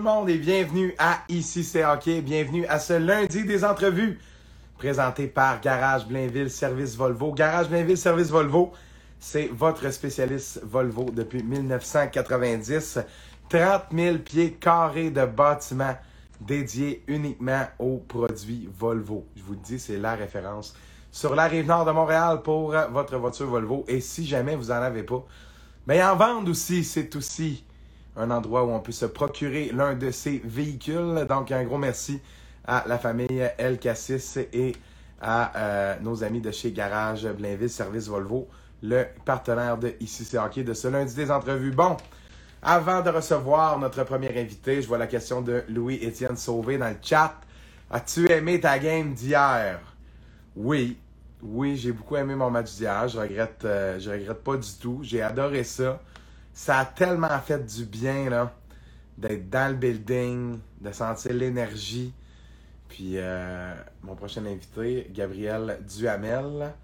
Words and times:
le 0.00 0.04
monde 0.04 0.30
et 0.30 0.38
bienvenue 0.38 0.94
à 0.98 1.18
Ici 1.28 1.62
c'est 1.62 1.84
hockey. 1.84 2.22
Bienvenue 2.22 2.64
à 2.68 2.78
ce 2.78 2.94
lundi 2.94 3.44
des 3.44 3.66
entrevues 3.66 4.18
présenté 4.78 5.26
par 5.26 5.60
Garage 5.60 6.06
Blainville 6.06 6.48
Service 6.48 6.96
Volvo. 6.96 7.32
Garage 7.34 7.68
Blainville 7.68 7.98
Service 7.98 8.30
Volvo, 8.30 8.72
c'est 9.18 9.50
votre 9.52 9.90
spécialiste 9.90 10.62
Volvo 10.64 11.10
depuis 11.12 11.42
1990. 11.42 13.00
30 13.50 13.82
000 13.94 14.18
pieds 14.18 14.52
carrés 14.52 15.10
de 15.10 15.26
bâtiments 15.26 15.98
dédiés 16.40 17.04
uniquement 17.06 17.66
aux 17.78 17.98
produits 17.98 18.70
Volvo. 18.78 19.26
Je 19.36 19.42
vous 19.42 19.52
le 19.52 19.58
dis, 19.58 19.78
c'est 19.78 19.98
la 19.98 20.14
référence 20.14 20.74
sur 21.12 21.34
la 21.34 21.46
rive 21.46 21.66
nord 21.66 21.84
de 21.84 21.92
Montréal 21.92 22.40
pour 22.42 22.74
votre 22.90 23.18
voiture 23.18 23.48
Volvo. 23.48 23.84
Et 23.86 24.00
si 24.00 24.26
jamais 24.26 24.56
vous 24.56 24.68
n'en 24.68 24.80
avez 24.80 25.02
pas, 25.02 25.22
mais 25.86 26.02
en 26.02 26.16
vente 26.16 26.48
aussi, 26.48 26.84
c'est 26.84 27.14
aussi 27.16 27.64
un 28.16 28.30
endroit 28.30 28.64
où 28.64 28.70
on 28.70 28.80
peut 28.80 28.92
se 28.92 29.06
procurer 29.06 29.70
l'un 29.72 29.94
de 29.94 30.10
ces 30.10 30.40
véhicules. 30.44 31.26
Donc, 31.28 31.52
un 31.52 31.64
gros 31.64 31.78
merci 31.78 32.20
à 32.66 32.84
la 32.86 32.98
famille 32.98 33.48
El 33.58 33.78
Cassis 33.78 34.38
et 34.52 34.72
à 35.20 35.56
euh, 35.56 35.96
nos 36.00 36.24
amis 36.24 36.40
de 36.40 36.50
chez 36.50 36.72
Garage 36.72 37.26
Blainville 37.26 37.70
Service 37.70 38.08
Volvo, 38.08 38.48
le 38.82 39.04
partenaire 39.24 39.76
de 39.76 39.94
Ici 40.00 40.24
c'est 40.24 40.38
hockey 40.38 40.64
de 40.64 40.72
ce 40.72 40.88
lundi 40.88 41.14
des 41.14 41.30
entrevues. 41.30 41.72
Bon, 41.72 41.96
avant 42.62 43.02
de 43.02 43.10
recevoir 43.10 43.78
notre 43.78 44.04
premier 44.04 44.38
invité, 44.38 44.80
je 44.80 44.88
vois 44.88 44.98
la 44.98 45.06
question 45.06 45.42
de 45.42 45.62
Louis-Étienne 45.68 46.36
Sauvé 46.36 46.78
dans 46.78 46.88
le 46.88 46.96
chat. 47.02 47.34
As-tu 47.90 48.30
aimé 48.30 48.60
ta 48.60 48.78
game 48.78 49.12
d'hier? 49.12 49.80
Oui, 50.56 50.96
oui, 51.42 51.76
j'ai 51.76 51.92
beaucoup 51.92 52.16
aimé 52.16 52.34
mon 52.34 52.50
match 52.50 52.74
d'hier. 52.76 53.08
Je 53.08 53.18
regrette, 53.18 53.64
euh, 53.64 53.98
je 53.98 54.10
regrette 54.10 54.42
pas 54.42 54.56
du 54.56 54.68
tout. 54.80 55.00
J'ai 55.02 55.22
adoré 55.22 55.64
ça 55.64 56.00
ça 56.60 56.80
a 56.80 56.84
tellement 56.84 57.38
fait 57.38 57.64
du 57.64 57.86
bien, 57.86 58.28
là, 58.28 58.52
d'être 59.16 59.48
dans 59.48 59.72
le 59.72 59.78
building, 59.78 60.58
de 60.82 60.92
sentir 60.92 61.32
l'énergie. 61.32 62.12
Puis, 62.86 63.12
euh, 63.14 63.72
mon 64.02 64.14
prochain 64.14 64.44
invité, 64.44 65.10
Gabriel 65.10 65.78
Duhamel, 65.88 66.74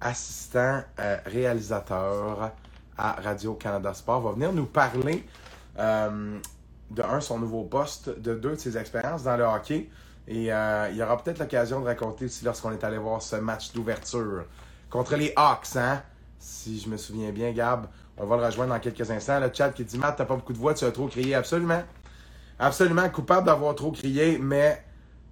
assistant 0.00 0.82
euh, 1.00 1.16
réalisateur 1.26 2.52
à 2.96 3.12
Radio-Canada 3.14 3.92
Sport, 3.92 4.20
va 4.20 4.30
venir 4.34 4.52
nous 4.52 4.66
parler 4.66 5.26
euh, 5.80 6.38
de 6.92 7.02
un, 7.02 7.20
son 7.20 7.40
nouveau 7.40 7.64
poste, 7.64 8.10
de 8.10 8.36
deux, 8.36 8.50
de 8.50 8.60
ses 8.60 8.78
expériences 8.78 9.24
dans 9.24 9.36
le 9.36 9.42
hockey. 9.42 9.90
Et 10.28 10.44
il 10.44 10.96
y 10.96 11.02
aura 11.02 11.20
peut-être 11.20 11.40
l'occasion 11.40 11.80
de 11.80 11.86
raconter 11.86 12.26
aussi 12.26 12.44
lorsqu'on 12.44 12.70
est 12.70 12.84
allé 12.84 12.98
voir 12.98 13.20
ce 13.20 13.34
match 13.34 13.72
d'ouverture 13.72 14.44
contre 14.90 15.16
les 15.16 15.32
Hawks, 15.34 15.74
hein? 15.74 16.00
Si 16.38 16.78
je 16.78 16.88
me 16.88 16.98
souviens 16.98 17.32
bien, 17.32 17.52
Gab, 17.52 17.88
on 18.16 18.26
va 18.26 18.36
le 18.36 18.44
rejoindre 18.44 18.74
dans 18.74 18.80
quelques 18.80 19.10
instants. 19.10 19.40
Le 19.40 19.50
chat 19.52 19.70
qui 19.70 19.84
dit 19.84 19.98
Matt, 19.98 20.16
t'as 20.16 20.24
pas 20.24 20.36
beaucoup 20.36 20.52
de 20.52 20.58
voix, 20.58 20.74
tu 20.74 20.84
as 20.84 20.92
trop 20.92 21.08
crié. 21.08 21.34
Absolument. 21.34 21.82
Absolument 22.58 23.08
coupable 23.10 23.46
d'avoir 23.46 23.74
trop 23.74 23.90
crié, 23.90 24.38
mais 24.38 24.84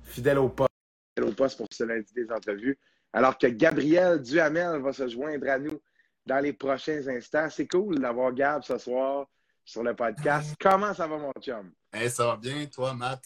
fidèle 0.03 0.39
au 0.39 0.49
poste. 0.49 0.71
Fidèle 1.17 1.31
au 1.31 1.35
poste 1.35 1.57
pour 1.57 1.69
ce 1.71 1.85
lundi 1.85 2.13
des 2.15 2.31
entrevues. 2.33 2.79
Alors 3.13 3.39
que 3.39 3.47
Gabriel 3.47 4.21
Duhamel 4.21 4.81
va 4.81 4.93
se 4.93 5.07
joindre 5.07 5.49
à 5.49 5.59
nous 5.59 5.81
dans 6.27 6.41
les 6.41 6.53
prochains 6.53 7.07
instants. 7.09 7.49
C'est 7.51 7.69
cool 7.69 8.01
d'avoir 8.01 8.33
Gab 8.33 8.63
ce 8.63 8.79
soir 8.79 9.27
sur 9.65 9.83
le 9.83 9.95
podcast. 9.95 10.55
Comment 10.61 10.95
ça 10.95 11.07
va, 11.07 11.19
mon 11.19 11.33
chum? 11.41 11.73
ça 12.09 12.27
va 12.27 12.37
bien, 12.37 12.67
toi, 12.67 12.95
Matt? 12.95 13.23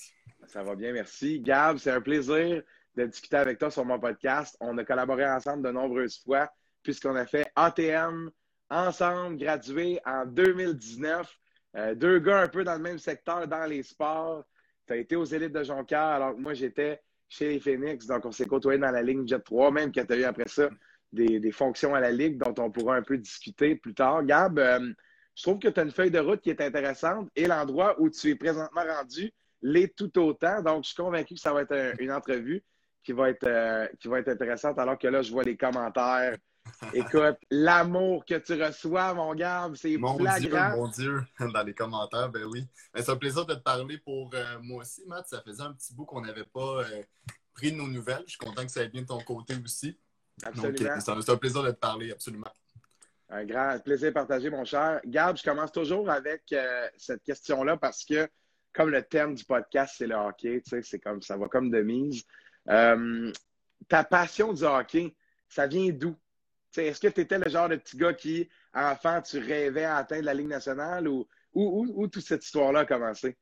Ça 0.47 0.63
va 0.63 0.75
bien, 0.75 0.93
merci. 0.93 1.41
Gab, 1.41 1.79
c'est 1.79 1.91
un 1.91 2.01
plaisir 2.01 2.63
de 2.97 3.07
discuter 3.07 3.37
avec 3.37 3.59
toi 3.59 3.71
sur 3.71 3.85
mon 3.85 3.99
podcast. 3.99 4.57
On 4.61 4.77
a 4.77 4.85
collaboré 4.85 5.27
ensemble 5.27 5.63
de 5.63 5.71
nombreuses 5.71 6.23
fois 6.23 6.51
puisqu'on 6.83 7.17
a 7.17 7.27
fait 7.27 7.51
ATM, 7.57 8.31
ensemble, 8.71 9.37
gradués 9.37 10.01
en 10.05 10.27
2019. 10.27 11.39
Euh, 11.77 11.95
deux 11.95 12.19
gars 12.19 12.41
un 12.41 12.49
peu 12.49 12.65
dans 12.65 12.75
le 12.75 12.83
même 12.83 12.99
secteur, 12.99 13.47
dans 13.47 13.67
les 13.67 13.83
sports. 13.83 14.45
Tu 14.87 14.93
as 14.93 14.97
été 14.97 15.17
aux 15.17 15.25
élites 15.25 15.53
de 15.53 15.63
Jonquière, 15.63 16.01
alors 16.01 16.35
que 16.35 16.41
moi, 16.41 16.55
j'étais 16.55 17.01
chez 17.29 17.51
les 17.51 17.61
Phoenix. 17.61 18.07
Donc, 18.07 18.25
on 18.25 18.33
s'est 18.33 18.47
côtoyé 18.47 18.79
dans 18.79 18.91
la 18.91 19.03
ligne 19.03 19.27
Jet 19.27 19.41
3, 19.41 19.71
même 19.71 19.93
que 19.93 20.01
tu 20.01 20.13
as 20.13 20.17
eu 20.17 20.25
après 20.25 20.49
ça 20.49 20.69
des, 21.13 21.53
fonctions 21.53 21.95
à 21.95 22.01
la 22.01 22.11
Ligue 22.11 22.39
dont 22.39 22.55
on 22.63 22.71
pourra 22.71 22.97
un 22.97 23.03
peu 23.03 23.19
discuter 23.19 23.77
plus 23.77 23.95
tard. 23.95 24.25
Gab, 24.25 24.59
euh, 24.59 24.93
je 25.35 25.43
trouve 25.43 25.59
que 25.59 25.69
tu 25.69 25.81
as 25.81 25.83
une 25.83 25.91
feuille 25.91 26.11
de 26.11 26.19
route 26.19 26.41
qui 26.41 26.51
est 26.51 26.61
intéressante 26.61 27.29
et 27.35 27.47
l'endroit 27.47 28.01
où 28.01 28.11
tu 28.11 28.31
es 28.31 28.35
présentement 28.35 28.83
rendu 28.83 29.33
l'est 29.63 29.95
tout 29.97 30.19
autant. 30.19 30.63
Donc, 30.63 30.85
je 30.85 30.89
suis 30.89 30.97
convaincu 30.97 31.35
que 31.35 31.41
ça 31.41 31.53
va 31.53 31.63
être 31.63 32.01
une 32.01 32.13
entrevue 32.13 32.63
qui 33.03 33.13
va 33.13 33.31
être, 33.31 33.47
euh, 33.47 33.87
qui 34.01 34.09
va 34.09 34.19
être 34.21 34.29
intéressante 34.29 34.79
alors 34.79 34.99
que 34.99 35.09
là, 35.09 35.23
je 35.23 35.33
vois 35.33 35.45
les 35.45 35.57
commentaires 35.57 36.37
Écoute, 36.93 37.37
l'amour 37.51 38.25
que 38.25 38.35
tu 38.35 38.61
reçois, 38.63 39.15
mon 39.15 39.35
gars, 39.35 39.71
c'est 39.75 39.97
flagrant. 39.97 40.77
mon 40.77 40.89
Dieu, 40.89 41.23
dans 41.53 41.63
les 41.63 41.75
commentaires, 41.75 42.29
ben 42.31 42.45
oui. 42.45 42.67
Ben, 42.93 43.03
c'est 43.03 43.11
un 43.11 43.17
plaisir 43.17 43.47
de 43.47 43.55
te 43.55 43.61
parler 43.61 43.99
pour 43.99 44.31
euh, 44.35 44.59
moi 44.61 44.83
aussi, 44.83 45.03
Matt. 45.07 45.27
Ça 45.29 45.41
faisait 45.43 45.63
un 45.63 45.73
petit 45.73 45.95
bout 45.95 46.05
qu'on 46.05 46.21
n'avait 46.21 46.45
pas 46.45 46.83
euh, 46.83 47.03
pris 47.55 47.73
de 47.73 47.77
nos 47.77 47.89
nouvelles. 47.89 48.23
Je 48.27 48.31
suis 48.31 48.39
content 48.39 48.65
que 48.65 48.71
ça 48.71 48.81
aille 48.81 48.89
bien 48.89 49.03
de 49.03 49.07
ton 49.07 49.21
côté 49.21 49.55
aussi. 49.63 49.99
Absolument. 50.43 50.91
Euh, 50.91 51.01
c'est 51.01 51.31
un 51.31 51.37
plaisir 51.37 51.63
de 51.63 51.71
te 51.71 51.79
parler, 51.79 52.13
absolument. 52.13 52.53
Un 53.29 53.45
grand 53.45 53.83
plaisir 53.83 54.13
partagé, 54.13 54.51
mon 54.51 54.65
cher. 54.65 55.01
Gab, 55.05 55.37
je 55.37 55.43
commence 55.43 55.73
toujours 55.73 56.09
avec 56.11 56.55
cette 56.97 57.23
question-là 57.25 57.77
parce 57.77 58.05
que, 58.05 58.29
comme 58.73 58.91
le 58.91 59.03
thème 59.03 59.35
du 59.35 59.45
podcast, 59.45 59.97
c'est 59.99 60.07
le 60.07 60.15
hockey, 60.15 60.61
tu 60.63 60.71
sais, 60.71 60.83
c'est 60.83 61.01
comme 61.01 61.23
ça 61.23 61.37
va 61.37 61.49
comme 61.49 61.71
de 61.71 61.81
mise. 61.83 62.23
ta 62.67 64.05
passion 64.05 64.53
du 64.53 64.63
hockey, 64.63 65.17
ça 65.49 65.67
vient 65.67 65.91
d'où? 65.91 66.15
Est-ce 66.79 67.01
que 67.01 67.09
tu 67.09 67.21
étais 67.21 67.39
le 67.39 67.51
genre 67.51 67.69
de 67.69 67.77
petit 67.77 67.97
gars 67.97 68.15
qui, 68.15 68.49
enfant, 68.75 69.23
tu 69.23 69.39
rêvais 69.39 69.85
à 69.85 69.97
atteindre 69.97 70.25
la 70.25 70.35
Ligue 70.35 70.49
nationale 70.49 71.09
ou 71.09 71.27
où, 71.57 72.07
toute 72.09 72.25
cette 72.25 72.45
histoire-là 72.45 72.81
a 72.81 72.85
commencé? 72.85 73.37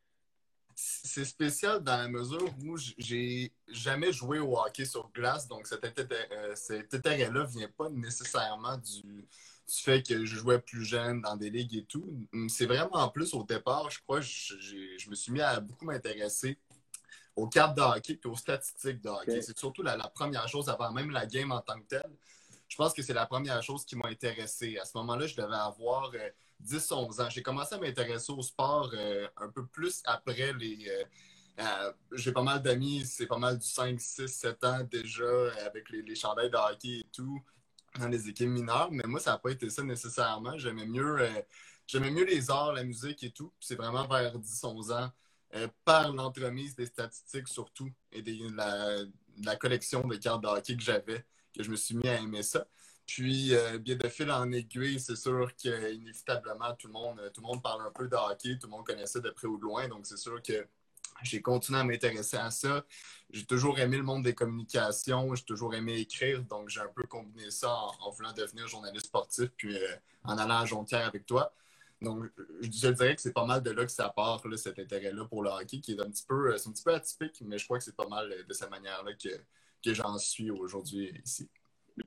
C'est 0.77 1.25
spécial 1.25 1.83
dans 1.83 1.97
la 1.97 2.09
mesure 2.09 2.49
où 2.65 2.77
j'ai 2.99 3.53
jamais 3.69 4.13
joué 4.13 4.41
au 4.41 4.59
hockey 4.59 4.85
sur 4.85 5.11
glace, 5.13 5.47
donc 5.47 5.67
cet 5.67 5.85
euh, 5.85 6.55
intérêt-là 6.93 7.43
ne 7.43 7.47
vient 7.47 7.71
pas 7.77 7.89
nécessairement 7.91 8.77
du, 8.79 9.25
fait 9.69 10.03
que 10.03 10.25
je 10.25 10.37
jouais 10.37 10.59
plus 10.59 10.85
jeune 10.85 11.23
dans 11.23 11.37
des 11.37 11.51
ligues 11.51 11.77
et 11.77 11.85
tout. 11.85 12.05
C'est 12.49 12.67
vraiment 12.67 12.97
en 12.97 13.09
plus 13.09 13.35
au 13.35 13.45
départ, 13.45 13.89
je 13.91 14.01
crois, 14.01 14.21
je, 14.21 14.55
je 14.99 15.11
me 15.11 15.15
suis 15.15 15.33
mis 15.33 15.41
à 15.41 15.61
beaucoup 15.61 15.85
m'intéresser 15.85 16.59
aux 17.37 17.49
cartes 17.49 17.77
de 17.77 17.83
hockey 17.83 18.19
et 18.23 18.29
aux 18.29 18.37
statistiques 18.37 19.01
de 19.01 19.09
hockey. 19.09 19.43
C'est 19.43 19.59
surtout 19.59 19.83
la, 19.83 19.97
la, 19.97 20.09
première 20.09 20.49
chose 20.49 20.69
avant 20.69 20.93
même 20.93 21.11
la 21.11 21.27
game 21.27 21.53
en 21.53 21.61
tant 21.61 21.79
que 21.79 21.87
telle 21.87 22.11
je 22.75 22.77
pense 22.77 22.93
que 22.93 23.03
c'est 23.03 23.15
la 23.15 23.27
première 23.27 23.63
chose 23.63 23.85
qui 23.85 23.95
m'a 23.95 24.09
intéressé. 24.09 24.79
À 24.79 24.85
ce 24.85 24.99
moment-là, 24.99 25.29
je 25.29 25.37
devais 25.37 25.55
avoir 25.55 26.11
10-11 26.61 27.21
euh, 27.21 27.25
ans. 27.25 27.31
J'ai 27.31 27.41
commencé 27.41 27.77
à 27.77 27.79
m'intéresser 27.79 28.33
au 28.33 28.43
sport 28.43 28.91
euh, 28.95 29.29
un 29.37 29.49
peu 29.49 29.65
plus 29.65 30.03
après 30.05 30.53
les. 30.55 30.85
Euh, 31.61 31.93
j'ai 32.15 32.33
pas 32.33 32.43
mal 32.43 32.61
d'amis, 32.61 33.07
c'est 33.07 33.29
pas 33.29 33.39
mal 33.39 33.61
du 33.61 33.65
5, 33.65 34.01
6, 34.01 34.27
7 34.27 34.65
ans 34.65 34.81
déjà 34.91 35.53
avec 35.65 35.89
les, 35.89 36.03
les 36.03 36.17
chandails 36.17 36.51
de 36.51 36.57
hockey 36.57 36.99
et 36.99 37.07
tout 37.13 37.41
dans 38.01 38.09
les 38.09 38.29
équipes 38.29 38.49
mineures, 38.49 38.91
mais 38.91 39.05
moi, 39.07 39.21
ça 39.21 39.31
n'a 39.31 39.39
pas 39.39 39.51
été 39.51 39.71
ça 39.71 39.85
nécessairement. 39.85 40.59
J'aimais 40.59 40.85
mieux, 40.85 41.17
mieux 41.95 42.25
les 42.25 42.51
arts, 42.51 42.73
la 42.73 42.83
musique 42.83 43.23
et 43.23 43.31
tout. 43.31 43.53
C'est 43.61 43.77
vraiment 43.77 44.05
vers 44.09 44.37
10-11 44.37 44.93
ans, 44.93 45.13
par 45.85 46.13
l'entremise 46.13 46.75
des 46.75 46.87
statistiques 46.87 47.47
surtout 47.47 47.89
et 48.11 48.21
de 48.21 48.57
la, 48.57 49.05
la, 49.45 49.55
collection 49.55 50.01
de 50.09 50.17
cartes 50.17 50.43
de 50.43 50.49
hockey 50.49 50.77
que 50.77 50.83
j'avais, 50.83 51.25
que 51.57 51.63
je 51.63 51.71
me 51.71 51.77
suis 51.77 51.97
mis 51.97 52.09
à 52.09 52.21
aimer 52.21 52.43
ça. 52.43 52.67
Puis, 53.07 53.55
euh, 53.55 53.79
bien 53.79 53.97
de 53.97 54.09
fil 54.09 54.31
en 54.31 54.51
aiguille, 54.53 54.99
c'est 54.99 55.17
sûr 55.17 55.55
qu'inévitablement, 55.57 56.75
tout, 56.75 56.87
le 56.87 56.93
monde, 56.95 57.31
tout 57.35 57.43
le 57.43 57.47
monde 57.47 57.63
parle 57.63 57.83
un 57.87 57.91
peu 57.91 58.09
de 58.09 58.17
hockey, 58.17 58.59
tout 58.59 58.67
le 58.67 58.71
monde 58.73 58.87
connaissait 58.87 59.21
de 59.21 59.31
près 59.31 59.47
ou 59.47 59.59
de 59.59 59.63
loin. 59.63 59.89
Donc, 59.89 60.07
c'est 60.07 60.17
sûr 60.17 60.41
que 60.43 60.67
j'ai 61.23 61.43
continué 61.43 61.79
à 61.79 61.85
m'intéresser 61.85 62.39
à 62.39 62.51
ça. 62.51 62.85
J'ai 63.31 63.45
toujours 63.45 63.79
aimé 63.79 63.99
le 63.99 64.03
monde 64.03 64.25
des 64.25 64.35
communications, 64.35 65.35
j'ai 65.35 65.45
toujours 65.45 65.75
aimé 65.75 65.99
écrire. 65.99 66.43
Donc, 66.45 66.71
j'ai 66.71 66.81
un 66.81 66.89
peu 66.89 67.05
combiné 67.05 67.51
ça 67.51 67.75
en, 68.01 68.11
voulant 68.11 68.33
devenir 68.33 68.67
journaliste 68.69 69.07
sportif, 69.07 69.51
puis 69.57 69.77
euh, 69.77 69.97
en 70.25 70.39
allant 70.39 70.61
à 70.61 70.65
Jonquière 70.65 71.07
avec 71.07 71.27
toi. 71.27 71.55
Donc, 72.01 72.25
je, 72.61 72.69
dirais 72.69 73.15
que 73.15 73.23
c'est 73.23 73.33
pas 73.33 73.47
mal 73.47 73.63
de 73.63 73.71
là 73.71 73.85
que 73.85 73.93
ça 73.93 74.09
part, 74.11 74.43
cet 74.57 74.79
intérêt-là 74.79 75.25
pour 75.27 75.43
le 75.43 75.51
hockey, 75.51 75.81
qui 75.81 75.93
est 75.93 76.01
un 76.01 76.11
petit 76.11 76.25
peu, 76.27 76.55
un 76.55 76.57
petit 76.57 76.83
peu 76.83 76.95
atypique, 76.95 77.43
mais 77.43 77.59
je 77.59 77.65
crois 77.65 77.79
que 77.79 77.85
c'est 77.85 77.97
pas 77.97 78.09
mal 78.09 78.33
de 78.47 78.53
cette 78.53 78.71
manière-là 78.71 79.13
que, 79.15 79.29
que 79.85 79.95
j'en 79.95 80.19
suis 80.19 80.51
aujourd'hui 80.51 81.13
ici. 81.25 81.49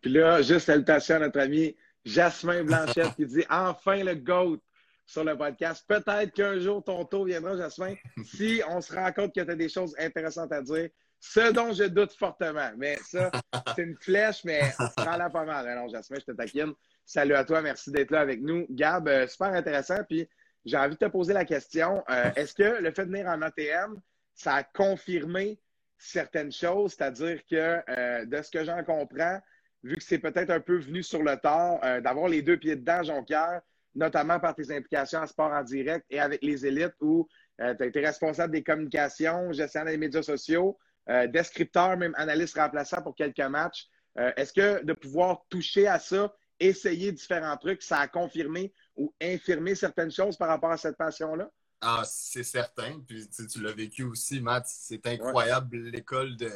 Puis 0.02 0.12
là, 0.12 0.42
juste 0.42 0.66
salutations 0.66 1.16
à 1.16 1.20
notre 1.20 1.40
ami 1.40 1.76
Jasmin 2.04 2.64
Blanchette 2.64 3.16
qui 3.16 3.26
dit 3.26 3.46
enfin 3.50 4.04
le 4.04 4.16
GOAT 4.16 4.60
sur 5.06 5.24
le 5.24 5.38
podcast. 5.38 5.86
Peut-être 5.88 6.34
qu'un 6.34 6.60
jour 6.60 6.84
ton 6.84 7.06
tour 7.06 7.26
viendra, 7.26 7.56
Jasmin, 7.58 7.96
si 8.26 8.62
on 8.70 8.82
se 8.82 8.94
rend 8.94 9.12
compte 9.14 9.34
que 9.34 9.42
tu 9.42 9.52
as 9.52 9.56
des 9.56 9.70
choses 9.70 9.96
intéressantes 9.98 10.52
à 10.52 10.62
dire. 10.62 10.90
Ce 11.20 11.52
dont 11.52 11.74
je 11.74 11.86
doute 11.86 12.14
fortement. 12.14 12.70
Mais 12.78 12.98
ça, 13.04 13.32
c'est 13.76 13.82
une 13.82 13.98
flèche, 14.00 14.44
mais 14.44 14.62
prends-la 14.96 15.32
pas 15.32 15.46
mal. 15.46 15.68
Alors, 15.68 15.90
Jasmin, 15.90 16.20
je 16.20 16.26
te 16.26 16.32
taquine. 16.32 16.74
Salut 17.06 17.34
à 17.34 17.44
toi, 17.44 17.62
merci 17.62 17.90
d'être 17.90 18.12
là 18.12 18.20
avec 18.20 18.42
nous. 18.42 18.68
Gab, 18.70 19.08
euh, 19.08 19.26
super 19.28 19.48
intéressant. 19.48 20.04
Puis 20.08 20.28
j'ai 20.64 20.78
envie 20.78 20.94
de 20.94 21.00
te 21.00 21.10
poser 21.10 21.34
la 21.34 21.46
question. 21.46 22.04
Euh, 22.10 22.32
est-ce 22.36 22.54
que 22.54 22.82
le 22.82 22.92
fait 22.92 23.06
de 23.06 23.12
venir 23.12 23.28
en 23.28 23.42
ATM, 23.42 24.00
ça 24.36 24.56
a 24.56 24.64
confirmé 24.64 25.60
certaines 25.98 26.52
choses, 26.52 26.94
c'est-à-dire 26.94 27.42
que 27.50 27.82
euh, 27.90 28.26
de 28.26 28.42
ce 28.42 28.52
que 28.52 28.64
j'en 28.64 28.84
comprends, 28.84 29.40
vu 29.84 29.96
que 29.96 30.04
c'est 30.04 30.20
peut-être 30.20 30.52
un 30.52 30.60
peu 30.60 30.78
venu 30.78 31.04
sur 31.04 31.24
le 31.24 31.36
tard, 31.38 31.80
euh, 31.84 32.02
d'avoir 32.02 32.28
les 32.28 32.42
deux 32.42 32.58
pieds 32.58 32.76
dedans, 32.76 33.04
Jonquière, 33.04 33.62
notamment 33.96 34.40
par 34.40 34.56
tes 34.56 34.72
implications 34.76 35.20
en 35.20 35.28
sport 35.28 35.52
en 35.52 35.64
direct 35.64 36.06
et 36.10 36.20
avec 36.20 36.42
les 36.44 36.66
élites 36.66 36.96
où 37.02 37.28
Euh, 37.60 37.74
tu 37.74 37.84
as 37.84 37.88
été 37.88 38.06
responsable 38.06 38.54
des 38.54 38.64
communications, 38.64 39.52
gestionnaire 39.52 39.92
des 39.92 39.98
médias 39.98 40.22
sociaux, 40.22 40.78
euh, 41.10 41.26
descripteur, 41.26 41.98
même 41.98 42.14
analyste 42.16 42.56
remplaçant 42.56 43.02
pour 43.02 43.16
quelques 43.16 43.40
matchs. 43.40 43.88
Est-ce 44.36 44.52
que 44.52 44.84
de 44.84 44.94
pouvoir 44.94 45.44
toucher 45.48 45.88
à 45.88 46.00
ça, 46.00 46.34
essayer 46.60 47.12
différents 47.12 47.58
trucs, 47.58 47.84
ça 47.84 48.00
a 48.00 48.08
confirmé 48.08 48.74
ou 48.96 49.14
infirmé 49.22 49.76
certaines 49.76 50.12
choses 50.12 50.38
par 50.38 50.50
rapport 50.50 50.72
à 50.72 50.78
cette 50.78 50.98
passion-là? 50.98 51.52
Ah, 51.82 52.04
c'est 52.06 52.44
certain. 52.44 53.00
Puis 53.08 53.28
tu 53.30 53.62
l'as 53.62 53.74
vécu 53.74 54.04
aussi, 54.04 54.42
Matt. 54.42 54.66
C'est 54.68 55.06
incroyable 55.08 55.78
l'école 55.78 56.36
de. 56.38 56.52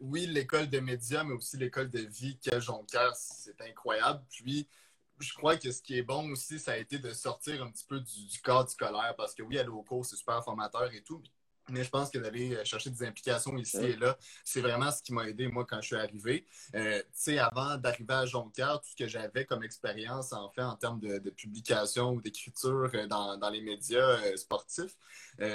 oui, 0.00 0.26
l'école 0.26 0.68
de 0.68 0.80
médias, 0.80 1.24
mais 1.24 1.34
aussi 1.34 1.56
l'école 1.56 1.90
de 1.90 2.00
vie 2.00 2.38
qu'a 2.38 2.60
Jonquière. 2.60 3.14
C'est 3.14 3.60
incroyable. 3.60 4.24
Puis 4.30 4.68
je 5.22 5.34
crois 5.34 5.56
que 5.56 5.70
ce 5.70 5.82
qui 5.82 5.98
est 5.98 6.02
bon 6.02 6.30
aussi, 6.30 6.58
ça 6.58 6.72
a 6.72 6.76
été 6.76 6.98
de 6.98 7.12
sortir 7.12 7.62
un 7.62 7.70
petit 7.70 7.84
peu 7.84 8.00
du, 8.00 8.40
cadre 8.42 8.68
scolaire 8.68 9.14
parce 9.16 9.34
que 9.34 9.42
oui, 9.42 9.58
aller 9.58 9.68
au 9.68 9.82
cours, 9.82 10.04
c'est 10.04 10.16
super 10.16 10.42
formateur 10.44 10.92
et 10.92 11.02
tout. 11.02 11.22
Mais 11.22 11.30
je 11.70 11.88
pense 11.88 12.10
que 12.10 12.18
d'aller 12.18 12.54
euh, 12.54 12.64
chercher 12.64 12.90
des 12.90 13.04
implications 13.04 13.56
ici 13.56 13.78
et 13.78 13.96
là, 13.96 14.16
c'est 14.44 14.60
vraiment 14.60 14.90
ce 14.90 15.02
qui 15.02 15.12
m'a 15.12 15.28
aidé, 15.28 15.48
moi, 15.48 15.64
quand 15.68 15.80
je 15.80 15.86
suis 15.86 15.96
arrivé. 15.96 16.46
Euh, 16.74 16.98
tu 17.00 17.06
sais, 17.14 17.38
avant 17.38 17.76
d'arriver 17.76 18.14
à 18.14 18.26
Jonquière, 18.26 18.80
tout 18.80 18.90
ce 18.90 18.96
que 18.96 19.08
j'avais 19.08 19.44
comme 19.44 19.62
expérience, 19.62 20.32
en 20.32 20.50
fait, 20.50 20.62
en 20.62 20.76
termes 20.76 21.00
de, 21.00 21.30
publication 21.30 22.12
ou 22.12 22.20
d'écriture 22.20 22.90
euh, 22.94 23.06
dans, 23.06 23.50
les 23.50 23.60
médias 23.60 24.36
sportifs, 24.36 24.96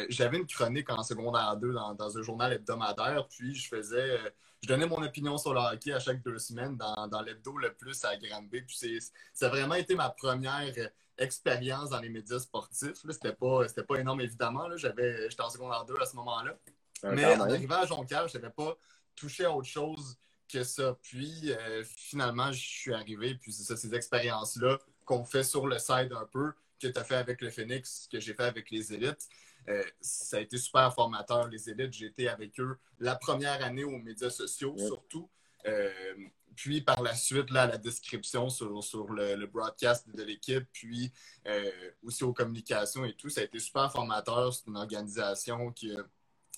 j'avais 0.10 0.38
une 0.38 0.48
chronique 0.48 0.90
en 0.92 1.04
secondaire 1.04 1.56
2 1.58 1.74
dans, 1.74 1.94
dans, 1.94 2.18
un 2.18 2.22
journal 2.22 2.54
hebdomadaire, 2.54 3.28
puis 3.30 3.56
je 3.56 3.68
faisais 3.68 4.20
je 4.64 4.68
donnais 4.68 4.88
mon 4.88 5.02
opinion 5.04 5.38
sur 5.38 5.54
le 5.54 5.60
hockey 5.60 5.94
à 5.94 6.00
chaque 6.00 6.24
deux 6.24 6.40
semaines 6.40 6.76
dans, 6.78 7.08
dans 7.08 7.22
l'hebdo 7.22 7.58
le 7.58 7.74
plus 7.74 8.04
à 8.06 8.18
Granby. 8.18 8.64
Puis 8.64 9.00
ça 9.34 9.46
a 9.46 9.50
vraiment 9.50 9.76
été 9.76 9.96
ma 9.96 10.10
première 10.10 10.74
expérience 11.18 11.90
dans 11.90 12.00
les 12.00 12.10
médias 12.10 12.40
sportifs. 12.40 12.98
C'était 13.10 13.34
pas, 13.34 13.66
pas 13.88 13.96
énorme, 13.96 14.22
évidemment. 14.22 14.76
J'étais 14.76 15.28
en 15.40 15.50
secondaire 15.50 15.86
2 15.86 15.96
à 16.02 16.06
ce 16.06 16.16
moment-là. 16.16 16.58
Mais 17.04 17.26
en 17.26 17.42
arrivant 17.42 17.82
à 17.82 17.86
Jonquière, 17.86 18.28
je 18.28 18.38
n'avais 18.38 18.52
pas 18.52 18.78
touché 19.16 19.46
à 19.46 19.52
autre 19.52 19.68
chose 19.68 20.18
que 20.52 20.64
ça. 20.64 20.98
Puis 21.02 21.52
euh, 21.52 21.84
finalement, 21.86 22.52
je 22.52 22.60
suis 22.60 22.94
arrivé. 22.94 23.36
Puis 23.36 23.52
c'est 23.52 23.64
ça, 23.64 23.76
ces 23.76 23.94
expériences-là 23.94 24.80
qu'on 25.06 25.24
fait 25.24 25.44
sur 25.44 25.68
le 25.68 25.80
side 25.80 26.12
un 26.14 26.26
peu, 26.32 26.54
que 26.82 26.88
tu 26.88 27.00
as 27.00 27.04
fait 27.04 27.16
avec 27.16 27.42
le 27.42 27.50
Phoenix, 27.50 28.08
que 28.12 28.20
j'ai 28.20 28.34
fait 28.34 28.44
avec 28.44 28.72
les 28.72 28.94
élites. 28.94 29.28
Euh, 29.70 29.84
ça 30.00 30.38
a 30.38 30.40
été 30.40 30.58
super 30.58 30.94
formateur, 30.94 31.48
les 31.48 31.70
élites. 31.70 32.02
Été 32.02 32.30
avec 32.30 32.60
eux 32.60 32.78
la 33.00 33.16
première 33.16 33.64
année 33.64 33.84
aux 33.84 33.98
médias 33.98 34.30
sociaux, 34.30 34.76
surtout. 34.78 35.30
Euh, 35.66 36.16
puis 36.58 36.82
par 36.82 37.04
la 37.04 37.16
suite, 37.16 37.52
là, 37.52 37.68
la 37.68 37.78
description 37.78 38.50
sur, 38.50 38.74
le, 39.14 39.46
broadcast 39.46 40.10
de 40.10 40.24
l'équipe, 40.24 40.66
puis 40.74 41.14
euh, 41.46 41.72
aussi 42.04 42.24
aux 42.24 42.34
communications 42.34 43.06
et 43.06 43.14
tout, 43.14 43.30
ça 43.30 43.42
a 43.42 43.44
été 43.44 43.60
super 43.60 43.92
formateur. 43.92 44.52
C'est 44.52 44.66
une 44.68 44.76
organisation 44.76 45.72
qui, 45.72 45.96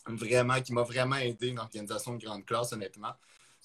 vraiment, 0.07 0.61
qui 0.61 0.71
m'a 0.73 0.83
vraiment 0.83 1.17
aidé, 1.17 1.49
une 1.49 1.59
organisation 1.59 2.15
de 2.15 2.23
grande 2.23 2.45
classe, 2.45 2.71
honnêtement. 2.71 3.13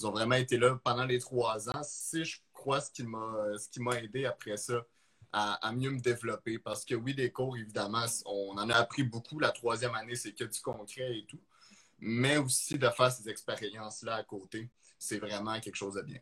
Ils 0.01 0.07
ont 0.09 0.11
vraiment 0.11 0.35
été 0.35 0.59
là 0.59 0.77
pendant 0.83 1.05
les 1.05 1.21
trois 1.21 1.71
ans. 1.71 1.83
Si 1.85 2.25
je 2.25 2.41
crois 2.53 2.81
ce 2.81 2.91
qui 2.91 3.05
m'a 3.81 4.01
aidé 4.01 4.27
après 4.27 4.57
ça, 4.57 4.85
à, 5.33 5.73
mieux 5.73 5.91
me 5.91 6.01
développer. 6.01 6.59
Parce 6.59 6.85
que 6.85 6.95
oui, 6.95 7.13
les 7.13 7.31
cours, 7.31 7.57
évidemment, 7.57 8.05
on 8.27 8.57
en 8.57 8.71
a 8.71 8.75
appris 8.75 9.03
beaucoup. 9.03 9.39
La 9.41 9.51
troisième 9.51 9.95
année, 9.95 10.15
c'est 10.15 10.33
que 10.33 10.45
du 10.45 10.61
concret 10.61 11.19
et 11.19 11.27
tout. 11.27 11.41
Mais 11.99 12.37
aussi 12.37 12.79
de 12.79 12.89
faire 12.89 13.11
ces 13.11 13.29
expériences-là 13.29 14.17
à 14.17 14.23
côté, 14.25 14.71
c'est 14.99 15.19
vraiment 15.19 15.59
quelque 15.61 15.77
chose 15.77 15.95
de 15.95 16.03
bien. 16.03 16.19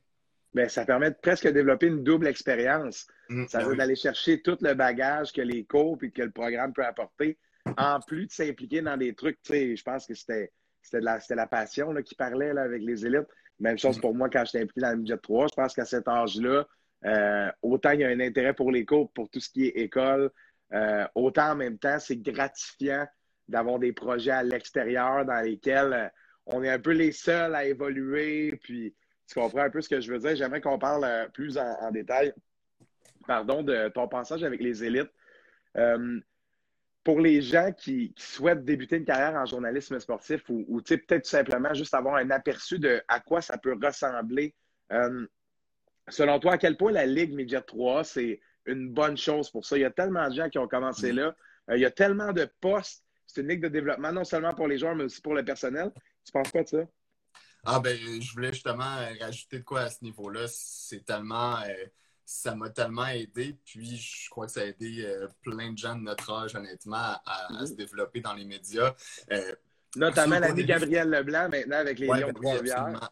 Bien, 0.55 0.69
ça 0.69 0.85
permet 0.85 1.11
de 1.11 1.17
presque 1.17 1.49
développer 1.49 1.87
une 1.87 2.05
double 2.05 2.27
expérience. 2.27 3.07
Mm, 3.29 3.47
ça 3.47 3.61
ben 3.61 3.69
veut 3.69 3.77
d'aller 3.77 3.97
chercher 3.97 4.43
tout 4.43 4.59
le 4.61 4.75
bagage 4.75 5.33
que 5.33 5.41
les 5.41 5.65
cours 5.65 5.99
et 6.03 6.11
que 6.11 6.23
le 6.23 6.31
programme 6.31 6.73
peut 6.73 6.85
apporter, 6.85 7.39
en 7.79 8.01
plus 8.01 8.27
de 8.27 8.33
s'impliquer 8.33 8.83
dans 8.83 8.97
des 8.97 9.15
trucs. 9.15 9.41
Tu 9.43 9.53
sais, 9.53 9.77
je 9.77 9.83
pense 9.83 10.07
que 10.07 10.15
c'était 10.15 10.51
la, 10.93 11.19
la 11.31 11.47
passion 11.47 11.93
là, 11.93 12.03
qui 12.03 12.15
parlait 12.15 12.53
là, 12.53 12.63
avec 12.63 12.83
les 12.83 13.07
élites. 13.07 13.29
Même 13.61 13.79
chose 13.79 13.99
mm. 13.99 14.01
pour 14.01 14.15
moi 14.15 14.29
quand 14.29 14.45
j'étais 14.45 14.63
impliqué 14.63 14.81
dans 14.81 14.91
le 14.91 14.99
budget 14.99 15.19
3. 15.19 15.47
Je 15.49 15.55
pense 15.55 15.75
qu'à 15.75 15.87
cet 15.87 16.07
âge-là, 16.07 16.67
euh, 17.05 17.51
autant 17.63 17.91
il 17.93 18.01
y 18.01 18.05
a 18.05 18.09
un 18.09 18.21
intérêt 18.21 18.55
pour 18.55 18.71
les 18.71 18.85
cours, 18.85 19.11
pour 19.13 19.31
tout 19.31 19.41
ce 19.41 19.49
qui 19.49 19.67
est 19.67 19.79
école, 19.79 20.31
euh, 20.75 21.07
autant 21.15 21.53
en 21.53 21.57
même 21.57 21.79
temps, 21.79 21.99
c'est 21.99 22.17
gratifiant 22.17 23.07
d'avoir 23.53 23.79
des 23.79 23.93
projets 23.93 24.33
à 24.33 24.43
l'extérieur 24.43 25.25
dans 25.25 25.41
lesquels 25.41 25.93
euh, 25.93 26.09
on 26.47 26.63
est 26.65 26.71
un 26.71 26.79
peu 26.79 26.91
les 26.91 27.13
seuls 27.13 27.55
à 27.55 27.65
évoluer. 27.65 28.59
Puis, 28.63 28.95
tu 29.29 29.39
comprends 29.39 29.61
un 29.61 29.71
peu 29.71 29.81
ce 29.81 29.89
que 29.89 30.01
je 30.01 30.13
veux 30.13 30.19
dire? 30.19 30.35
J'aimerais 30.35 30.61
qu'on 30.61 30.79
parle 30.79 31.31
plus 31.33 31.57
en, 31.57 31.91
détail, 31.93 32.35
pardon, 33.27 33.63
de 33.63 33.89
ton 33.91 34.09
passage 34.09 34.43
avec 34.43 34.61
les 34.61 34.83
élites. 34.83 35.13
pour 37.05 37.21
les 37.21 37.41
gens 37.41 37.71
qui, 37.73 38.13
souhaitent 38.17 38.65
débuter 38.65 38.97
une 38.97 39.05
carrière 39.05 39.41
en 39.41 39.47
journalisme 39.47 40.01
sportif 40.01 40.49
ou, 40.51 40.65
ou 40.67 40.83
peut-être 40.83 41.23
tout 41.23 41.31
simplement 41.31 41.73
juste 41.75 41.95
avoir 41.95 42.17
un 42.17 42.31
aperçu 42.31 42.81
de 42.81 43.01
à 43.07 43.21
quoi 43.21 43.41
ça 43.41 43.57
peut 43.57 43.79
ressembler, 43.81 44.55
selon 46.09 46.39
toi, 46.39 46.55
à 46.55 46.59
quel 46.59 46.77
point 46.77 46.93
la 46.93 47.07
Ligue 47.07 47.35
Média 47.35 47.61
3, 47.61 48.05
c'est 48.05 48.41
une 48.67 48.91
bonne 48.91 49.17
chose 49.17 49.51
pour 49.51 49.65
ça? 49.65 49.77
Il 49.77 49.81
y 49.81 49.85
a 49.85 49.91
tellement 49.91 50.29
de 50.29 50.35
gens 50.35 50.49
qui 50.49 50.59
ont 50.59 50.69
commencé 50.69 51.13
mm. 51.13 51.17
là. 51.17 51.37
Euh, 51.71 51.77
il 51.77 51.81
y 51.81 51.85
a 51.85 51.91
tellement 51.91 52.33
de 52.33 52.49
postes. 52.61 53.05
C'est 53.27 53.41
une 53.41 53.49
ligue 53.49 53.63
de 53.63 53.69
développement, 53.69 54.13
non 54.13 54.25
seulement 54.25 54.55
pour 54.55 54.69
les 54.69 54.79
joueurs, 54.79 54.95
mais 54.95 55.05
aussi 55.05 55.21
pour 55.21 55.35
le 55.35 55.45
personnel. 55.45 55.91
Tu 56.25 56.33
penses 56.33 56.51
quoi 56.51 56.63
de 56.63 56.69
ça? 56.69 56.79
Ah 57.65 57.81
ben, 57.81 57.97
je 58.21 58.33
voulais 58.33 58.53
justement 58.53 58.97
rajouter 59.21 59.59
de 59.59 59.65
quoi 59.65 59.83
à 59.83 59.91
ce 59.91 60.03
niveau-là. 60.03 60.47
C'est 60.49 61.05
tellement. 61.05 61.57
Euh, 61.63 61.87
ça 62.25 62.55
m'a 62.55 62.71
tellement 62.71 63.07
aidé. 63.07 63.59
Puis 63.65 63.97
je 63.97 64.31
crois 64.31 64.47
que 64.47 64.53
ça 64.53 64.61
a 64.61 64.65
aidé 64.65 65.05
euh, 65.05 65.29
plein 65.43 65.73
de 65.73 65.79
gens 65.79 65.95
de 65.95 66.03
notre 66.03 66.31
âge, 66.33 66.55
honnêtement, 66.55 66.97
à, 66.97 67.49
mm-hmm. 67.51 67.67
se 67.67 67.73
développer 67.75 68.21
dans 68.21 68.35
les 68.35 68.45
médias. 68.45 68.95
Notamment 69.95 70.39
l'année 70.39 70.65
Gabriel 70.65 71.11
Leblanc, 71.11 71.49
maintenant, 71.51 71.77
avec 71.77 71.99
les 71.99 72.07
Lions 72.07 72.29
de 72.29 72.33
trois 72.33 73.11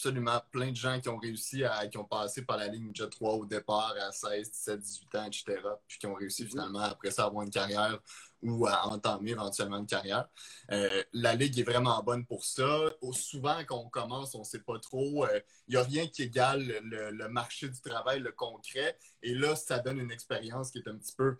absolument 0.00 0.40
plein 0.50 0.70
de 0.70 0.76
gens 0.76 0.98
qui 0.98 1.10
ont 1.10 1.18
réussi 1.18 1.62
à, 1.62 1.86
qui 1.86 1.98
ont 1.98 2.04
passé 2.04 2.42
par 2.42 2.56
la 2.56 2.68
ligne 2.68 2.90
déjà 2.90 3.06
3 3.06 3.34
au 3.34 3.44
départ 3.44 3.94
à 4.00 4.10
16, 4.10 4.50
17, 4.50 4.80
18 4.80 5.14
ans, 5.16 5.24
etc. 5.26 5.60
Puis 5.86 5.98
qui 5.98 6.06
ont 6.06 6.14
réussi 6.14 6.46
finalement 6.46 6.80
après 6.80 7.10
ça 7.10 7.24
à 7.24 7.26
avoir 7.26 7.44
une 7.44 7.50
carrière 7.50 7.98
ou 8.42 8.66
à 8.66 8.86
entamer 8.86 9.32
éventuellement 9.32 9.78
une 9.78 9.86
carrière. 9.86 10.28
Euh, 10.70 11.02
la 11.12 11.34
ligue 11.34 11.58
est 11.58 11.64
vraiment 11.64 12.02
bonne 12.02 12.24
pour 12.24 12.44
ça. 12.44 12.90
souvent, 13.12 13.58
quand 13.66 13.78
on 13.78 13.88
commence, 13.88 14.34
on 14.34 14.40
ne 14.40 14.44
sait 14.44 14.60
pas 14.60 14.78
trop. 14.78 15.26
Il 15.26 15.30
euh, 15.30 15.40
n'y 15.68 15.76
a 15.76 15.82
rien 15.82 16.06
qui 16.06 16.22
égale 16.22 16.80
le, 16.82 17.28
marché 17.28 17.68
du 17.68 17.80
travail, 17.80 18.20
le 18.20 18.32
concret. 18.32 18.98
Et 19.22 19.34
là, 19.34 19.56
ça 19.56 19.78
donne 19.78 19.98
une 19.98 20.12
expérience 20.12 20.70
qui 20.70 20.78
est 20.78 20.88
un 20.88 20.96
petit 20.96 21.14
peu 21.14 21.38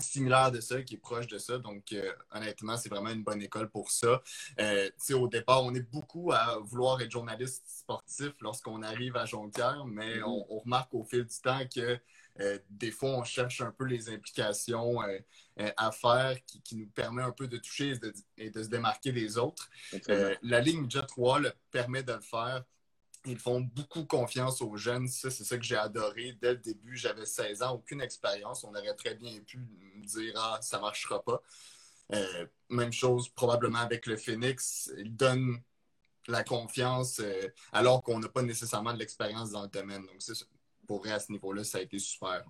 similaire 0.00 0.50
de 0.50 0.60
ça, 0.60 0.82
qui 0.82 0.94
est 0.94 0.98
proche 0.98 1.26
de 1.26 1.38
ça. 1.38 1.58
Donc, 1.58 1.92
euh, 1.92 2.12
honnêtement, 2.30 2.76
c'est 2.76 2.88
vraiment 2.88 3.10
une 3.10 3.22
bonne 3.22 3.42
école 3.42 3.68
pour 3.70 3.90
ça. 3.90 4.22
Euh, 4.60 4.88
au 5.12 5.28
départ, 5.28 5.64
on 5.64 5.74
est 5.74 5.90
beaucoup 5.90 6.32
à 6.32 6.58
vouloir 6.62 7.00
être 7.00 7.10
journaliste 7.10 7.62
sportif 7.66 8.32
lorsqu'on 8.40 8.82
arrive 8.82 9.16
à 9.16 9.26
Jonquière, 9.26 9.84
mais 9.86 10.18
mm-hmm. 10.18 10.46
on, 10.48 10.58
remarque 10.60 10.94
au 10.94 11.04
fil 11.04 11.24
du 11.24 11.40
temps 11.42 11.60
que 11.74 11.98
euh, 12.40 12.58
des 12.70 12.90
fois, 12.90 13.10
on 13.10 13.24
cherche 13.24 13.60
un 13.60 13.70
peu 13.70 13.84
les 13.84 14.08
implications 14.08 15.00
à 15.76 15.92
faire 15.92 16.36
qui, 16.46 16.76
nous 16.76 16.88
permet 16.88 17.22
un 17.22 17.30
peu 17.30 17.46
de 17.46 17.58
toucher 17.58 17.94
et 18.38 18.50
de, 18.50 18.62
se 18.62 18.68
démarquer 18.68 19.12
des 19.12 19.36
autres. 19.36 19.68
la 20.42 20.60
ligne 20.60 20.90
Jet 20.90 21.06
3 21.06 21.40
le 21.40 21.52
permet 21.70 22.02
de 22.02 22.12
le 22.12 22.20
faire 22.20 22.64
ils 23.24 23.38
font 23.38 23.60
beaucoup 23.60 24.04
confiance 24.04 24.60
aux 24.62 24.76
jeunes. 24.76 25.08
Ça, 25.08 25.30
c'est 25.30 25.44
ça 25.44 25.56
que 25.56 25.64
j'ai 25.64 25.76
adoré. 25.76 26.36
Dès 26.40 26.52
le 26.52 26.58
début, 26.58 26.96
j'avais 26.96 27.26
16 27.26 27.62
ans, 27.62 27.74
aucune 27.74 28.00
expérience. 28.00 28.64
On 28.64 28.74
aurait 28.74 28.94
très 28.94 29.14
bien 29.14 29.38
pu 29.40 29.58
me 29.58 30.04
dire 30.04 30.32
Ah, 30.36 30.58
ça 30.60 30.78
ne 30.78 30.82
marchera 30.82 31.22
pas. 31.22 31.42
Euh, 32.12 32.46
même 32.68 32.92
chose 32.92 33.28
probablement 33.28 33.78
avec 33.78 34.06
le 34.06 34.16
Phoenix. 34.16 34.90
Ils 34.98 35.14
donnent 35.14 35.62
la 36.28 36.44
confiance 36.44 37.20
euh, 37.20 37.48
alors 37.72 38.02
qu'on 38.02 38.18
n'a 38.18 38.28
pas 38.28 38.42
nécessairement 38.42 38.92
de 38.92 38.98
l'expérience 38.98 39.50
dans 39.50 39.62
le 39.62 39.68
domaine. 39.68 40.04
Donc, 40.06 40.20
pour 40.92 41.00
vrai, 41.00 41.12
à 41.12 41.20
ce 41.20 41.32
niveau-là, 41.32 41.64
ça 41.64 41.78
a 41.78 41.80
été 41.80 41.98
super. 41.98 42.44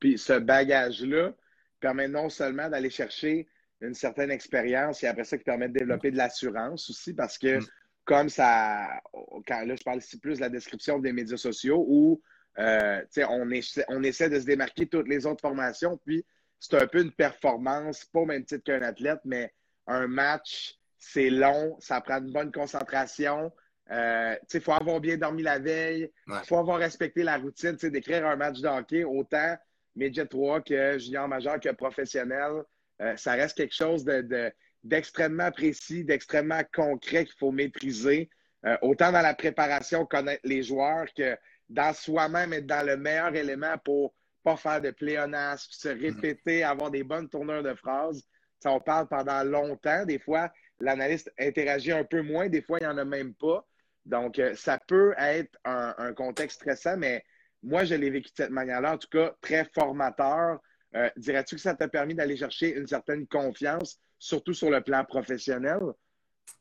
Puis 0.00 0.18
ce 0.18 0.32
bagage-là 0.32 1.32
permet 1.78 2.08
non 2.08 2.28
seulement 2.28 2.68
d'aller 2.68 2.90
chercher 2.90 3.46
une 3.80 3.94
certaine 3.94 4.32
expérience 4.32 5.04
et 5.04 5.06
après 5.06 5.22
ça 5.22 5.38
qui 5.38 5.44
permet 5.44 5.68
de 5.68 5.78
développer 5.78 6.10
de 6.10 6.16
l'assurance 6.16 6.90
aussi 6.90 7.14
parce 7.14 7.38
que 7.38 7.58
mm 7.58 7.66
comme 8.06 8.28
ça, 8.28 9.00
quand 9.46 9.64
là, 9.64 9.76
je 9.76 9.84
parle 9.84 9.98
ici 9.98 10.18
plus 10.18 10.36
de 10.36 10.40
la 10.40 10.48
description 10.48 10.98
des 10.98 11.12
médias 11.12 11.36
sociaux 11.36 11.84
où 11.86 12.20
euh, 12.58 13.02
on, 13.28 13.50
essaie, 13.52 13.84
on 13.86 14.02
essaie 14.02 14.28
de 14.28 14.40
se 14.40 14.46
démarquer 14.46 14.88
toutes 14.88 15.06
les 15.06 15.26
autres 15.26 15.42
formations, 15.42 15.96
puis 16.04 16.24
c'est 16.58 16.74
un 16.74 16.88
peu 16.88 17.02
une 17.02 17.12
performance, 17.12 18.04
pas 18.06 18.20
au 18.20 18.26
même 18.26 18.44
titre 18.44 18.64
qu'un 18.64 18.82
athlète, 18.82 19.20
mais 19.24 19.54
un 19.86 20.08
match, 20.08 20.76
c'est 20.98 21.30
long, 21.30 21.76
ça 21.78 22.00
prend 22.00 22.18
une 22.18 22.32
bonne 22.32 22.50
concentration. 22.50 23.52
Euh, 23.90 24.36
il 24.54 24.60
faut 24.60 24.72
avoir 24.72 25.00
bien 25.00 25.16
dormi 25.16 25.42
la 25.42 25.58
veille, 25.58 26.10
il 26.28 26.46
faut 26.46 26.58
avoir 26.58 26.78
respecté 26.78 27.22
la 27.22 27.38
routine, 27.38 27.72
d'écrire 27.72 28.26
un 28.26 28.36
match 28.36 28.60
de 28.60 28.68
hockey, 28.68 29.04
autant 29.04 29.56
Midget 29.96 30.26
3 30.26 30.60
que 30.60 30.98
junior 30.98 31.26
majeur 31.26 31.58
que 31.58 31.70
professionnel. 31.70 32.62
Euh, 33.02 33.16
ça 33.16 33.32
reste 33.32 33.56
quelque 33.56 33.74
chose 33.74 34.04
de 34.04 34.52
d'extrêmement 34.82 35.50
précis, 35.50 36.04
d'extrêmement 36.04 36.62
concret 36.72 37.26
qu'il 37.26 37.36
faut 37.38 37.52
maîtriser, 37.52 38.30
euh, 38.64 38.76
autant 38.80 39.12
dans 39.12 39.20
la 39.20 39.34
préparation, 39.34 40.06
connaître 40.06 40.40
les 40.44 40.62
joueurs, 40.62 41.06
que 41.14 41.36
dans 41.68 41.92
soi-même 41.92 42.52
être 42.54 42.66
dans 42.66 42.86
le 42.86 42.96
meilleur 42.96 43.34
élément 43.34 43.76
pour 43.84 44.14
pas 44.42 44.56
faire 44.56 44.80
de 44.80 44.90
pléonasme, 44.90 45.68
se 45.70 45.88
répéter, 45.88 46.64
avoir 46.64 46.90
des 46.90 47.02
bonnes 47.02 47.28
tourneurs 47.28 47.62
de 47.62 47.74
phrases. 47.74 48.22
on 48.64 48.80
parle 48.80 49.06
pendant 49.06 49.44
longtemps. 49.44 50.04
Des 50.06 50.18
fois, 50.18 50.50
l'analyste 50.78 51.30
interagit 51.38 51.92
un 51.92 52.04
peu 52.04 52.22
moins. 52.22 52.48
Des 52.48 52.62
fois, 52.62 52.78
il 52.80 52.84
n'y 52.84 52.92
en 52.92 52.98
a 52.98 53.04
même 53.04 53.34
pas. 53.34 53.66
Donc, 54.06 54.38
euh, 54.38 54.54
ça 54.54 54.78
peut 54.86 55.14
être 55.18 55.56
un, 55.64 56.12
contexte 56.14 56.60
stressant, 56.60 56.96
mais 56.96 57.24
moi, 57.62 57.84
je 57.84 57.94
l'ai 57.94 58.10
vécu 58.10 58.30
de 58.30 58.36
cette 58.36 58.50
manière-là. 58.50 58.94
En 58.94 58.98
tout 58.98 59.08
cas, 59.10 59.34
très 59.40 59.68
formateur. 59.74 60.58
Euh, 60.96 61.08
dirais-tu 61.16 61.54
que 61.54 61.60
ça 61.60 61.74
t'a 61.74 61.88
permis 61.88 62.14
d'aller 62.14 62.36
chercher 62.36 62.76
une 62.76 62.86
certaine 62.86 63.26
confiance, 63.26 63.98
surtout 64.18 64.54
sur 64.54 64.70
le 64.70 64.80
plan 64.80 65.04
professionnel? 65.04 65.80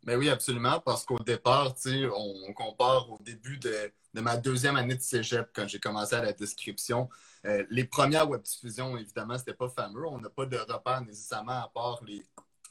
Ben 0.04 0.18
oui, 0.18 0.30
absolument, 0.30 0.80
parce 0.80 1.04
qu'au 1.04 1.20
départ, 1.20 1.74
on 2.16 2.54
compare 2.54 3.10
au 3.10 3.18
début 3.22 3.58
de, 3.58 3.92
ma 4.14 4.38
deuxième 4.38 4.76
année 4.76 4.96
de 4.96 5.02
cégep, 5.02 5.50
quand 5.54 5.68
j'ai 5.68 5.80
commencé 5.80 6.16
à 6.16 6.22
la 6.22 6.34
description. 6.34 7.10
Euh, 7.46 7.66
les 7.70 7.86
premières 7.86 8.30
web 8.30 8.42
diffusions, 8.42 8.98
évidemment, 8.98 9.38
c'était 9.38 9.54
pas 9.54 9.70
fameux. 9.70 10.06
On 10.08 10.20
n'a 10.20 10.30
pas 10.30 10.46
de 10.46 10.58
repères 10.58 11.02
nécessairement 11.02 11.64
à 11.64 11.72
part 11.74 12.02
les, 12.06 12.24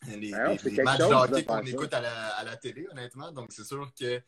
les, 0.07 0.31
matchs 0.31 0.99
de 0.99 1.05
hockey 1.05 1.45
qu'on 1.45 1.61
écoute 1.63 1.93
à 1.93 2.01
la, 2.45 2.57
télé, 2.57 2.87
honnêtement. 2.91 3.33
Donc, 3.33 3.53
c'est 3.53 3.65
sûr 3.65 3.81
qu'on 3.81 4.21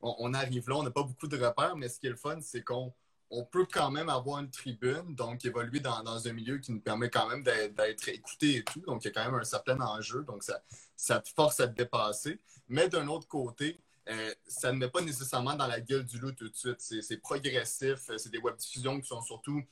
on 0.00 0.34
arrive 0.34 0.68
là, 0.68 0.76
on 0.76 0.82
n'a 0.82 0.90
pas 0.90 1.02
beaucoup 1.02 1.28
de 1.28 1.36
repères, 1.36 1.76
mais 1.76 1.88
ce 1.88 1.98
qui 1.98 2.06
est 2.06 2.10
le 2.10 2.16
fun, 2.16 2.38
c'est 2.40 2.62
qu'on 2.62 2.92
on 3.30 3.44
peut 3.44 3.66
quand 3.70 3.90
même 3.90 4.08
avoir 4.08 4.40
une 4.40 4.50
tribune, 4.50 5.14
donc 5.14 5.44
évoluer 5.44 5.80
dans, 5.80 6.26
un 6.26 6.32
milieu 6.32 6.58
qui 6.58 6.72
nous 6.72 6.80
permet 6.80 7.10
quand 7.10 7.28
même 7.28 7.42
d'être 7.42 8.08
écouté 8.08 8.56
et 8.56 8.64
tout. 8.64 8.80
Donc, 8.80 9.04
il 9.04 9.08
y 9.08 9.10
a 9.10 9.14
quand 9.14 9.30
même 9.30 9.38
un 9.38 9.44
certain 9.44 9.78
enjeu. 9.80 10.22
Donc, 10.22 10.42
ça, 10.42 10.62
ça 10.96 11.20
te 11.20 11.28
force 11.28 11.60
à 11.60 11.68
te 11.68 11.74
dépasser. 11.74 12.38
Mais 12.68 12.88
d'un 12.88 13.06
autre 13.08 13.28
côté, 13.28 13.80
euh, 14.08 14.34
ça 14.46 14.72
ne 14.72 14.78
met 14.78 14.88
pas 14.88 15.02
nécessairement 15.02 15.54
dans 15.54 15.66
la 15.66 15.80
gueule 15.80 16.04
du 16.04 16.18
loup 16.18 16.32
tout 16.32 16.48
de 16.48 16.56
suite. 16.56 16.80
C'est 16.80 17.18
progressif. 17.18 18.10
C'est 18.16 18.30
des 18.30 18.38
web 18.38 18.56
diffusions 18.56 18.98
qui 18.98 19.06
sont 19.06 19.20
surtout 19.20 19.62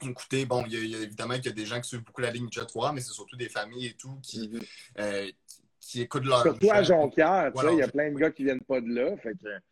écoutées. 0.00 0.46
Bon, 0.46 0.64
il 0.66 0.88
y, 0.88 0.94
a, 0.94 1.00
évidemment 1.00 1.34
qu'il 1.34 1.46
y 1.46 1.48
a 1.48 1.52
des 1.52 1.66
gens 1.66 1.80
qui 1.80 1.88
suivent 1.88 2.04
beaucoup 2.04 2.20
la 2.20 2.30
ligne 2.30 2.48
Jet 2.50 2.66
3, 2.66 2.92
mais 2.92 3.00
c'est 3.00 3.12
surtout 3.12 3.36
des 3.36 3.48
familles 3.48 3.86
et 3.86 3.94
tout 3.94 4.18
qui, 4.22 4.48
mm-hmm. 4.48 4.66
euh, 5.00 5.30
qui 5.80 6.02
écoutent 6.02 6.24
leur. 6.24 6.42
Surtout 6.42 6.70
à 6.70 6.82
Jonquière, 6.82 7.52
il 7.72 7.78
y 7.78 7.82
a 7.82 7.88
plein 7.88 8.12
de 8.12 8.18
gars 8.18 8.30
qui 8.30 8.44
viennent 8.44 8.60
pas 8.60 8.80
de 8.80 8.88
là. 8.88 9.16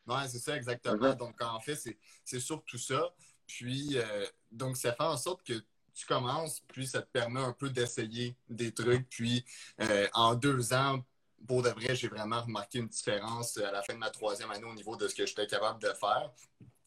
Oui, 0.06 0.20
c'est 0.28 0.38
ça, 0.38 0.56
exactement. 0.56 1.14
Donc, 1.14 1.40
en 1.42 1.60
fait, 1.60 1.76
c'est 2.24 2.40
surtout 2.40 2.78
ça. 2.78 3.12
Puis, 3.46 3.96
euh, 3.96 4.26
donc, 4.50 4.76
ça 4.76 4.92
fait 4.92 5.02
en 5.02 5.16
sorte 5.16 5.42
que 5.42 5.54
tu 5.94 6.06
commences, 6.06 6.60
puis 6.68 6.86
ça 6.86 7.02
te 7.02 7.10
permet 7.10 7.40
un 7.40 7.52
peu 7.52 7.70
d'essayer 7.70 8.36
des 8.48 8.72
trucs. 8.72 9.08
Puis, 9.08 9.44
euh, 9.80 10.06
en 10.14 10.34
deux 10.34 10.72
ans, 10.72 11.02
pour 11.46 11.62
de 11.62 11.70
vrai, 11.70 11.94
j'ai 11.94 12.08
vraiment 12.08 12.42
remarqué 12.42 12.78
une 12.78 12.88
différence 12.88 13.56
à 13.58 13.70
la 13.70 13.82
fin 13.82 13.94
de 13.94 13.98
ma 13.98 14.10
troisième 14.10 14.50
année 14.50 14.64
au 14.64 14.74
niveau 14.74 14.96
de 14.96 15.08
ce 15.08 15.14
que 15.14 15.26
j'étais 15.26 15.46
capable 15.46 15.80
de 15.80 15.88
faire. 15.88 16.30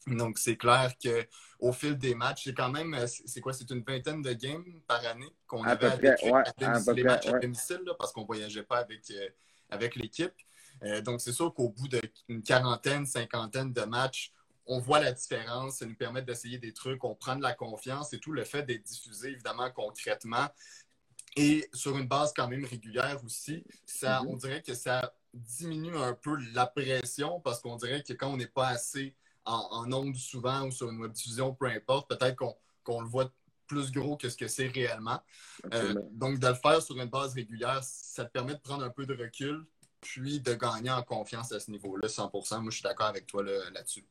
Donc, 0.06 0.38
c'est 0.38 0.56
clair 0.56 0.92
qu'au 1.02 1.72
fil 1.72 1.96
des 1.96 2.14
matchs, 2.14 2.44
c'est 2.44 2.54
quand 2.54 2.70
même, 2.70 2.96
c'est 3.06 3.40
quoi, 3.40 3.52
c'est 3.52 3.70
une 3.70 3.82
vingtaine 3.82 4.22
de 4.22 4.32
games 4.32 4.80
par 4.86 5.04
année 5.06 5.32
qu'on 5.46 5.62
avait 5.64 5.86
avec, 5.86 6.20
les 6.22 7.04
matchs 7.04 7.26
à 7.26 7.38
domicile, 7.38 7.82
parce 7.98 8.12
qu'on 8.12 8.22
ne 8.22 8.26
voyageait 8.26 8.64
pas 8.64 8.78
avec, 8.78 9.02
euh, 9.10 9.28
avec 9.70 9.96
l'équipe. 9.96 10.34
donc, 11.04 11.20
c'est 11.20 11.32
sûr 11.32 11.54
qu'au 11.54 11.68
bout 11.68 11.88
d'une 11.88 12.42
quarantaine, 12.42 13.06
cinquantaine 13.06 13.72
de 13.72 13.82
matchs, 13.82 14.32
on 14.66 14.78
voit 14.78 15.00
la 15.00 15.12
différence, 15.12 15.78
ça 15.78 15.86
nous 15.86 15.96
permet 15.96 16.22
d'essayer 16.22 16.58
des 16.58 16.72
trucs, 16.72 17.02
on 17.04 17.14
prend 17.14 17.36
de 17.36 17.42
la 17.42 17.52
confiance 17.52 18.12
et 18.12 18.18
tout 18.18 18.32
le 18.32 18.44
fait 18.44 18.62
d'être 18.62 18.84
diffusé, 18.84 19.30
évidemment, 19.30 19.70
concrètement. 19.70 20.48
Et 21.36 21.68
sur 21.72 21.96
une 21.96 22.06
base 22.06 22.32
quand 22.34 22.48
même 22.48 22.64
régulière 22.64 23.20
aussi, 23.24 23.64
ça, 23.86 24.20
mm-hmm. 24.20 24.26
on 24.28 24.36
dirait 24.36 24.62
que 24.62 24.74
ça 24.74 25.14
diminue 25.32 25.96
un 25.96 26.12
peu 26.12 26.36
la 26.52 26.66
pression 26.66 27.40
parce 27.40 27.60
qu'on 27.60 27.76
dirait 27.76 28.02
que 28.02 28.12
quand 28.12 28.28
on 28.28 28.36
n'est 28.36 28.46
pas 28.46 28.68
assez 28.68 29.14
en, 29.44 29.92
ondes 29.92 30.16
souvent 30.16 30.66
ou 30.66 30.70
sur 30.70 30.90
une 30.90 31.00
web 31.00 31.12
diffusion, 31.12 31.54
peu 31.54 31.66
importe, 31.66 32.08
peut-être 32.08 32.36
qu'on 32.36 33.00
le 33.00 33.06
voit 33.06 33.30
plus 33.66 33.90
gros 33.90 34.16
que 34.16 34.28
ce 34.28 34.36
que 34.36 34.48
c'est 34.48 34.68
réellement. 34.68 35.20
Euh, 35.72 35.94
donc, 36.12 36.38
de 36.38 36.46
le 36.46 36.54
faire 36.54 36.82
sur 36.82 36.98
une 36.98 37.08
base 37.08 37.34
régulière, 37.34 37.80
ça 37.82 38.24
te 38.24 38.30
permet 38.30 38.54
de 38.54 38.60
prendre 38.60 38.84
un 38.84 38.90
peu 38.90 39.06
de 39.06 39.14
recul, 39.14 39.64
puis 40.00 40.40
de 40.40 40.54
gagner 40.54 40.90
en 40.90 41.02
confiance 41.02 41.52
à 41.52 41.60
ce 41.60 41.70
niveau-là, 41.70 42.08
100% 42.08 42.60
Moi, 42.60 42.70
je 42.70 42.76
suis 42.76 42.82
d'accord 42.82 43.06
avec 43.06 43.26
toi 43.26 43.42
là-dessus. 43.42 44.04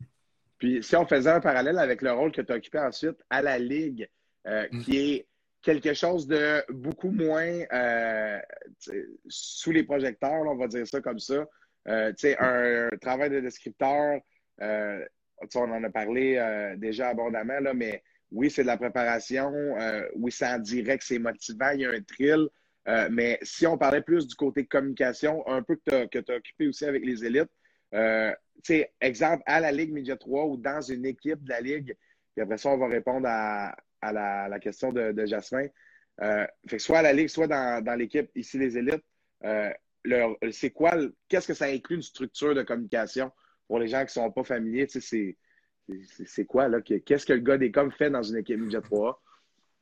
Puis 0.57 0.83
si 0.83 0.95
on 0.95 1.07
faisait 1.07 1.31
un 1.31 1.41
parallèle 1.41 1.79
avec 1.79 2.01
le 2.01 2.11
rôle 2.11 2.31
que 2.31 2.41
tu 2.41 2.51
as 2.51 2.55
occupé 2.55 2.79
ensuite 2.79 3.17
à 3.29 3.41
la 3.41 3.57
Ligue, 3.57 4.09
euh, 4.47 4.67
mm. 4.71 4.83
qui 4.83 4.97
est 4.97 5.27
quelque 5.61 5.93
chose 5.93 6.27
de 6.27 6.63
beaucoup 6.69 7.11
moins 7.11 7.63
euh, 7.73 8.39
sous 9.27 9.71
les 9.71 9.83
projecteurs, 9.83 10.41
on 10.45 10.55
va 10.55 10.67
dire 10.67 10.87
ça 10.87 11.01
comme 11.01 11.19
ça. 11.19 11.47
Euh, 11.87 12.13
un, 12.23 12.89
un, 12.91 12.97
travail 12.97 13.31
de 13.31 13.39
descripteur, 13.39 14.19
on 15.55 15.71
en 15.71 15.83
a 15.83 15.89
parlé 15.89 16.73
déjà 16.77 17.09
abondamment, 17.09 17.59
là, 17.59 17.73
mais 17.73 18.03
oui, 18.31 18.49
c'est 18.49 18.61
de 18.61 18.67
la 18.67 18.77
préparation. 18.77 19.51
oui, 20.15 20.31
c'est 20.31 20.47
en 20.47 20.59
direct, 20.59 21.03
c'est 21.05 21.19
motivant, 21.19 21.71
il 21.71 21.81
y 21.81 21.85
a 21.85 21.91
un 21.91 22.01
thrill. 22.01 22.47
mais 23.11 23.39
si 23.41 23.67
on 23.67 23.77
parlait 23.77 24.01
plus 24.01 24.27
du 24.27 24.35
côté 24.35 24.65
communication, 24.65 25.47
un 25.47 25.63
peu 25.63 25.75
que 25.75 26.05
tu 26.07 26.31
as, 26.31 26.35
occupé 26.35 26.67
aussi 26.67 26.85
avec 26.85 27.05
les 27.05 27.25
élites, 27.25 27.51
sais, 28.63 28.93
exemple, 29.01 29.43
à 29.45 29.59
la 29.59 29.71
Ligue 29.71 29.91
Média 29.91 30.15
3 30.15 30.45
ou 30.45 30.57
dans 30.57 30.81
une 30.81 31.05
équipe 31.05 31.43
de 31.43 31.49
la 31.49 31.61
Ligue, 31.61 31.95
puis 32.35 32.43
après 32.43 32.57
ça, 32.57 32.69
on 32.69 32.77
va 32.77 32.87
répondre 32.87 33.27
à, 33.27 33.75
la, 34.01 34.59
question 34.59 34.91
de, 34.91 35.25
Jasmin. 35.25 35.67
Euh, 36.21 36.45
fait 36.67 36.77
que 36.77 36.83
soit 36.83 36.99
à 36.99 37.01
la 37.01 37.13
Ligue, 37.13 37.27
soit 37.27 37.47
dans, 37.47 37.97
l'équipe, 37.97 38.29
ici 38.35 38.57
les 38.57 38.77
élites, 38.77 39.03
euh, 39.43 39.71
c'est 40.51 40.71
quoi, 40.71 40.93
qu'est-ce 41.27 41.47
que 41.47 41.53
ça 41.53 41.65
inclut 41.65 41.97
une 41.97 42.01
structure 42.01 42.55
de 42.55 42.63
communication? 42.63 43.31
Pour 43.71 43.79
les 43.79 43.87
gens 43.87 43.99
qui 43.99 44.19
ne 44.19 44.25
sont 44.25 44.31
pas 44.31 44.43
familiers? 44.43 44.85
C'est 44.89 46.45
quoi, 46.45 46.67
là? 46.67 46.81
Qu'est-ce 46.81 47.25
que 47.25 47.31
le 47.31 47.39
gars 47.39 47.57
des 47.57 47.71
coms 47.71 47.89
fait 47.89 48.09
dans 48.09 48.21
une 48.21 48.35
équipe 48.35 48.59
Média 48.59 48.81
3? 48.81 49.23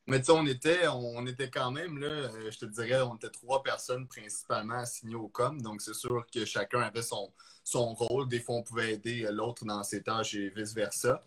Mais 0.06 0.20
tu 0.20 0.26
sais, 0.26 0.32
on 0.32 0.46
était, 0.46 0.88
on 0.88 1.26
était 1.26 1.50
quand 1.50 1.72
même, 1.72 1.98
là, 1.98 2.08
euh, 2.08 2.52
je 2.52 2.60
te 2.60 2.66
dirais, 2.66 3.02
on 3.02 3.16
était 3.16 3.32
trois 3.32 3.64
personnes 3.64 4.08
principalement 4.08 4.76
assignées 4.76 5.16
au 5.16 5.28
com. 5.28 5.60
Donc, 5.60 5.82
c'est 5.82 5.96
sûr 5.96 6.24
que 6.32 6.46
chacun 6.46 6.82
avait 6.82 7.02
son, 7.02 7.34
son 7.64 7.96
rôle. 7.96 8.28
Des 8.28 8.40
fois, 8.40 8.58
on 8.58 8.64
pouvait 8.64 8.94
aider 8.94 9.28
l'autre 9.32 9.66
dans 9.66 9.82
ses 9.82 10.04
tâches 10.04 10.36
et 10.36 10.50
vice-versa. 10.50 11.26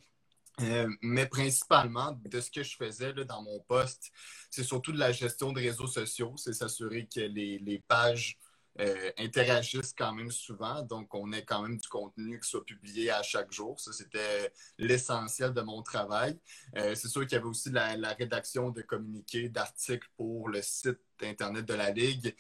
Euh, 0.61 0.89
mais 1.01 1.27
principalement, 1.27 2.17
de 2.25 2.41
ce 2.41 2.49
que 2.49 2.63
je 2.63 2.77
faisais 2.77 3.13
dans 3.13 3.43
mon 3.43 3.59
poste, 3.59 4.13
c'est 4.51 4.63
surtout 4.63 4.93
de 4.93 5.01
la 5.01 5.11
gestion 5.11 5.53
de 5.53 5.61
réseaux 5.61 5.89
sociaux. 5.89 6.35
C'est 6.37 6.53
s'assurer 6.53 7.09
que 7.13 7.23
les, 7.23 7.59
les 7.59 7.81
pages 7.89 8.39
euh, 8.81 9.11
interagissent 9.19 9.95
quand 9.97 10.13
même 10.13 10.31
souvent. 10.31 10.83
Donc, 10.83 11.15
on 11.15 11.33
ait 11.33 11.45
quand 11.45 11.63
même 11.63 11.77
du 11.77 11.89
contenu 11.89 12.41
qui 12.41 12.49
soit 12.49 12.65
publié 12.65 13.11
à 13.11 13.23
chaque 13.23 13.53
jour. 13.53 13.79
Ça, 13.79 13.93
c'était 13.93 14.53
l'essentiel 14.79 15.53
de 15.53 15.61
mon 15.61 15.83
travail. 15.83 16.39
Euh, 16.77 16.95
c'est 16.95 17.09
sûr 17.09 17.23
qu'il 17.23 17.33
y 17.33 17.35
avait 17.37 17.49
aussi 17.49 17.71
la, 17.71 18.13
rédaction 18.15 18.71
de 18.71 18.83
communiqués, 18.83 19.49
d'articles 19.49 20.09
pour 20.17 20.49
le 20.49 20.63
site 20.63 20.99
Internet 21.23 21.65
de 21.67 21.75
la 21.75 21.91
Ligue. 21.91 22.35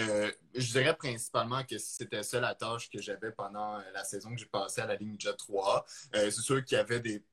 Euh, 0.00 0.30
je 0.54 0.70
dirais 0.70 0.94
principalement 0.94 1.64
que 1.64 1.76
c'était 1.78 2.22
ça 2.22 2.38
la 2.38 2.54
tâche 2.54 2.88
que 2.88 3.00
j'avais 3.00 3.32
pendant 3.32 3.78
la 3.92 4.04
saison 4.04 4.30
que 4.30 4.38
j'ai 4.38 4.46
passée 4.46 4.80
à 4.80 4.86
la 4.86 4.94
ligne 4.94 5.16
Jet 5.18 5.36
3. 5.36 5.84
c'est 6.12 6.30
sûr 6.30 6.64
qu'il 6.64 6.76
y 6.76 6.80
avait 6.80 7.00
des 7.00 7.24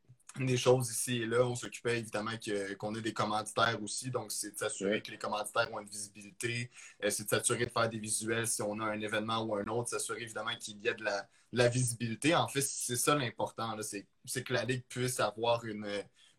des 0.43 0.57
choses 0.57 0.89
ici 0.91 1.21
et 1.21 1.25
là. 1.25 1.45
On 1.45 1.55
s'occupait 1.55 1.99
évidemment 1.99 2.31
qu'on 2.77 2.93
ait 2.95 3.01
des 3.01 3.13
commanditaires 3.13 3.81
aussi. 3.81 4.11
Donc, 4.11 4.31
c'est 4.31 4.51
de 4.51 4.57
s'assurer 4.57 5.01
que 5.01 5.11
les 5.11 5.17
commanditaires 5.17 5.71
ont 5.71 5.79
une 5.79 5.87
visibilité. 5.87 6.69
Euh, 7.03 7.09
c'est 7.09 7.23
de 7.23 7.29
s'assurer 7.29 7.65
de 7.65 7.71
faire 7.71 7.89
des 7.89 7.99
visuels 7.99 8.47
si 8.47 8.61
on 8.61 8.79
a 8.79 8.85
un 8.85 8.99
événement 8.99 9.41
ou 9.43 9.55
un 9.55 9.65
autre. 9.67 9.89
S'assurer 9.89 10.23
évidemment 10.23 10.55
qu'il 10.59 10.77
y 10.79 10.87
ait 10.87 10.93
de 10.93 11.03
la, 11.03 11.69
visibilité. 11.69 12.35
En 12.35 12.47
fait, 12.49 12.61
c'est 12.61 12.97
ça 12.97 13.15
l'important. 13.15 13.77
C'est 14.25 14.43
que 14.43 14.53
la 14.53 14.65
Ligue 14.65 14.83
puisse 14.89 15.19
avoir 15.21 15.63
une, 15.63 15.87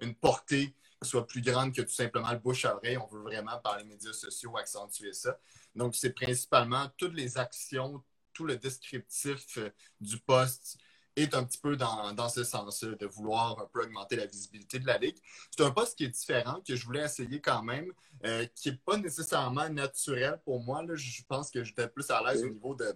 une 0.00 0.15
portée 0.15 0.75
qui 1.00 1.09
soit 1.09 1.26
plus 1.26 1.41
grande 1.41 1.75
que 1.75 1.83
tout 1.83 1.95
simplement 1.95 2.31
le 2.33 2.38
bouche 2.38 2.67
à 2.67 2.76
oreille. 2.76 2.99
On 2.99 3.07
veut 3.07 3.23
vraiment, 3.23 3.59
par 3.59 3.79
les 3.79 3.85
médias 3.85 4.12
sociaux, 4.12 4.57
accentuer 4.59 5.15
ça. 5.15 5.38
Donc, 5.75 5.95
c'est 5.95 6.12
principalement 6.12 6.91
toutes 6.99 7.15
les 7.15 7.38
actions, 7.38 8.03
tout 8.35 8.45
le 8.45 8.57
descriptif 8.57 9.57
euh, 9.57 9.71
du 10.00 10.19
poste 10.19 10.79
est 11.16 11.35
un 11.35 11.44
petit 11.44 11.58
peu 11.58 11.76
dans, 11.76 12.28
ce 12.28 12.44
sens-là, 12.44 12.94
de 12.94 13.06
vouloir 13.06 13.58
un 13.61 13.66
peu 13.73 13.82
augmenter 13.82 14.16
la 14.16 14.26
visibilité 14.26 14.78
de 14.78 14.87
la 14.87 14.99
Ligue. 14.99 15.16
C'est 15.50 15.64
un 15.64 15.70
poste 15.70 15.96
qui 15.96 16.04
est 16.04 16.08
différent, 16.08 16.61
que 16.66 16.76
je 16.76 16.85
voulais 16.85 17.04
essayer 17.04 17.40
quand 17.40 17.62
même, 17.62 17.92
euh, 18.25 18.46
qui 18.54 18.70
n'est 18.70 18.76
pas 18.76 18.96
nécessairement 18.99 19.68
naturel 19.68 20.40
pour 20.44 20.62
moi. 20.62 20.82
Là. 20.82 20.94
Je 20.94 21.23
pense 21.26 21.50
que 21.50 21.64
j'étais 21.64 21.88
plus 21.88 22.11
à 22.11 22.23
l'aise 22.23 22.44
au 22.44 22.50
niveau 22.50 22.75
de, 22.75 22.94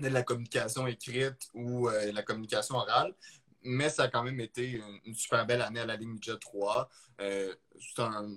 la 0.00 0.22
communication 0.22 0.86
écrite 0.86 1.48
ou 1.54 1.88
euh, 1.88 2.12
la 2.12 2.22
communication 2.22 2.76
orale. 2.76 3.14
Mais 3.62 3.88
ça 3.88 4.04
a 4.04 4.08
quand 4.08 4.22
même 4.22 4.40
été 4.40 4.82
une, 5.04 5.14
super 5.14 5.46
belle 5.46 5.62
année 5.62 5.80
à 5.80 5.86
la 5.86 5.96
Ligue 5.96 6.22
Jet 6.22 6.38
3. 6.38 6.90
Euh, 7.20 7.54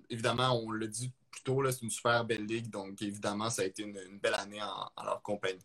évidemment, 0.10 0.57
on 0.57 0.72
l'a 0.72 0.88
dit 0.88 1.12
plus 1.31 1.41
tôt, 1.41 1.69
c'est 1.69 1.81
une 1.81 1.89
super 1.89 2.24
belle 2.24 2.46
ligue. 2.46 2.69
Donc, 2.69 3.01
évidemment, 3.01 3.50
ça 3.50 3.63
a 3.63 3.65
été 3.65 3.84
une, 3.84 4.19
belle 4.19 4.36
année 4.36 4.62
en 4.62 5.03
leur 5.03 5.22
compagnie 5.22 5.60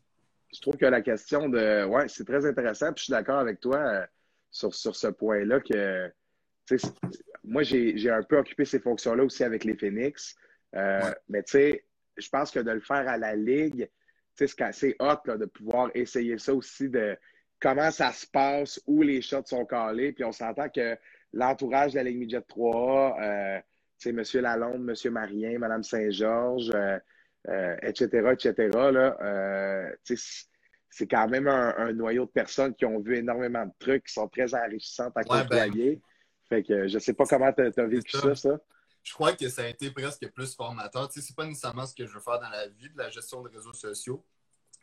je 0.53 0.61
trouve 0.61 0.77
que 0.77 0.87
la 0.87 1.01
question 1.01 1.49
de. 1.49 1.85
Ouais, 1.87 2.09
c'est 2.09 2.25
très 2.25 2.45
intéressant. 2.45 2.93
Puis 2.93 3.01
je 3.01 3.05
suis 3.05 3.11
d'accord 3.13 3.39
avec 3.39 3.61
toi 3.61 3.79
euh, 3.79 4.07
sur, 4.51 4.75
sur 4.75 4.95
ce 4.95 5.09
point-là 5.09 5.61
que. 5.61 6.13
Moi, 7.45 7.65
j'ai 7.65 8.11
un 8.11 8.23
peu 8.23 8.39
occupé 8.39 8.65
ces 8.65 8.79
fonctions-là 8.79 9.25
aussi 9.25 9.43
avec 9.43 9.65
les 9.65 9.77
Phoenix. 9.77 10.37
Euh, 10.77 11.13
mais 11.29 11.43
tu 11.43 11.53
sais, 11.53 11.85
je 12.17 12.29
pense 12.29 12.51
que 12.51 12.61
de 12.61 12.71
le 12.71 12.81
faire 12.81 13.09
à 13.09 13.19
la 13.19 13.35
Ligue, 13.35 13.91
c'est 14.35 14.61
assez 14.63 14.95
hot 15.01 15.19
là, 15.27 15.37
de 15.37 15.47
pouvoir 15.47 15.91
essayer 15.95 16.39
ça 16.39 16.55
aussi 16.55 16.89
de 16.89 17.17
comment 17.61 17.91
ça 17.91 18.13
se 18.13 18.27
passe, 18.27 18.81
où 18.87 19.03
les 19.03 19.21
shots 19.23 19.47
sont 19.47 19.67
calés. 19.67 20.13
Puis 20.13 20.25
on 20.25 20.33
s'entend 20.33 20.69
que 20.69 20.97
l'entourage 21.33 21.93
de 21.93 21.97
la 21.97 22.05
Ligue 22.05 22.19
Midget 22.19 22.43
3, 22.43 23.17
euh, 23.21 23.61
M. 24.07 24.23
Lalonde, 24.35 24.89
M. 24.89 25.13
Marien, 25.13 25.59
Mme 25.59 25.83
Saint-Georges, 25.83 26.73
etc., 27.49 28.07
etc. 28.33 28.71
Là, 28.93 29.93
c'est 30.05 31.07
quand 31.07 31.29
même 31.29 31.49
un, 31.49 31.93
noyau 31.93 32.27
de 32.27 32.31
personnes 32.31 32.75
qui 32.75 32.85
ont 32.85 33.01
vu 33.01 33.17
énormément 33.17 33.65
de 33.65 33.73
trucs, 33.79 34.05
qui 34.07 34.13
sont 34.13 34.29
très 34.29 34.55
enrichissantes 34.55 35.17
à 35.17 35.21
ouais, 35.21 35.45
ben, 35.45 35.71
côtoyer. 35.71 36.03
fait 36.49 36.63
que 36.63 36.87
je 36.89 36.99
sais 36.99 37.15
pas 37.15 37.25
comment 37.25 37.53
tu 37.53 37.63
as, 37.63 37.87
vécu 37.87 38.17
ça, 38.17 38.35
ça. 38.35 38.61
Je 39.03 39.13
crois 39.15 39.33
que 39.33 39.49
ça 39.49 39.63
a 39.63 39.69
été 39.69 39.91
presque 39.91 40.29
plus 40.33 40.55
formateur. 40.55 41.09
Tu 41.09 41.21
sais, 41.21 41.27
c'est 41.27 41.37
pas 41.37 41.47
nécessairement 41.47 41.87
ce 41.87 41.95
que 41.95 42.07
je 42.07 42.13
veux 42.13 42.21
faire 42.21 42.39
dans 42.39 42.51
la 42.51 42.69
vie 42.69 42.89
de 42.91 42.99
la 42.99 43.11
gestion 43.11 43.43
de 43.43 43.49
réseaux 43.49 43.73
sociaux 43.73 44.25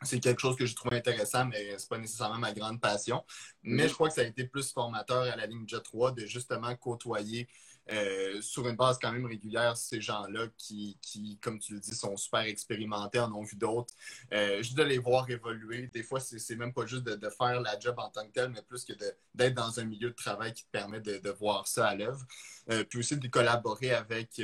c'est 0.02 0.20
quelque 0.20 0.40
chose 0.40 0.56
que 0.56 0.66
je 0.66 0.74
trouve 0.74 0.92
intéressant, 0.94 1.44
mais 1.46 1.76
c'est 1.78 1.88
pas 1.88 1.98
nécessairement 1.98 2.38
ma 2.38 2.52
grande 2.52 2.80
passion. 2.80 3.22
Mais 3.62 3.88
je 3.88 3.94
crois 3.94 4.08
que 4.08 4.14
ça 4.14 4.22
a 4.22 4.24
été 4.24 4.44
plus 4.44 4.72
formateur 4.72 5.22
à 5.22 5.36
la 5.36 5.46
ligne 5.46 5.66
Jet 5.66 5.82
3 5.82 6.12
de 6.12 6.26
justement 6.26 6.74
côtoyer 6.76 7.48
euh, 7.92 8.40
sur 8.40 8.68
une 8.68 8.76
base 8.76 8.98
quand 9.00 9.10
même 9.12 9.26
régulière 9.26 9.76
ces 9.76 10.00
gens-là 10.00 10.46
qui, 10.56 10.96
qui, 11.02 11.38
comme 11.40 11.58
tu 11.58 11.74
le 11.74 11.80
dis, 11.80 11.94
sont 11.94 12.16
super 12.16 12.40
expérimentés, 12.40 13.18
en 13.18 13.32
ont 13.32 13.42
vu 13.42 13.56
d'autres. 13.56 13.92
Euh, 14.32 14.58
juste 14.58 14.76
de 14.76 14.82
les 14.82 14.98
voir 14.98 15.28
évoluer. 15.28 15.88
Des 15.88 16.02
fois, 16.02 16.20
c'est 16.20 16.56
même 16.56 16.72
pas 16.72 16.86
juste 16.86 17.02
de, 17.04 17.30
faire 17.30 17.60
la 17.60 17.78
job 17.78 17.96
en 17.98 18.08
tant 18.08 18.26
que 18.26 18.32
tel, 18.32 18.50
mais 18.50 18.62
plus 18.62 18.84
que 18.84 18.92
d'être 19.34 19.54
dans 19.54 19.80
un 19.80 19.84
milieu 19.84 20.10
de 20.10 20.14
travail 20.14 20.52
qui 20.52 20.64
te 20.64 20.70
permet 20.70 21.00
de, 21.00 21.30
voir 21.30 21.66
ça 21.66 21.88
à 21.88 21.94
l'œuvre. 21.94 22.24
Euh, 22.70 22.84
puis 22.84 22.98
aussi 23.00 23.16
de 23.16 23.28
collaborer 23.28 23.92
avec 23.92 24.40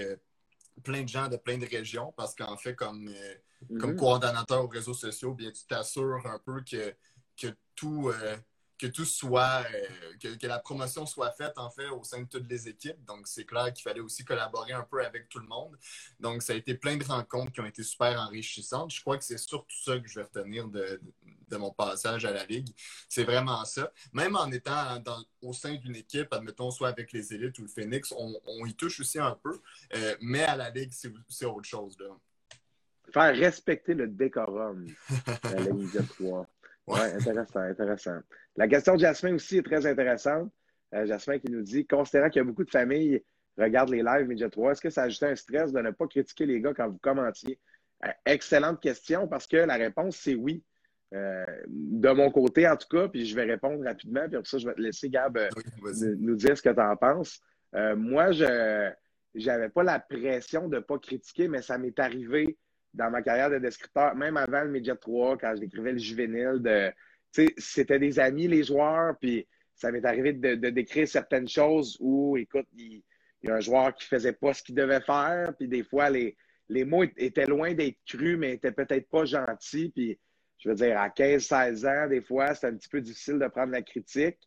plein 0.82 1.02
de 1.02 1.08
gens 1.08 1.28
de 1.28 1.36
plein 1.36 1.58
de 1.58 1.66
régions 1.66 2.12
parce 2.16 2.34
qu'en 2.34 2.56
fait, 2.56 2.74
comme 2.74 3.12
comme 3.80 3.92
mhm. 3.92 3.96
coordonnateur 3.96 4.64
aux 4.64 4.68
réseaux 4.68 4.94
sociaux, 4.94 5.34
bien, 5.34 5.50
tu 5.50 5.64
t'assures 5.66 6.26
un 6.26 6.38
peu 6.38 6.62
que, 6.62 6.94
que 7.40 7.48
tout, 7.74 8.12
que 8.78 8.86
tout 8.86 9.04
soit, 9.04 9.64
euh, 9.74 10.36
que, 10.38 10.46
la 10.46 10.58
promotion 10.58 11.06
soit 11.06 11.32
faite 11.32 11.54
en 11.56 11.70
fait 11.70 11.88
au 11.88 12.02
sein 12.04 12.22
de 12.22 12.28
toutes 12.28 12.48
les 12.48 12.68
équipes. 12.68 13.02
Donc, 13.04 13.26
c'est 13.26 13.44
clair 13.44 13.72
qu'il 13.72 13.82
fallait 13.82 14.00
aussi 14.00 14.24
collaborer 14.24 14.72
un 14.72 14.82
peu 14.82 15.04
avec 15.04 15.28
tout 15.28 15.38
le 15.38 15.46
monde. 15.46 15.76
Donc, 16.20 16.42
ça 16.42 16.52
a 16.52 16.56
été 16.56 16.74
plein 16.74 16.96
de 16.96 17.04
rencontres 17.04 17.52
qui 17.52 17.60
ont 17.60 17.66
été 17.66 17.82
super 17.82 18.20
enrichissantes. 18.20 18.92
Je 18.92 19.00
crois 19.00 19.16
que 19.16 19.24
c'est 19.24 19.38
surtout 19.38 19.76
ça 19.82 19.98
que 19.98 20.08
je 20.08 20.20
vais 20.20 20.24
retenir 20.24 20.68
de, 20.68 21.00
de, 21.48 21.56
mon 21.56 21.70
passage 21.70 22.24
à 22.24 22.32
la 22.32 22.44
Ligue. 22.44 22.68
C'est 23.08 23.24
vraiment 23.24 23.64
ça. 23.64 23.92
Même 24.12 24.36
en 24.36 24.50
étant 24.50 25.02
au 25.40 25.52
sein 25.52 25.74
d'une 25.74 25.96
équipe, 25.96 26.32
admettons, 26.32 26.70
soit 26.70 26.88
avec 26.88 27.12
les 27.12 27.32
élites 27.32 27.58
ou 27.58 27.62
le 27.62 27.68
Phoenix, 27.68 28.12
on, 28.16 28.66
y 28.66 28.74
touche 28.74 29.00
aussi 29.00 29.18
un 29.18 29.38
peu. 29.42 29.58
Euh, 29.94 30.16
mais 30.20 30.42
à 30.42 30.56
la 30.56 30.70
Ligue, 30.70 30.92
c'est 31.28 31.46
autre 31.46 31.64
chose. 31.64 31.96
Faire 33.12 33.36
respecter 33.36 33.94
le 33.94 34.08
décorum 34.08 34.86
à 35.44 35.54
la 35.54 35.72
Média 35.72 36.02
3. 36.02 36.46
Oui, 36.86 37.00
intéressant, 37.00 37.60
intéressant. 37.60 38.18
La 38.56 38.68
question 38.68 38.94
de 38.94 39.00
Jasmin 39.00 39.34
aussi 39.34 39.58
est 39.58 39.62
très 39.62 39.86
intéressante. 39.86 40.50
Euh, 40.94 41.04
Jasmin 41.06 41.38
qui 41.38 41.50
nous 41.50 41.62
dit 41.62 41.86
Considérant 41.86 42.30
qu'il 42.30 42.40
y 42.40 42.44
a 42.44 42.44
beaucoup 42.44 42.64
de 42.64 42.70
familles 42.70 43.24
regardent 43.58 43.90
les 43.90 44.02
lives 44.02 44.28
Média 44.28 44.48
3, 44.48 44.72
est-ce 44.72 44.80
que 44.80 44.90
ça 44.90 45.04
ajoute 45.04 45.22
un 45.24 45.34
stress 45.34 45.72
de 45.72 45.80
ne 45.80 45.90
pas 45.90 46.06
critiquer 46.06 46.46
les 46.46 46.60
gars 46.60 46.74
quand 46.74 46.88
vous 46.88 46.98
commentiez? 46.98 47.58
Euh, 48.04 48.10
Excellente 48.24 48.80
question 48.80 49.26
parce 49.26 49.46
que 49.46 49.56
la 49.56 49.74
réponse, 49.74 50.16
c'est 50.16 50.34
oui. 50.34 50.62
Euh, 51.14 51.44
de 51.68 52.10
mon 52.10 52.30
côté, 52.30 52.68
en 52.68 52.76
tout 52.76 52.88
cas, 52.88 53.08
puis 53.08 53.26
je 53.26 53.34
vais 53.34 53.44
répondre 53.44 53.82
rapidement, 53.84 54.26
puis 54.26 54.36
après 54.36 54.48
ça, 54.48 54.58
je 54.58 54.66
vais 54.66 54.74
te 54.74 54.80
laisser, 54.80 55.08
Gab, 55.08 55.38
nous 56.18 56.34
dire 56.36 56.56
ce 56.56 56.62
que 56.62 56.68
tu 56.68 56.80
en 56.80 56.96
penses. 56.96 57.40
moi, 57.72 58.32
je 58.32 58.92
n'avais 59.34 59.68
pas 59.70 59.82
la 59.82 59.98
pression 60.00 60.68
de 60.68 60.76
ne 60.76 60.80
pas 60.80 60.98
critiquer, 60.98 61.48
mais 61.48 61.62
ça 61.62 61.78
m'est 61.78 61.98
arrivé 61.98 62.58
dans 62.96 63.10
ma 63.10 63.22
carrière 63.22 63.50
de 63.50 63.58
descripteur, 63.58 64.14
même 64.14 64.36
avant 64.36 64.62
le 64.62 64.70
Média 64.70 64.96
3, 64.96 65.36
quand 65.38 65.54
j'écrivais 65.56 65.92
le 65.92 65.98
juvénile, 65.98 66.92
c'était 67.58 67.98
des 67.98 68.18
amis, 68.18 68.48
les 68.48 68.64
joueurs, 68.64 69.16
puis 69.20 69.46
ça 69.74 69.92
m'est 69.92 70.04
arrivé 70.04 70.32
de, 70.32 70.70
décrire 70.70 71.06
certaines 71.06 71.48
choses 71.48 71.96
où, 72.00 72.36
écoute, 72.36 72.66
il, 72.74 73.02
y 73.42 73.50
a 73.50 73.56
un 73.56 73.60
joueur 73.60 73.94
qui 73.94 74.06
faisait 74.06 74.32
pas 74.32 74.54
ce 74.54 74.62
qu'il 74.62 74.74
devait 74.74 75.02
faire, 75.02 75.54
puis 75.56 75.68
des 75.68 75.84
fois, 75.84 76.08
les, 76.08 76.36
les 76.68 76.84
mots 76.84 77.04
étaient 77.16 77.46
loin 77.46 77.74
d'être 77.74 77.98
crus, 78.06 78.38
mais 78.38 78.54
étaient 78.54 78.72
peut-être 78.72 79.08
pas 79.08 79.26
gentils, 79.26 79.90
puis 79.94 80.18
je 80.58 80.70
veux 80.70 80.74
dire, 80.74 80.98
à 80.98 81.10
15-16 81.10 81.86
ans, 81.86 82.08
des 82.08 82.22
fois, 82.22 82.54
c'était 82.54 82.68
un 82.68 82.76
petit 82.76 82.88
peu 82.88 83.02
difficile 83.02 83.38
de 83.38 83.46
prendre 83.46 83.72
la 83.72 83.82
critique. 83.82 84.38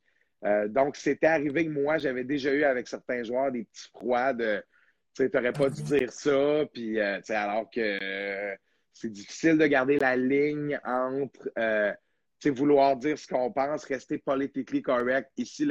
Euh, 0.44 0.68
donc, 0.68 0.96
c'était 0.96 1.28
arrivé 1.28 1.66
que 1.66 1.72
moi, 1.72 2.00
j'avais 2.00 2.24
déjà 2.24 2.52
eu 2.52 2.64
avec 2.64 2.88
certains 2.88 3.24
joueurs 3.24 3.52
des 3.52 3.66
petits 3.66 3.90
froids 3.90 4.34
de 4.34 4.64
tu 5.28 5.38
n'aurais 5.38 5.54
pas 5.54 5.70
dû 5.70 5.84
dire 5.84 6.12
ça, 6.12 6.66
puis 6.74 7.00
euh, 7.00 7.20
alors 7.30 7.70
que 7.70 7.80
euh, 7.82 8.56
c'est 8.94 9.12
difficile 9.12 9.58
de 9.58 9.66
garder 9.68 10.00
la 10.00 10.16
ligne 10.16 10.80
entre 10.86 11.50
euh, 11.58 11.94
vouloir 12.46 12.96
dire 12.96 13.18
ce 13.18 13.28
qu'on 13.28 13.52
pense, 13.52 13.84
rester 13.86 14.18
politically 14.18 14.82
correct. 14.82 15.30
Ici, 15.38 15.70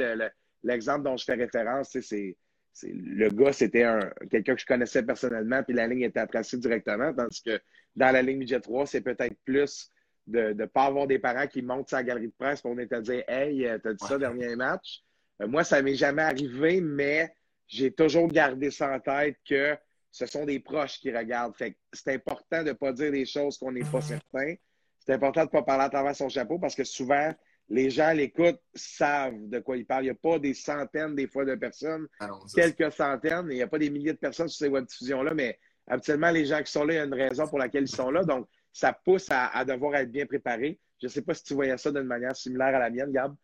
l'exemple 0.63 1.03
dont 1.03 1.17
je 1.17 1.25
fais 1.25 1.33
référence, 1.33 1.97
c'est 1.99 2.37
le 2.83 3.29
gars, 3.29 3.51
c'était 3.51 3.85
quelqu'un 4.29 4.55
que 4.55 4.61
je 4.61 4.65
connaissais 4.65 5.03
personnellement, 5.03 5.63
puis 5.63 5.73
la 5.73 5.87
ligne 5.87 6.03
était 6.03 6.25
tracée 6.27 6.57
directement, 6.57 7.13
tandis 7.13 7.41
que 7.41 7.59
dans 7.95 8.11
la 8.11 8.21
ligne 8.21 8.39
budget 8.39 8.61
3, 8.61 8.85
c'est 8.85 9.01
peut-être 9.01 9.35
plus 9.43 9.89
de 10.27 10.53
ne 10.53 10.65
pas 10.65 10.85
avoir 10.85 11.07
des 11.07 11.19
parents 11.19 11.47
qui 11.47 11.61
montent 11.61 11.89
sa 11.89 12.03
galerie 12.03 12.27
de 12.27 12.33
presse 12.37 12.61
pour 12.61 12.73
venir 12.73 12.87
te 12.87 13.01
dire 13.01 13.23
Hey, 13.27 13.67
t'as 13.83 13.93
dit 13.93 14.05
ça 14.05 14.17
dernier 14.17 14.55
match? 14.55 15.03
moi, 15.47 15.63
ça 15.63 15.81
m'est 15.81 15.95
jamais 15.95 16.21
arrivé, 16.21 16.81
mais 16.81 17.33
j'ai 17.69 17.91
toujours 17.91 18.27
gardé 18.27 18.71
ça 18.71 18.91
en 18.93 18.99
tête 18.99 19.37
que 19.47 19.77
ce 20.11 20.25
sont 20.25 20.43
des 20.43 20.59
proches 20.59 20.99
qui 20.99 21.15
regardent. 21.15 21.55
Fait 21.55 21.77
c'est 21.93 22.13
important 22.13 22.63
de 22.63 22.69
ne 22.69 22.73
pas 22.73 22.91
dire 22.91 23.11
des 23.11 23.25
choses 23.25 23.57
qu'on 23.57 23.71
n'est 23.71 23.85
pas 23.89 24.01
certain. 24.01 24.55
C'est 24.97 25.13
important 25.13 25.41
de 25.41 25.45
ne 25.45 25.51
pas 25.51 25.61
parler 25.61 25.85
à 25.85 25.89
travers 25.89 26.15
son 26.15 26.29
chapeau 26.29 26.59
parce 26.59 26.75
que 26.75 26.83
souvent, 26.83 27.33
les 27.69 27.91
gens 27.91 28.11
l'écoutent, 28.11 28.61
savent 28.73 29.47
de 29.47 29.59
quoi 29.59 29.77
ils 29.77 29.85
parlent. 29.85 30.03
Il 30.03 30.07
n'y 30.07 30.11
a 30.11 30.15
pas 30.15 30.39
des 30.39 30.55
centaines, 30.55 31.15
des 31.15 31.27
fois, 31.27 31.45
de 31.45 31.53
personnes, 31.55 32.07
quelques 32.55 32.91
centaines. 32.91 33.47
Il 33.51 33.55
n'y 33.55 33.61
a 33.61 33.67
pas 33.67 33.77
des 33.77 33.91
milliers 33.91 34.13
de 34.13 34.17
personnes 34.17 34.47
sur 34.47 34.65
ces 34.65 34.67
web 34.67 34.85
diffusions-là, 34.85 35.35
mais 35.35 35.59
habituellement, 35.87 36.31
les 36.31 36.45
gens 36.45 36.61
qui 36.63 36.71
sont 36.71 36.83
là, 36.83 36.93
il 36.93 36.97
y 36.97 36.99
a 36.99 37.05
une 37.05 37.13
raison 37.13 37.47
pour 37.47 37.59
laquelle 37.59 37.83
ils 37.83 37.87
sont 37.87 38.09
là. 38.09 38.23
Donc, 38.23 38.47
ça 38.73 38.93
pousse 38.93 39.27
à, 39.29 39.63
devoir 39.65 39.95
être 39.95 40.11
bien 40.11 40.25
préparé. 40.25 40.79
Je 40.99 41.05
ne 41.05 41.11
sais 41.11 41.21
pas 41.21 41.35
si 41.35 41.43
tu 41.43 41.53
voyais 41.53 41.77
ça 41.77 41.91
d'une 41.91 42.03
manière 42.03 42.35
similaire 42.35 42.75
à 42.75 42.79
la 42.79 42.89
mienne, 42.89 43.11
Gab. 43.11 43.35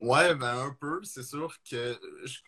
Ouais, 0.00 0.34
ben 0.34 0.66
un 0.66 0.74
peu. 0.74 1.02
C'est 1.04 1.22
sûr 1.22 1.54
que 1.68 1.98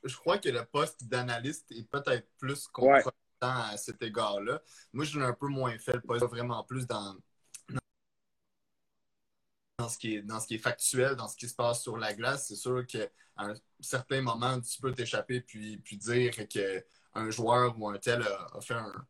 je, 0.05 0.17
crois 0.17 0.39
que 0.39 0.49
le 0.49 0.65
poste 0.65 1.05
d'analyste 1.05 1.71
est 1.73 1.89
peut-être 1.89 2.27
plus 2.39 2.67
confrontant 2.69 3.13
à 3.43 3.77
cet 3.77 4.03
égard-là. 4.03 4.63
Moi, 4.93 5.05
je 5.05 5.19
l'ai 5.19 5.25
un 5.27 5.35
peu 5.35 5.49
moins 5.49 5.77
fait 5.79 5.95
le 5.95 6.01
poste 6.01 6.25
vraiment 6.27 6.65
plus 6.65 6.87
dans, 6.87 7.15
dans, 9.79 9.89
ce 9.89 9.99
qui 9.99 10.17
est, 10.17 10.23
dans 10.23 10.41
ce 10.41 10.47
qui 10.47 10.55
est 10.55 10.59
factuel, 10.59 11.15
dans 11.17 11.29
ce 11.29 11.37
qui 11.37 11.49
se 11.49 11.55
passe 11.55 11.83
sur 11.83 11.99
la 11.99 12.15
glace. 12.15 12.49
C'est 12.49 12.57
sûr 12.57 12.87
qu'à 12.87 13.09
un 13.37 13.55
certain 13.81 14.23
moment, 14.23 14.59
tu 14.61 14.81
peux 14.81 14.93
t'échapper 14.93 15.43
puis, 15.43 15.77
puis 15.79 15.99
dire 15.99 16.33
qu'un 16.49 17.31
joueur 17.31 17.79
ou 17.79 17.89
un 17.91 17.99
tel 17.99 18.23
a 18.23 18.61
fait 18.63 18.75
un, 18.75 19.07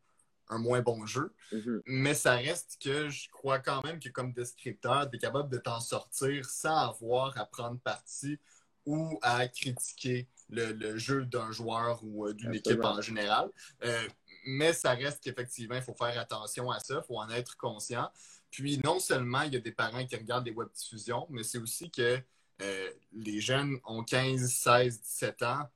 un 0.49 0.59
moins 0.59 0.83
bon 0.83 1.07
jeu. 1.07 1.33
Mhm. 1.53 1.83
Mais 1.87 2.15
ça 2.15 2.37
reste 2.37 2.79
que 2.83 3.09
je 3.09 3.29
crois 3.31 3.59
quand 3.59 3.83
même 3.85 4.01
que 4.01 4.09
comme 4.09 4.33
descripteur, 4.33 5.09
tu 5.11 5.17
es 5.17 5.19
capable 5.19 5.51
de 5.51 5.59
t'en 5.59 5.81
sortir 5.81 6.45
sans 6.45 6.77
avoir 6.77 7.37
à 7.39 7.47
prendre 7.47 7.79
parti 7.81 8.39
ou 8.85 9.19
à 9.23 9.47
critiquer 9.49 10.29
le, 10.49 10.99
jeu 10.99 11.25
d'un 11.25 11.51
joueur 11.51 12.01
ou 12.03 12.27
euh, 12.27 12.35
d'une 12.35 12.55
équipe 12.55 12.85
en 12.85 13.01
général. 13.01 13.49
Euh, 13.85 14.09
mais 14.45 14.73
ça 14.73 14.93
reste 14.93 15.23
qu'effectivement, 15.23 15.77
il 15.77 15.83
faut 15.83 15.95
faire 15.95 16.19
attention 16.19 16.71
à 16.71 16.81
ça, 16.81 17.01
il 17.03 17.07
faut 17.07 17.19
en 17.19 17.31
être 17.31 17.57
conscient. 17.57 18.11
Puis 18.51 18.81
non 18.85 18.99
seulement 18.99 19.43
il 19.43 19.55
y 19.55 19.57
a 19.57 19.61
des 19.61 19.73
parents 19.73 20.05
qui 20.05 20.17
regardent 20.17 20.45
des 20.45 20.51
web 20.51 20.69
diffusions, 20.75 21.27
mais 21.31 21.43
c'est 21.43 21.59
aussi 21.59 21.91
que 21.91 22.21
euh, 22.61 22.91
les 23.13 23.41
jeunes 23.41 23.79
ont 23.85 24.05
15, 24.05 24.47
16, 24.47 25.01
17 25.01 25.43
ans, 25.43 25.71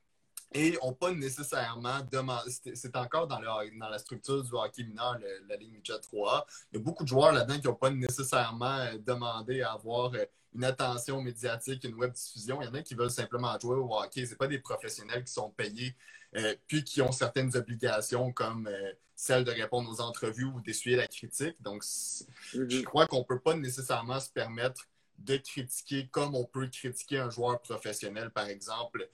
et 0.53 0.77
n'ont 0.81 0.93
pas 0.93 1.11
nécessairement 1.11 1.99
demandé. 2.11 2.51
C'est 2.73 2.95
encore 2.95 3.27
dans, 3.27 3.39
dans, 3.39 3.89
la 3.89 3.99
structure 3.99 4.43
du 4.43 4.51
hockey 4.53 4.83
mineur, 4.83 5.17
la 5.49 5.57
ligne 5.57 5.79
Jet 5.83 5.99
3 5.99 6.45
Il 6.71 6.77
y 6.77 6.79
a 6.79 6.83
beaucoup 6.83 7.03
de 7.03 7.09
joueurs 7.09 7.31
là-dedans 7.31 7.59
qui 7.59 7.67
n'ont 7.67 7.75
pas 7.75 7.89
nécessairement 7.89 8.79
euh, 8.79 8.97
demandé 8.97 9.61
à 9.61 9.73
avoir 9.73 10.13
euh, 10.13 10.25
une 10.55 10.63
attention 10.63 11.21
médiatique, 11.21 11.83
une 11.83 11.95
web 11.95 12.13
diffusion. 12.13 12.61
Il 12.61 12.65
y 12.65 12.67
en 12.69 12.73
a 12.73 12.81
qui 12.81 12.95
veulent 12.95 13.11
simplement 13.11 13.57
jouer 13.59 13.75
au 13.75 13.93
hockey. 13.93 14.25
Ce 14.25 14.35
pas 14.35 14.47
des 14.47 14.59
professionnels 14.59 15.23
qui 15.23 15.33
sont 15.33 15.49
payés 15.49 15.95
euh, 16.35 16.55
puis 16.67 16.83
qui 16.83 17.01
ont 17.01 17.11
certaines 17.11 17.55
obligations 17.55 18.31
comme 18.31 18.69
celle 19.15 19.43
de 19.43 19.51
répondre 19.51 19.89
aux 19.89 20.01
entrevues 20.01 20.45
ou 20.45 20.61
d'essuyer 20.61 20.95
la 20.95 21.07
critique. 21.07 21.61
Donc, 21.61 21.83
mm-hmm. 21.83 22.69
je 22.69 22.81
crois 22.83 23.05
qu'on 23.07 23.19
ne 23.19 23.23
peut 23.23 23.39
pas 23.39 23.55
nécessairement 23.55 24.19
se 24.19 24.29
permettre 24.29 24.87
de 25.17 25.35
critiquer 25.37 26.07
comme 26.07 26.35
on 26.35 26.45
peut 26.45 26.67
critiquer 26.67 27.17
un 27.17 27.29
joueur 27.29 27.59
professionnel, 27.61 28.29
par 28.29 28.47
exemple 28.47 29.09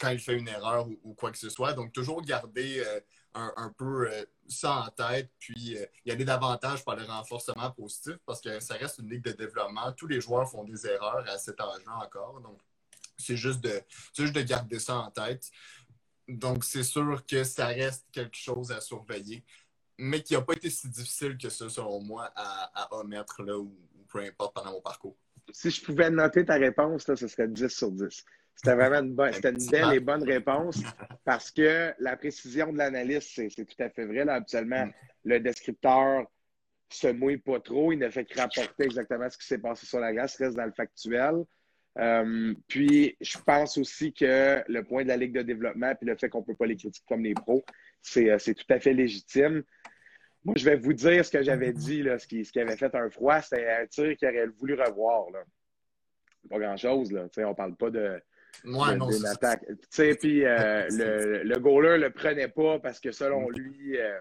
quand 0.00 0.10
il 0.10 0.18
fait 0.18 0.36
une 0.36 0.48
erreur 0.48 0.88
ou, 1.02 1.14
quoi 1.14 1.30
que 1.30 1.38
ce 1.38 1.50
soit. 1.50 1.72
Donc, 1.72 1.92
toujours 1.92 2.22
garder 2.22 2.82
euh, 2.86 3.00
un, 3.34 3.72
peu 3.76 4.08
euh, 4.08 4.24
ça 4.48 4.84
en 4.86 4.90
tête, 4.90 5.30
puis 5.38 5.76
euh, 5.76 5.86
y 6.04 6.10
a 6.10 6.16
des 6.16 6.28
avantages 6.28 6.84
par 6.84 6.96
le 6.96 7.04
renforcement 7.04 7.70
positif 7.72 8.16
parce 8.26 8.40
que 8.40 8.60
ça 8.60 8.74
reste 8.74 8.98
une 8.98 9.10
ligue 9.10 9.24
de 9.24 9.32
développement. 9.32 9.92
Tous 9.92 10.06
les 10.06 10.20
joueurs 10.20 10.48
font 10.50 10.64
des 10.64 10.86
erreurs 10.86 11.24
à 11.28 11.38
cet 11.38 11.60
âge-là 11.60 11.98
encore. 12.04 12.40
Donc, 12.40 12.60
c'est 13.16 13.36
juste, 13.36 13.60
de, 13.60 13.82
juste 14.16 14.34
de 14.34 14.42
garder 14.42 14.78
ça 14.78 14.96
en 14.96 15.10
tête. 15.10 15.50
Donc, 16.28 16.64
c'est 16.64 16.82
sûr 16.82 17.24
que 17.26 17.44
ça 17.44 17.66
reste 17.66 18.06
quelque 18.12 18.36
chose 18.36 18.72
à 18.72 18.80
surveiller, 18.80 19.44
mais 19.98 20.22
qui 20.22 20.34
n'a 20.34 20.42
pas 20.42 20.54
été 20.54 20.70
si 20.70 20.88
difficile 20.88 21.36
que 21.36 21.48
ça, 21.48 21.68
selon 21.68 22.00
moi, 22.00 22.32
à, 22.34 22.88
omettre 22.94 23.42
là, 23.42 23.58
ou, 23.58 23.76
peu 24.08 24.20
importe 24.20 24.54
pendant 24.54 24.72
mon 24.72 24.80
parcours. 24.80 25.16
Si 25.52 25.70
je 25.70 25.84
pouvais 25.84 26.10
noter 26.10 26.44
ta 26.44 26.54
réponse, 26.54 27.04
ce 27.04 27.28
serait 27.28 27.48
10 27.48 27.68
sur 27.68 27.92
10. 27.92 28.24
C'était 28.54 28.74
vraiment 28.74 29.00
une, 29.00 29.14
bonne, 29.14 29.32
c'était 29.32 29.50
une 29.50 29.66
belle 29.70 29.94
et 29.94 30.00
bonne 30.00 30.22
réponse 30.22 30.80
parce 31.24 31.50
que 31.50 31.92
la 31.98 32.16
précision 32.16 32.72
de 32.72 32.78
l'analyste, 32.78 33.30
c'est, 33.34 33.64
tout 33.64 33.82
à 33.82 33.90
fait 33.90 34.06
vrai. 34.06 34.24
Là, 34.24 34.34
habituellement, 34.34 34.88
le 35.24 35.40
descripteur 35.40 36.26
se 36.88 37.08
mouille 37.08 37.38
pas 37.38 37.60
trop, 37.60 37.92
il 37.92 37.98
ne 37.98 38.08
fait 38.08 38.24
que 38.24 38.38
rapporter 38.38 38.84
exactement 38.84 39.28
ce 39.28 39.36
qui 39.36 39.46
s'est 39.46 39.58
passé 39.58 39.86
sur 39.86 39.98
la 39.98 40.12
glace, 40.12 40.36
reste 40.36 40.56
dans 40.56 40.64
le 40.64 40.72
factuel. 40.72 41.44
Euh, 41.98 42.54
puis, 42.68 43.16
je 43.20 43.38
pense 43.38 43.78
aussi 43.78 44.12
que 44.12 44.62
le 44.66 44.82
point 44.82 45.02
de 45.02 45.08
la 45.08 45.16
Ligue 45.16 45.34
de 45.34 45.42
développement, 45.42 45.94
puis 45.94 46.06
le 46.06 46.16
fait 46.16 46.28
qu'on 46.28 46.40
ne 46.40 46.44
peut 46.44 46.54
pas 46.54 46.66
les 46.66 46.76
critiquer 46.76 47.04
comme 47.08 47.22
les 47.22 47.34
pros, 47.34 47.64
c'est 48.02 48.54
tout 48.54 48.72
à 48.72 48.78
fait 48.78 48.92
légitime. 48.92 49.62
Moi, 50.44 50.54
je 50.58 50.64
vais 50.64 50.76
vous 50.76 50.92
dire 50.92 51.24
ce 51.24 51.30
que 51.30 51.42
j'avais 51.42 51.72
dit, 51.72 52.02
là, 52.02 52.18
ce, 52.18 52.26
qui, 52.26 52.44
ce 52.44 52.52
qui 52.52 52.60
avait 52.60 52.76
fait 52.76 52.94
un 52.94 53.08
froid, 53.08 53.40
c'est 53.40 53.68
un 53.76 53.86
tir 53.86 54.16
qu'il 54.16 54.28
aurait 54.28 54.46
voulu 54.46 54.74
revoir. 54.74 55.30
Là. 55.30 55.42
Pas 56.50 56.58
grand-chose, 56.58 57.10
là. 57.12 57.26
on 57.38 57.48
ne 57.48 57.54
parle 57.54 57.76
pas 57.76 57.90
de, 57.90 58.20
Ouais, 58.64 58.96
non, 58.96 59.08
d'une 59.08 59.26
attaque. 59.26 59.64
Puis 59.90 60.44
euh, 60.44 60.86
le, 60.90 61.42
le 61.42 61.58
goaler 61.58 61.98
le 61.98 62.10
prenait 62.10 62.48
pas 62.48 62.78
parce 62.78 63.00
que 63.00 63.12
selon 63.12 63.48
mm. 63.48 63.52
lui, 63.52 63.98
euh, 63.98 64.20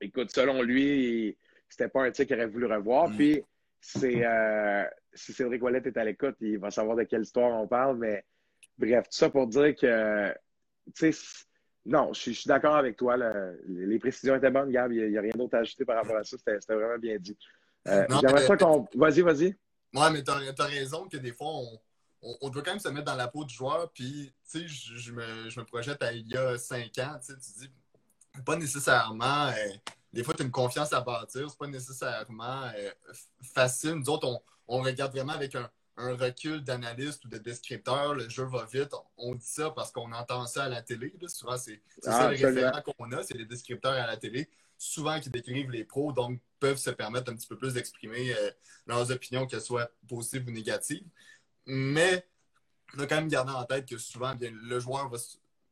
écoute, 0.00 0.30
selon 0.34 0.62
lui, 0.62 1.36
c'était 1.68 1.88
pas 1.88 2.04
un 2.04 2.10
tir 2.10 2.26
qu'il 2.26 2.36
aurait 2.36 2.46
voulu 2.46 2.66
revoir. 2.66 3.08
Mm. 3.08 3.16
Puis 3.16 3.42
c'est 3.80 4.24
euh, 4.24 4.84
si 5.12 5.32
Cédric 5.32 5.62
Wallet 5.62 5.82
est 5.84 5.96
à 5.96 6.04
l'écoute, 6.04 6.36
il 6.40 6.58
va 6.58 6.70
savoir 6.70 6.96
de 6.96 7.04
quelle 7.04 7.22
histoire 7.22 7.60
on 7.60 7.66
parle. 7.66 7.98
Mais 7.98 8.24
bref, 8.78 9.04
tout 9.04 9.16
ça 9.16 9.30
pour 9.30 9.46
dire 9.46 9.74
que 9.74 10.32
tu 10.94 11.12
sais, 11.12 11.46
non, 11.84 12.12
je 12.12 12.30
suis 12.30 12.46
d'accord 12.46 12.76
avec 12.76 12.96
toi. 12.96 13.16
les 13.66 13.98
précisions 13.98 14.36
étaient 14.36 14.50
bonnes, 14.50 14.70
Gab. 14.70 14.92
Il 14.92 15.10
n'y 15.10 15.18
a, 15.18 15.20
rien 15.20 15.32
d'autre 15.34 15.56
à 15.56 15.60
ajouter 15.60 15.84
par 15.84 15.96
rapport 15.96 16.16
à 16.16 16.24
ça. 16.24 16.36
C'était 16.38 16.74
vraiment 16.74 16.98
bien 16.98 17.18
dit. 17.18 17.36
J'aimerais 17.84 18.46
ça 18.46 18.56
qu'on. 18.56 18.86
Vas-y, 18.94 19.22
vas-y. 19.22 19.56
Ouais, 19.94 20.10
mais 20.10 20.22
tu 20.22 20.30
as, 20.30 20.64
raison 20.64 21.06
que 21.06 21.18
des 21.18 21.32
fois, 21.32 21.48
on, 21.48 21.78
on, 22.22 22.48
doit 22.50 22.62
quand 22.62 22.70
même 22.70 22.80
se 22.80 22.88
mettre 22.88 23.06
dans 23.06 23.16
la 23.16 23.28
peau 23.28 23.44
du 23.44 23.54
joueur. 23.54 23.90
Puis, 23.92 24.32
tu 24.50 24.60
sais, 24.60 24.68
je, 24.68 25.12
me, 25.12 25.64
projette 25.64 26.02
à 26.02 26.12
il 26.12 26.28
y 26.28 26.36
a 26.36 26.56
cinq 26.56 26.98
ans. 26.98 27.18
Tu 27.24 27.32
dis, 27.58 27.70
pas 28.44 28.56
nécessairement. 28.56 29.48
Euh, 29.48 29.68
des 30.12 30.22
fois, 30.22 30.34
tu 30.34 30.42
as 30.42 30.44
une 30.46 30.52
confiance 30.52 30.92
à 30.92 31.00
bâtir. 31.00 31.50
C'est 31.50 31.58
pas 31.58 31.66
nécessairement 31.66 32.62
euh, 32.76 32.90
facile. 33.42 33.94
Nous 33.94 34.08
autres, 34.08 34.42
on, 34.68 34.82
regarde 34.82 35.12
vraiment 35.12 35.32
avec 35.32 35.54
un, 35.54 35.68
recul 35.96 36.64
d'analyste 36.64 37.24
ou 37.24 37.28
de 37.28 37.38
descripteur. 37.38 38.14
Le 38.14 38.28
jeu 38.28 38.44
va 38.44 38.64
vite. 38.64 38.94
On, 39.16 39.34
dit 39.34 39.46
ça 39.46 39.70
parce 39.70 39.90
qu'on 39.90 40.12
entend 40.12 40.46
ça 40.46 40.64
à 40.64 40.68
la 40.68 40.82
télé. 40.82 41.12
Souvent, 41.26 41.56
c'est 41.56 41.82
ah, 42.06 42.12
ça 42.12 42.30
les 42.30 42.44
référents 42.44 42.82
qu'on 42.82 43.12
a. 43.12 43.22
C'est 43.22 43.36
les 43.36 43.46
descripteurs 43.46 43.92
à 43.92 44.06
la 44.06 44.16
télé 44.16 44.48
souvent 44.82 45.20
qui 45.20 45.30
décrivent 45.30 45.70
les 45.70 45.84
pros, 45.84 46.12
donc 46.12 46.40
peuvent 46.58 46.76
se 46.76 46.90
permettre 46.90 47.30
un 47.30 47.36
petit 47.36 47.46
peu 47.46 47.56
plus 47.56 47.74
d'exprimer 47.74 48.34
euh, 48.34 48.50
leurs 48.86 49.12
opinions, 49.12 49.46
qu'elles 49.46 49.60
soient 49.60 49.88
positives 50.08 50.48
ou 50.48 50.50
négatives. 50.50 51.06
Mais 51.66 52.26
on 52.96 53.00
a 53.00 53.06
quand 53.06 53.16
même 53.16 53.28
gardé 53.28 53.52
en 53.52 53.64
tête 53.64 53.88
que 53.88 53.98
souvent, 53.98 54.34
le 54.40 54.80
joueur 54.80 55.08
va 55.08 55.18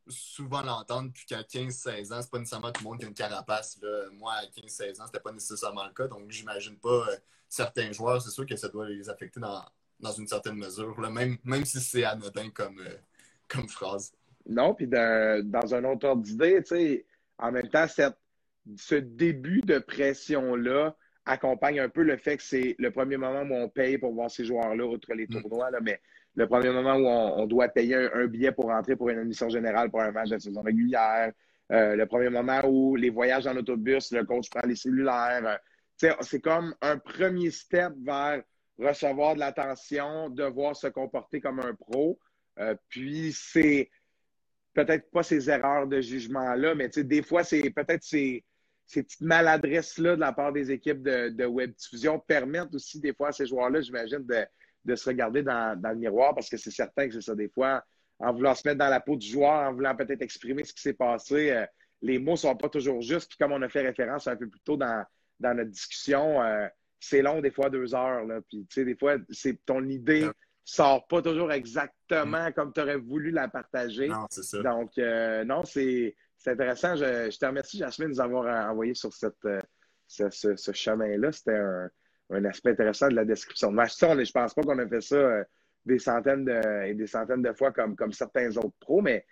souvent 0.07 0.61
l'entendre, 0.61 1.11
puis 1.13 1.25
qu'à 1.25 1.41
15-16 1.41 2.13
ans, 2.13 2.21
c'est 2.21 2.31
pas 2.31 2.39
nécessairement 2.39 2.71
tout 2.71 2.83
le 2.83 2.89
monde 2.89 2.99
qui 2.99 3.05
a 3.05 3.07
une 3.07 3.13
carapace. 3.13 3.79
Moi, 4.13 4.33
à 4.33 4.45
15-16 4.45 5.01
ans, 5.01 5.05
c'était 5.05 5.19
pas 5.19 5.31
nécessairement 5.31 5.85
le 5.85 5.93
cas, 5.93 6.07
donc 6.07 6.29
j'imagine 6.29 6.77
pas 6.77 6.89
euh, 7.09 7.15
certains 7.47 7.91
joueurs, 7.91 8.21
c'est 8.21 8.31
sûr 8.31 8.45
que 8.45 8.55
ça 8.55 8.69
doit 8.69 8.87
les 8.87 9.09
affecter 9.09 9.39
dans, 9.39 10.11
une 10.17 10.27
certaine 10.27 10.55
mesure, 10.55 10.97
même, 11.11 11.37
même 11.43 11.65
si 11.65 11.79
c'est 11.79 12.03
anodin 12.03 12.49
comme, 12.49 12.79
euh, 12.79 12.97
comme 13.47 13.69
phrase. 13.69 14.13
Non, 14.47 14.73
puis 14.73 14.87
dans 14.87 15.73
un 15.73 15.83
autre 15.83 16.07
ordre 16.07 16.23
d'idée, 16.23 17.05
en 17.37 17.51
même 17.51 17.69
temps, 17.69 17.85
ce 17.87 18.95
début 18.95 19.61
de 19.61 19.79
pression-là, 19.79 20.95
accompagne 21.25 21.79
un 21.79 21.89
peu 21.89 22.03
le 22.03 22.17
fait 22.17 22.37
que 22.37 22.43
c'est 22.43 22.75
le 22.79 22.91
premier 22.91 23.17
moment 23.17 23.41
où 23.41 23.53
on 23.53 23.69
paye 23.69 23.97
pour 23.97 24.13
voir 24.13 24.29
ces 24.31 24.45
joueurs-là, 24.45 24.85
outre 24.85 25.13
les 25.13 25.25
mm. 25.25 25.41
tournois, 25.41 25.71
là, 25.71 25.79
mais 25.81 25.99
le 26.35 26.47
premier 26.47 26.69
moment 26.69 26.95
où 26.95 27.07
on, 27.07 27.45
doit 27.45 27.67
payer 27.67 27.95
un, 27.95 28.25
billet 28.25 28.51
pour 28.51 28.65
rentrer 28.65 28.95
pour 28.95 29.09
une 29.09 29.19
admission 29.19 29.49
générale 29.49 29.89
pour 29.89 30.01
un 30.01 30.11
match 30.11 30.29
de 30.29 30.37
saison 30.37 30.61
régulière, 30.61 31.31
euh, 31.71 31.95
le 31.95 32.05
premier 32.05 32.29
moment 32.29 32.61
où 32.65 32.95
les 32.95 33.09
voyages 33.09 33.47
en 33.47 33.55
autobus, 33.55 34.11
le 34.11 34.23
coach 34.23 34.49
prend 34.49 34.65
les 34.65 34.75
cellulaires. 34.75 35.59
Euh, 36.03 36.13
c'est 36.21 36.41
comme 36.41 36.73
un 36.81 36.97
premier 36.97 37.51
step 37.51 37.93
vers 38.01 38.41
recevoir 38.79 39.35
de 39.35 39.39
l'attention, 39.39 40.29
devoir 40.29 40.75
se 40.75 40.87
comporter 40.87 41.39
comme 41.39 41.59
un 41.59 41.73
pro. 41.75 42.17
Euh, 42.59 42.75
puis 42.89 43.31
c'est 43.33 43.89
peut-être 44.73 45.09
pas 45.11 45.23
ces 45.23 45.49
erreurs 45.49 45.87
de 45.87 46.01
jugement-là, 46.01 46.75
mais 46.75 46.89
des 46.89 47.21
fois, 47.21 47.43
c'est 47.43 47.69
peut-être 47.69 48.03
c'est 48.03 48.43
ces 48.91 49.03
petites 49.03 49.21
maladresses-là 49.21 50.15
de 50.15 50.19
la 50.19 50.33
part 50.33 50.51
des 50.51 50.69
équipes 50.69 51.01
de, 51.01 51.45
web 51.45 51.73
diffusion 51.73 52.19
permettent 52.19 52.75
aussi 52.75 52.99
des 52.99 53.13
fois 53.13 53.29
à 53.29 53.31
ces 53.31 53.45
joueurs-là, 53.45 53.79
j'imagine, 53.79 54.25
de, 54.25 54.95
se 54.95 55.07
regarder 55.07 55.43
dans, 55.43 55.79
le 55.81 55.95
miroir 55.95 56.35
parce 56.35 56.49
que 56.49 56.57
c'est 56.57 56.71
certain 56.71 57.07
que 57.07 57.13
c'est 57.13 57.21
ça. 57.21 57.33
Des 57.33 57.47
fois, 57.47 57.85
en 58.19 58.33
voulant 58.33 58.53
se 58.53 58.67
mettre 58.67 58.79
dans 58.79 58.89
la 58.89 58.99
peau 58.99 59.15
du 59.15 59.25
joueur, 59.25 59.69
en 59.69 59.73
voulant 59.73 59.95
peut-être 59.95 60.21
exprimer 60.21 60.65
ce 60.65 60.73
qui 60.73 60.81
s'est 60.81 60.93
passé, 60.93 61.51
euh, 61.51 61.65
les 62.01 62.19
mots 62.19 62.33
ne 62.33 62.37
sont 62.37 62.55
pas 62.57 62.67
toujours 62.67 63.01
justes. 63.01 63.29
Puis 63.29 63.37
comme 63.37 63.53
on 63.53 63.61
a 63.61 63.69
fait 63.69 63.81
référence 63.81 64.27
un 64.27 64.35
peu 64.35 64.49
plus 64.49 64.59
tôt 64.59 64.75
dans, 64.75 65.05
notre 65.39 65.69
discussion, 65.69 66.41
euh, 66.41 66.67
c'est 66.99 67.21
long 67.21 67.39
des 67.39 67.51
fois 67.51 67.69
deux 67.69 67.95
heures. 67.95 68.25
Là. 68.25 68.41
Puis 68.49 68.65
tu 68.69 68.73
sais, 68.73 68.85
des 68.85 68.97
fois, 68.97 69.15
c'est 69.29 69.63
ton 69.65 69.87
idée 69.87 70.27
sort 70.65 71.07
pas 71.07 71.21
toujours 71.21 71.51
exactement 71.53 72.49
mm. 72.49 72.53
comme 72.53 72.73
tu 72.73 72.81
aurais 72.81 72.97
voulu 72.97 73.31
la 73.31 73.47
partager. 73.47 74.09
Non, 74.09 74.25
c'est 74.29 74.43
ça. 74.43 74.61
Donc, 74.61 74.97
euh, 74.97 75.45
non, 75.45 75.63
c'est 75.63 76.13
c'est 76.41 76.51
intéressant. 76.51 76.95
Je, 76.95 77.37
te 77.37 77.45
remercie, 77.45 77.77
Jasmine, 77.77 78.07
de 78.07 78.13
nous 78.13 78.21
avoir 78.21 78.45
euh, 78.45 78.71
envoyé 78.71 78.95
sur 78.95 79.13
cette, 79.13 79.45
euh, 79.45 79.61
ce, 80.07 80.71
chemin-là. 80.73 81.31
C'était 81.31 81.59
un, 82.31 82.45
aspect 82.45 82.71
intéressant 82.71 83.09
de 83.09 83.15
la 83.15 83.25
description 83.25 83.71
de 83.71 83.77
Je 83.77 84.05
ne 84.05 84.31
pense 84.31 84.53
pas 84.53 84.61
qu'on 84.63 84.79
a 84.79 84.87
fait 84.87 85.01
ça 85.01 85.15
euh, 85.15 85.43
des 85.85 85.99
centaines 85.99 86.45
de, 86.45 86.85
et 86.87 86.95
des 86.95 87.05
centaines 87.05 87.43
de 87.43 87.53
fois 87.53 87.71
comme, 87.71 87.95
comme 87.95 88.11
certains 88.11 88.55
autres 88.57 88.75
pros, 88.79 89.01
mais 89.01 89.25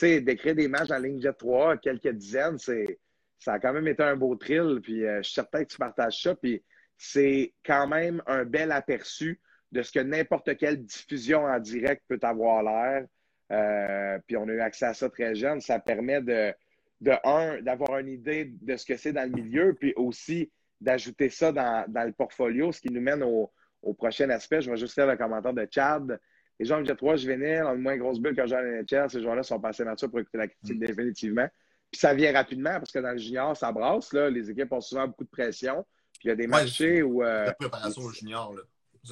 d'écrire 0.00 0.54
des 0.54 0.66
matchs 0.66 0.90
en 0.90 0.98
ligne 0.98 1.20
Jet 1.20 1.34
3, 1.34 1.76
quelques 1.76 2.12
dizaines, 2.12 2.58
c'est 2.58 2.98
ça 3.38 3.54
a 3.54 3.58
quand 3.60 3.72
même 3.72 3.86
été 3.86 4.02
un 4.02 4.16
beau 4.16 4.34
thrill. 4.34 4.80
Puis 4.82 5.02
je 5.02 5.22
suis 5.22 5.34
certain 5.34 5.64
que 5.64 5.70
tu 5.70 5.78
partages 5.78 6.20
ça. 6.22 6.34
Puis 6.34 6.64
c'est 6.96 7.54
quand 7.64 7.86
même 7.86 8.22
un 8.26 8.44
bel 8.44 8.72
aperçu 8.72 9.40
de 9.72 9.82
ce 9.82 9.92
que 9.92 10.00
n'importe 10.00 10.56
quelle 10.56 10.82
diffusion 10.82 11.44
en 11.44 11.58
direct 11.58 12.02
peut 12.08 12.18
avoir 12.22 12.62
l'air. 12.62 13.06
Euh, 13.52 14.18
puis 14.26 14.36
on 14.36 14.48
a 14.48 14.52
eu 14.52 14.60
accès 14.60 14.86
à 14.86 14.94
ça 14.94 15.08
très 15.08 15.34
jeune. 15.34 15.60
Ça 15.60 15.78
permet 15.78 16.20
de, 16.20 16.52
de 17.00 17.12
un, 17.24 17.60
d'avoir 17.62 17.98
une 17.98 18.08
idée 18.08 18.52
de 18.60 18.76
ce 18.76 18.84
que 18.84 18.96
c'est 18.96 19.12
dans 19.12 19.22
le 19.22 19.42
milieu, 19.42 19.74
puis 19.74 19.92
aussi 19.96 20.50
d'ajouter 20.80 21.30
ça 21.30 21.52
dans, 21.52 21.86
le 21.88 22.12
portfolio, 22.12 22.72
ce 22.72 22.80
qui 22.80 22.90
nous 22.90 23.00
mène 23.00 23.22
au, 23.22 23.52
prochain 23.98 24.28
aspect. 24.30 24.62
Je 24.62 24.70
vais 24.70 24.76
juste 24.76 24.94
faire 24.94 25.06
le 25.06 25.16
commentaire 25.16 25.52
de 25.52 25.66
Chad. 25.70 26.18
Les 26.58 26.66
gens 26.66 26.78
me 26.78 26.84
disent 26.84 26.96
3 26.96 27.16
juvéniles 27.16 27.62
ont 27.64 27.74
une 27.74 27.82
moins 27.82 27.96
grosse 27.96 28.18
bulle 28.18 28.34
que 28.34 28.46
Jean 28.46 28.60
NHL. 28.60 29.08
Ces 29.08 29.22
joueurs-là 29.22 29.44
sont 29.44 29.60
passés 29.60 29.84
nature 29.84 30.10
pour 30.10 30.18
écouter 30.18 30.38
la 30.38 30.48
critique 30.48 30.76
mm. 30.76 30.86
définitivement. 30.86 31.48
Puis 31.92 32.00
ça 32.00 32.12
vient 32.12 32.32
rapidement 32.32 32.72
parce 32.72 32.90
que 32.90 32.98
dans 32.98 33.12
le 33.12 33.18
junior, 33.18 33.56
ça 33.56 33.70
brasse. 33.70 34.12
Là. 34.12 34.28
Les 34.28 34.50
équipes 34.50 34.72
ont 34.72 34.80
souvent 34.80 35.06
beaucoup 35.06 35.22
de 35.22 35.30
pression. 35.30 35.86
Puis 36.14 36.22
il 36.24 36.28
y 36.28 36.30
a 36.32 36.34
des 36.34 36.48
marchés 36.48 37.02
où. 37.02 37.22
Euh, 37.22 37.46
la 37.46 37.54
préparation 37.54 38.02
au 38.02 38.10
junior. 38.10 38.54
Là. 38.54 38.62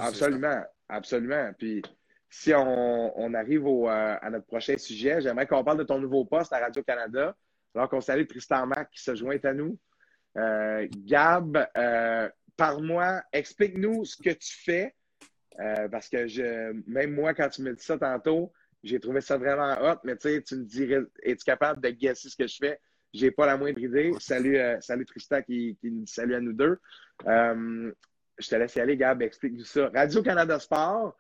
absolument. 0.07 0.65
Absolument. 0.89 1.53
Puis 1.57 1.83
si 2.37 2.53
on, 2.53 3.33
arrive 3.35 3.65
euh, 3.65 4.17
à 4.21 4.29
notre 4.29 4.47
prochain 4.47 4.77
sujet, 4.77 5.21
j'aimerais 5.21 5.47
qu'on 5.47 5.63
parle 5.63 5.79
de 5.79 5.85
ton 5.85 6.01
nouveau 6.01 6.25
poste 6.25 6.53
à 6.53 6.59
Radio-Canada. 6.59 7.37
Alors 7.75 7.89
qu'on 7.89 8.01
salue 8.01 8.27
Tristan 8.27 8.67
Mac 8.67 8.91
qui 8.91 9.01
se 9.01 9.15
joint 9.15 9.39
à 9.45 9.53
nous. 9.53 9.79
Euh, 10.37 10.87
Gab, 11.07 11.65
euh, 11.77 12.29
parle-moi, 12.57 13.23
explique-nous 13.33 14.05
ce 14.05 14.17
que 14.17 14.31
tu 14.31 14.57
fais. 14.65 14.95
parce 15.93 16.09
que 16.09 16.73
même 16.91 17.15
moi, 17.15 17.35
quand 17.35 17.49
tu 17.51 17.63
me 17.63 17.73
dis 17.73 17.85
ça 17.85 17.99
tantôt, 17.99 18.53
j'ai 18.83 18.99
trouvé 18.99 19.21
ça 19.21 19.39
vraiment 19.39 19.73
hot, 19.81 20.01
mais 20.03 20.17
tu 20.17 20.29
sais, 20.29 20.43
tu 20.43 20.57
me 20.57 20.65
dirais, 20.65 21.03
es-tu 21.23 21.45
capable 21.45 21.81
de 21.81 21.91
guesser 21.91 22.29
ce 22.29 22.37
que 22.37 22.49
je 22.49 22.57
fais? 22.57 22.81
J'ai 23.13 23.31
pas 23.31 23.47
la 23.47 23.57
moindre 23.57 23.79
idée. 23.79 24.13
Salut, 24.19 24.59
salut 24.81 25.07
Tristan 25.07 25.41
qui, 25.43 25.79
qui 25.81 25.89
nous 25.89 26.03
dit 26.03 26.13
salut 26.13 26.35
à 26.35 26.41
nous 26.41 26.53
deux. 26.53 26.81
je 27.25 28.49
te 28.49 28.57
laisse 28.57 28.75
y 28.75 28.81
aller, 28.81 28.97
Gab, 28.97 29.23
explique-nous 29.23 29.65
ça. 29.65 29.89
Radio-Canada 29.95 30.59
Sport, 30.59 31.17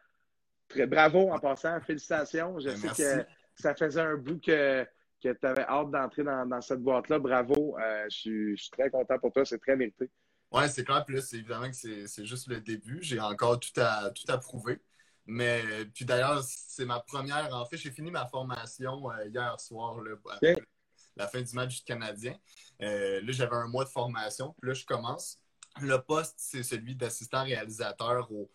bravo 0.87 1.31
en 1.31 1.38
passant, 1.38 1.81
félicitations. 1.81 2.59
Je 2.59 2.68
ben, 2.68 2.77
sais 2.77 2.88
que 2.88 3.27
ça 3.57 3.74
faisait 3.74 4.00
un 4.00 4.16
bout 4.16 4.40
que, 4.40 4.87
tu 5.20 5.35
avais 5.42 5.62
hâte 5.62 5.90
d'entrer 5.90 6.24
dans, 6.24 6.61
cette 6.61 6.81
boîte-là. 6.81 7.18
Bravo. 7.18 7.79
Euh, 7.79 8.05
je, 8.11 8.55
suis, 8.57 8.70
très 8.70 8.90
content 8.90 9.18
pour 9.18 9.33
toi. 9.33 9.44
C'est 9.44 9.59
très 9.59 9.77
mérité. 9.77 10.11
Oui, 10.53 10.62
c'est 10.68 10.85
clair. 10.85 11.05
Puis 11.05 11.16
là, 11.16 11.22
c'est 11.22 11.37
évidemment 11.37 11.70
que 11.70 12.07
c'est 12.07 12.27
juste 12.27 12.48
le 12.48 12.61
début. 12.61 12.98
J'ai 13.00 13.20
encore 13.20 13.59
tout 13.59 13.81
à, 13.81 14.11
tout 14.11 14.31
à 14.31 14.38
prouver. 14.38 14.81
Mais 15.27 15.62
puis 15.94 16.05
d'ailleurs, 16.05 16.42
c'est 16.44 16.85
ma 16.85 17.00
première. 17.00 17.55
En 17.55 17.64
fait, 17.64 17.77
j'ai 17.77 17.90
fini 17.90 18.11
ma 18.11 18.27
formation 18.27 19.11
euh, 19.11 19.27
hier 19.27 19.59
soir, 19.59 19.98
la 21.16 21.29
fin 21.29 21.40
du 21.40 21.55
match 21.55 21.79
du 21.79 21.85
Canadien. 21.85 22.37
Euh, 22.83 23.20
là, 23.22 23.33
j'avais 23.33 23.57
un 23.57 23.68
mois 23.68 23.85
de 23.85 23.88
formation. 23.88 24.55
Puis 24.61 24.68
là, 24.68 24.74
je 24.74 24.85
commence. 24.85 25.38
Le 25.81 25.96
poste, 25.98 26.35
c'est 26.37 26.62
celui 26.62 26.94
d'assistant 26.94 27.42
réalisateur 27.44 28.31
au, 28.31 28.50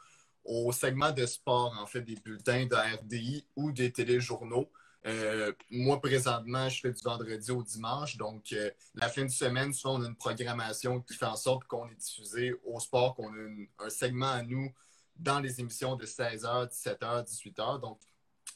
au 0.49 0.71
segment 0.71 1.11
de 1.11 1.27
sport, 1.27 1.77
en 1.79 1.85
fait, 1.85 2.01
des 2.01 2.15
bulletins 2.15 2.65
de 2.65 2.75
RDI 2.75 3.45
ou 3.55 3.71
des 3.71 3.91
téléjournaux. 3.91 4.67
Euh, 5.05 5.53
moi, 5.69 6.01
présentement, 6.01 6.67
je 6.67 6.81
fais 6.81 6.91
du 6.91 7.03
vendredi 7.03 7.51
au 7.51 7.61
dimanche. 7.61 8.17
Donc, 8.17 8.51
euh, 8.51 8.71
la 8.95 9.09
fin 9.09 9.23
de 9.23 9.29
semaine, 9.29 9.71
soit 9.71 9.91
on 9.91 10.01
a 10.01 10.07
une 10.07 10.15
programmation 10.15 11.01
qui 11.01 11.13
fait 11.13 11.27
en 11.27 11.35
sorte 11.35 11.65
qu'on 11.65 11.87
est 11.89 11.95
diffusé 11.95 12.55
au 12.65 12.79
sport, 12.79 13.15
qu'on 13.15 13.31
a 13.31 13.85
un 13.85 13.89
segment 13.89 14.31
à 14.31 14.41
nous 14.41 14.73
dans 15.17 15.39
les 15.39 15.59
émissions 15.59 15.95
de 15.95 16.07
16h, 16.07 16.67
17h, 16.67 17.25
18h. 17.25 17.79
Donc, 17.79 17.99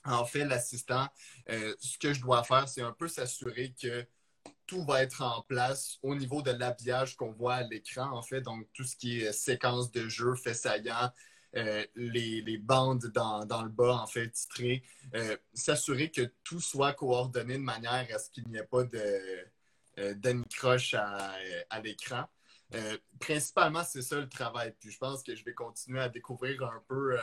en 0.04 0.26
fait, 0.26 0.46
l'assistant, 0.46 1.08
euh, 1.50 1.76
ce 1.80 2.00
que 2.00 2.12
je 2.12 2.22
dois 2.22 2.44
faire, 2.44 2.68
c'est 2.68 2.82
un 2.82 2.92
peu 2.92 3.08
s'assurer 3.08 3.74
que 3.80 4.04
tout 4.66 4.84
va 4.84 5.04
être 5.04 5.22
en 5.22 5.44
place 5.44 6.00
au 6.02 6.16
niveau 6.16 6.42
de 6.42 6.52
l'habillage 6.52 7.16
qu'on 7.16 7.32
voit 7.32 7.56
à 7.56 7.64
l'écran, 7.64 8.12
en 8.18 8.24
fait. 8.24 8.42
Donc, 8.42 8.68
tout 8.74 8.84
ce 8.84 8.96
qui 8.96 9.20
est 9.20 9.32
séquence 9.32 9.92
de 9.92 10.10
jeu, 10.10 10.34
fait 10.36 10.56
saillant, 10.56 11.12
euh, 11.56 11.86
les, 11.96 12.58
bandes 12.58 13.06
dans, 13.14 13.62
le 13.62 13.70
bas, 13.70 13.96
en 14.02 14.08
fait, 14.08 14.30
titrées. 14.30 14.84
Euh, 15.14 15.38
s'assurer 15.54 16.10
que 16.10 16.34
tout 16.44 16.60
soit 16.60 16.94
coordonné 16.94 17.54
de 17.54 17.64
manière 17.64 18.08
à 18.14 18.18
ce 18.18 18.30
qu'il 18.32 18.48
n'y 18.48 18.58
ait 18.58 18.64
pas 18.64 18.84
de 18.84 19.46
euh, 20.00 20.44
croche 20.50 20.96
à, 20.96 21.36
l'écran. 21.84 22.26
principalement, 23.20 23.84
c'est 23.84 24.02
ça 24.02 24.20
le 24.20 24.28
travail. 24.28 24.74
Puis 24.80 24.90
je 24.90 24.98
pense 24.98 25.22
que 25.22 25.36
je 25.36 25.46
vais 25.46 25.54
continuer 25.54 26.00
à 26.00 26.10
découvrir 26.10 26.64
un 26.64 26.82
peu 26.88 27.18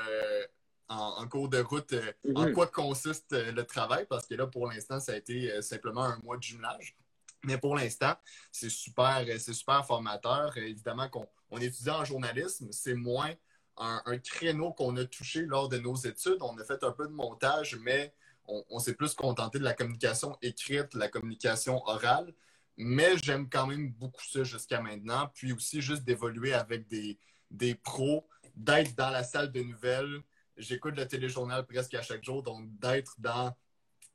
en, 0.88 1.26
cours 1.26 1.48
de 1.48 1.58
route 1.58 1.94
en 2.36 2.46
mhm. 2.46 2.52
quoi 2.52 2.68
consiste 2.68 3.32
le 3.32 3.62
travail, 3.64 4.06
parce 4.08 4.26
que 4.26 4.34
là, 4.34 4.46
pour 4.46 4.68
l'instant, 4.68 5.00
ça 5.00 5.12
a 5.12 5.16
été 5.16 5.60
simplement 5.60 6.04
un 6.04 6.18
mois 6.18 6.36
de 6.36 6.42
jumelage. 6.42 6.96
Mais 7.42 7.58
pour 7.58 7.74
l'instant, 7.74 8.14
c'est 8.52 8.70
super, 8.70 9.24
c'est 9.38 9.54
super 9.54 9.84
formateur. 9.84 10.56
Évidemment 10.56 11.08
qu'on 11.08 11.26
on 11.50 11.58
étudie 11.58 11.90
en 11.90 12.04
journalisme, 12.04 12.68
c'est 12.70 12.94
moins 12.94 13.34
un, 13.80 14.18
créneau 14.18 14.72
qu'on 14.72 14.96
a 14.96 15.04
touché 15.04 15.42
lors 15.42 15.68
de 15.68 15.78
nos 15.78 15.96
études. 15.96 16.38
On 16.40 16.56
a 16.58 16.64
fait 16.64 16.82
un 16.84 16.92
peu 16.92 17.06
de 17.06 17.12
montage, 17.12 17.76
mais 17.82 18.14
on, 18.46 18.78
s'est 18.78 18.94
plus 18.94 19.14
contenté 19.14 19.58
de 19.58 19.64
la 19.64 19.74
communication 19.74 20.36
écrite, 20.42 20.94
la 20.94 21.08
communication 21.08 21.82
orale. 21.86 22.32
Mais 22.76 23.16
j'aime 23.18 23.48
quand 23.48 23.66
même 23.66 23.92
beaucoup 23.92 24.24
ça 24.24 24.44
jusqu'à 24.44 24.80
maintenant. 24.80 25.30
Puis 25.34 25.52
aussi 25.52 25.80
juste 25.80 26.04
d'évoluer 26.04 26.52
avec 26.52 26.86
des, 26.88 27.18
des 27.50 27.74
pros, 27.74 28.26
d'être 28.56 28.94
dans 28.96 29.10
la 29.10 29.24
salle 29.24 29.52
de 29.52 29.62
nouvelles. 29.62 30.22
J'écoute 30.56 30.96
le 30.96 31.06
téléjournal 31.06 31.66
presque 31.66 31.94
à 31.94 32.02
chaque 32.02 32.24
jour, 32.24 32.42
donc 32.42 32.68
d'être 32.78 33.14
dans 33.18 33.54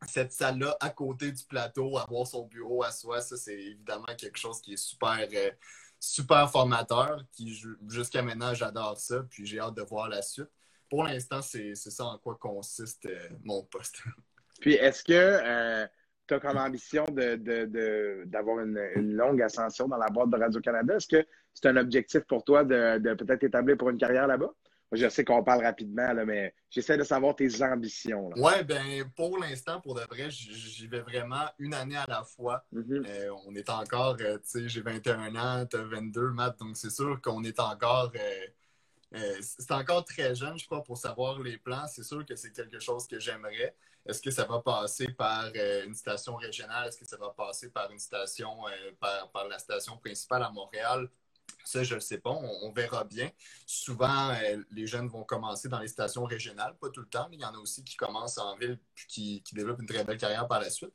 cette 0.07 0.33
salle-là 0.33 0.77
à 0.79 0.89
côté 0.89 1.31
du 1.31 1.43
plateau, 1.45 1.97
avoir 1.97 2.27
son 2.27 2.45
bureau 2.45 2.83
à 2.83 2.91
soi, 2.91 3.21
ça 3.21 3.37
c'est 3.37 3.57
évidemment 3.59 4.13
quelque 4.17 4.37
chose 4.37 4.61
qui 4.61 4.73
est 4.73 4.77
super, 4.77 5.27
euh, 5.33 5.51
super 6.05 6.49
formateur. 6.49 7.23
Qui 7.31 7.61
jusqu'à 7.87 8.21
maintenant, 8.21 8.53
j'adore 8.53 8.97
ça, 8.97 9.23
puis 9.29 9.45
j'ai 9.45 9.59
hâte 9.59 9.75
de 9.75 9.81
voir 9.81 10.09
la 10.09 10.21
suite. 10.21 10.49
Pour 10.89 11.03
l'instant, 11.03 11.41
c'est 11.41 11.75
ça 11.75 12.05
en 12.05 12.17
quoi 12.17 12.35
consiste 12.35 13.05
euh, 13.07 13.29
mon 13.43 13.63
poste. 13.63 14.01
Puis 14.61 14.75
est-ce 14.75 15.03
que 15.03 15.11
euh, 15.13 15.85
tu 16.27 16.33
as 16.35 16.39
comme 16.39 16.57
ambition 16.57 17.05
d'avoir 17.07 18.59
une, 18.59 18.79
une, 18.95 19.13
longue 19.13 19.41
ascension 19.41 19.87
dans 19.87 19.97
la 19.97 20.07
boîte 20.07 20.29
de 20.29 20.37
Radio-Canada? 20.37 20.95
Est-ce 20.95 21.07
que 21.07 21.27
c'est 21.53 21.67
un 21.67 21.75
objectif 21.75 22.21
pour 22.21 22.45
toi 22.45 22.63
de 22.63 23.13
peut-être 23.15 23.43
établir 23.43 23.77
pour 23.77 23.89
une 23.89 23.97
carrière 23.97 24.27
là-bas? 24.27 24.53
Je 24.91 25.09
sais 25.09 25.25
qu'on 25.25 25.43
parle 25.43 25.63
rapidement, 25.63 26.13
là, 26.13 26.25
mais 26.25 26.53
j'essaie 26.69 26.97
de 26.97 27.03
savoir 27.03 27.35
tes 27.35 27.61
ambitions. 27.63 28.29
Oui, 28.35 28.63
ben 28.63 29.09
pour 29.15 29.37
l'instant, 29.39 29.81
pour 29.81 29.95
de 29.95 30.01
vrai, 30.01 30.29
j'y 30.29 30.87
vais 30.87 30.99
vraiment 30.99 31.45
une 31.57 31.73
année 31.73 31.97
à 31.97 32.05
la 32.07 32.23
fois. 32.23 32.65
Mm-hmm. 32.73 33.05
Euh, 33.07 33.35
on 33.45 33.55
est 33.55 33.69
encore, 33.69 34.17
euh, 34.21 34.37
tu 34.37 34.61
sais, 34.61 34.69
j'ai 34.69 34.81
21 34.81 35.35
ans, 35.35 35.65
tu 35.65 35.77
as 35.77 35.83
22, 35.83 36.29
Matt, 36.29 36.59
donc 36.59 36.77
c'est 36.77 36.91
sûr 36.91 37.19
qu'on 37.21 37.43
est 37.43 37.59
encore. 37.59 38.11
Euh, 39.13 39.37
c'est 39.41 39.71
encore 39.71 40.05
très 40.05 40.35
jeune, 40.35 40.57
je 40.57 40.65
crois, 40.65 40.83
pour 40.83 40.97
savoir 40.97 41.39
les 41.39 41.57
plans. 41.57 41.87
C'est 41.87 42.03
sûr 42.03 42.25
que 42.25 42.35
c'est 42.35 42.51
quelque 42.51 42.79
chose 42.79 43.07
que 43.07 43.19
j'aimerais. 43.19 43.75
Est-ce 44.05 44.21
que 44.21 44.29
ça 44.29 44.45
va 44.45 44.59
passer 44.59 45.07
par 45.09 45.49
une 45.85 45.95
station 45.95 46.35
régionale? 46.35 46.89
Est-ce 46.89 46.97
que 46.97 47.07
ça 47.07 47.17
va 47.17 47.29
passer 47.29 47.69
par 47.69 47.89
une 47.91 47.97
station, 47.97 48.51
par, 48.99 49.47
la 49.49 49.57
station 49.57 49.97
principale 49.97 50.43
à 50.43 50.51
Montréal? 50.51 51.09
Ça, 51.65 51.83
je 51.83 51.95
ne 51.95 51.99
sais 51.99 52.19
pas, 52.19 52.29
on, 52.29 52.71
verra 52.71 53.03
bien. 53.03 53.31
Souvent, 53.65 54.29
euh, 54.29 54.63
les 54.71 54.85
jeunes 54.85 55.07
vont 55.07 55.23
commencer 55.23 55.67
dans 55.67 55.79
les 55.79 55.87
stations 55.87 56.23
régionales, 56.23 56.77
pas 56.79 56.89
tout 56.89 57.01
le 57.01 57.07
temps, 57.07 57.27
mais 57.29 57.37
il 57.37 57.41
y 57.41 57.45
en 57.45 57.55
a 57.55 57.57
aussi 57.57 57.83
qui 57.83 57.97
commencent 57.97 58.37
en 58.37 58.55
ville 58.55 58.79
puis 58.93 59.41
qui, 59.43 59.55
développent 59.55 59.81
une 59.81 59.87
très 59.87 60.03
belle 60.03 60.19
carrière 60.19 60.47
par 60.47 60.61
la 60.61 60.69
suite. 60.69 60.93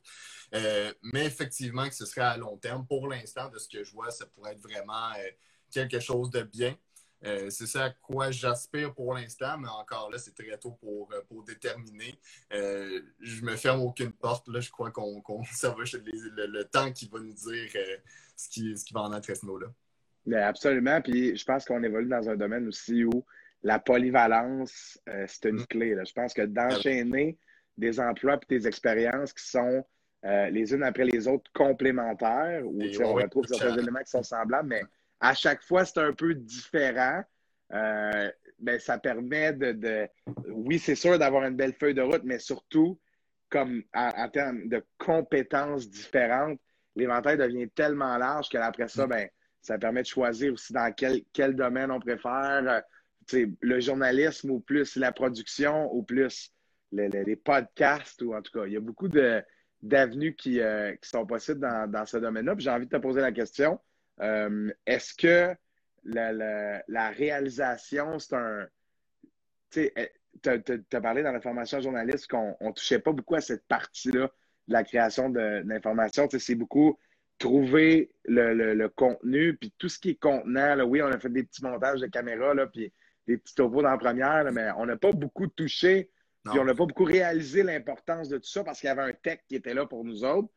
Euh, 0.54 0.94
mais 1.02 1.26
effectivement, 1.26 1.88
que 1.88 1.94
ce 1.94 2.06
serait 2.06 2.20
à 2.20 2.36
long 2.36 2.56
terme. 2.56 2.86
Pour 2.86 3.08
l'instant, 3.08 3.48
de 3.48 3.58
ce 3.58 3.68
que 3.68 3.82
je 3.82 3.92
vois, 3.92 4.12
ça 4.12 4.26
pourrait 4.26 4.52
être 4.52 4.62
vraiment 4.62 5.10
euh, 5.18 5.30
quelque 5.72 5.98
chose 5.98 6.30
de 6.30 6.42
bien. 6.42 6.76
c'est 7.22 7.66
ça 7.66 7.86
à 7.86 7.90
quoi 7.90 8.30
j'aspire 8.30 8.94
pour 8.94 9.12
l'instant, 9.14 9.58
mais 9.58 9.68
encore 9.68 10.08
là, 10.10 10.18
c'est 10.18 10.34
très 10.34 10.56
tôt 10.56 10.78
pour, 10.80 11.10
déterminer. 11.44 12.18
je 12.50 13.42
me 13.42 13.56
ferme 13.56 13.80
aucune 13.80 14.12
porte. 14.12 14.46
Là, 14.48 14.60
je 14.60 14.70
crois 14.70 14.92
qu'on 14.92 15.20
ça 15.52 15.70
va 15.70 15.82
le, 15.82 16.46
le, 16.46 16.64
temps 16.64 16.92
qui 16.92 17.08
va 17.08 17.18
nous 17.18 17.34
dire 17.34 17.70
ce, 18.36 18.48
qui, 18.48 18.78
ce 18.78 18.84
qui 18.84 18.94
va 18.94 19.02
en 19.02 19.12
être 19.12 19.30
à 19.30 19.34
ce 19.34 19.44
niveau-là. 19.44 19.66
Absolument. 20.32 21.00
Puis 21.00 21.36
je 21.36 21.44
pense 21.44 21.64
qu'on 21.64 21.82
évolue 21.82 22.08
dans 22.08 22.28
un 22.28 22.36
domaine 22.36 22.68
aussi 22.68 23.04
où 23.04 23.24
la 23.62 23.78
polyvalence, 23.78 24.98
euh, 25.08 25.24
c'est 25.28 25.48
une 25.48 25.56
mm. 25.56 25.66
clé. 25.66 25.96
Je 26.06 26.12
pense 26.12 26.34
que 26.34 26.42
d'enchaîner 26.42 27.38
des 27.76 28.00
emplois 28.00 28.34
et 28.34 28.58
des 28.58 28.66
expériences 28.66 29.32
qui 29.32 29.46
sont 29.46 29.84
euh, 30.24 30.50
les 30.50 30.74
unes 30.74 30.82
après 30.82 31.04
les 31.04 31.26
autres 31.28 31.50
complémentaires, 31.54 32.62
où 32.64 32.78
on 33.02 33.14
retrouve 33.14 33.46
certains 33.46 33.76
éléments 33.76 34.00
qui 34.00 34.10
sont 34.10 34.22
semblables, 34.22 34.68
mais 34.68 34.82
à 35.20 35.34
chaque 35.34 35.62
fois, 35.62 35.84
c'est 35.84 36.00
un 36.00 36.12
peu 36.12 36.34
différent. 36.34 37.22
Euh, 37.72 38.30
ben, 38.58 38.78
ça 38.78 38.98
permet 38.98 39.52
de, 39.54 40.08
oui, 40.48 40.78
c'est 40.78 40.94
sûr 40.94 41.18
d'avoir 41.18 41.44
une 41.44 41.56
belle 41.56 41.72
feuille 41.72 41.94
de 41.94 42.02
route, 42.02 42.22
mais 42.24 42.38
surtout, 42.38 42.98
comme 43.48 43.82
en, 43.94 44.28
termes 44.28 44.68
de 44.68 44.84
compétences 44.98 45.88
différentes, 45.88 46.58
l'éventail 46.96 47.38
devient 47.38 47.70
tellement 47.70 48.18
large 48.18 48.48
qu'après 48.50 48.88
ça, 48.88 49.06
mm. 49.06 49.10
ben, 49.10 49.28
ça 49.62 49.78
permet 49.78 50.02
de 50.02 50.06
choisir 50.06 50.52
aussi 50.52 50.72
dans 50.72 50.92
quel, 50.92 51.22
quel 51.32 51.54
domaine 51.54 51.90
on 51.90 52.00
préfère. 52.00 52.62
Euh, 52.66 52.80
le 53.60 53.80
journalisme 53.80 54.50
ou 54.50 54.60
plus 54.60 54.96
la 54.96 55.12
production 55.12 55.94
ou 55.94 56.02
plus 56.02 56.52
les, 56.92 57.36
podcasts 57.36 58.22
ou 58.22 58.34
en 58.34 58.42
tout 58.42 58.58
cas, 58.58 58.66
il 58.66 58.72
y 58.72 58.76
a 58.76 58.80
beaucoup 58.80 59.08
d'avenues 59.82 60.34
qui, 60.34 60.60
euh, 60.60 60.94
qui, 60.96 61.08
sont 61.08 61.26
possibles 61.26 61.60
dans, 61.60 62.06
ce 62.06 62.16
domaine-là. 62.16 62.54
J'ai 62.58 62.70
envie 62.70 62.86
de 62.86 62.90
te 62.90 63.00
poser 63.00 63.20
la 63.20 63.32
question. 63.32 63.78
Euh, 64.20 64.72
est-ce 64.86 65.14
que 65.14 65.54
la, 66.04 67.10
réalisation, 67.10 68.18
c'est 68.18 68.34
un. 68.34 68.66
Tu 69.70 69.92
as, 70.46 71.00
parlé 71.00 71.22
dans 71.22 71.32
la 71.32 71.40
formation 71.40 71.80
journaliste 71.80 72.26
qu'on 72.26 72.56
ne 72.60 72.72
touchait 72.72 72.98
pas 72.98 73.12
beaucoup 73.12 73.36
à 73.36 73.40
cette 73.40 73.64
partie-là 73.66 74.30
de 74.66 74.72
la 74.72 74.82
création 74.82 75.28
de, 75.30 75.62
l'information. 75.64 76.28
C'est 76.30 76.54
beaucoup 76.54 76.98
trouver 77.40 78.12
le, 78.26 78.86
contenu, 78.88 79.56
puis 79.56 79.72
tout 79.78 79.88
ce 79.88 79.98
qui 79.98 80.10
est 80.10 80.20
contenant. 80.20 80.76
Là, 80.76 80.84
oui, 80.84 81.02
on 81.02 81.06
a 81.06 81.18
fait 81.18 81.30
des 81.30 81.42
petits 81.42 81.64
montages 81.64 82.00
de 82.00 82.06
caméra, 82.06 82.54
là, 82.54 82.66
puis 82.66 82.92
des 83.26 83.38
petits 83.38 83.54
topos 83.54 83.82
dans 83.82 83.90
la 83.90 83.98
première, 83.98 84.52
mais 84.52 84.68
on 84.76 84.86
n'a 84.86 84.96
pas 84.96 85.10
beaucoup 85.10 85.48
touché, 85.48 86.10
puis 86.44 86.58
on 86.58 86.64
n'a 86.64 86.74
pas 86.74 86.86
beaucoup 86.86 87.04
réalisé 87.04 87.62
l'importance 87.62 88.28
de 88.28 88.36
tout 88.38 88.48
ça 88.48 88.62
parce 88.62 88.78
qu'il 88.78 88.88
y 88.88 88.90
avait 88.90 89.02
un 89.02 89.12
tech 89.12 89.40
qui 89.48 89.56
était 89.56 89.74
là 89.74 89.86
pour 89.86 90.04
nous 90.04 90.22
autres. 90.22 90.48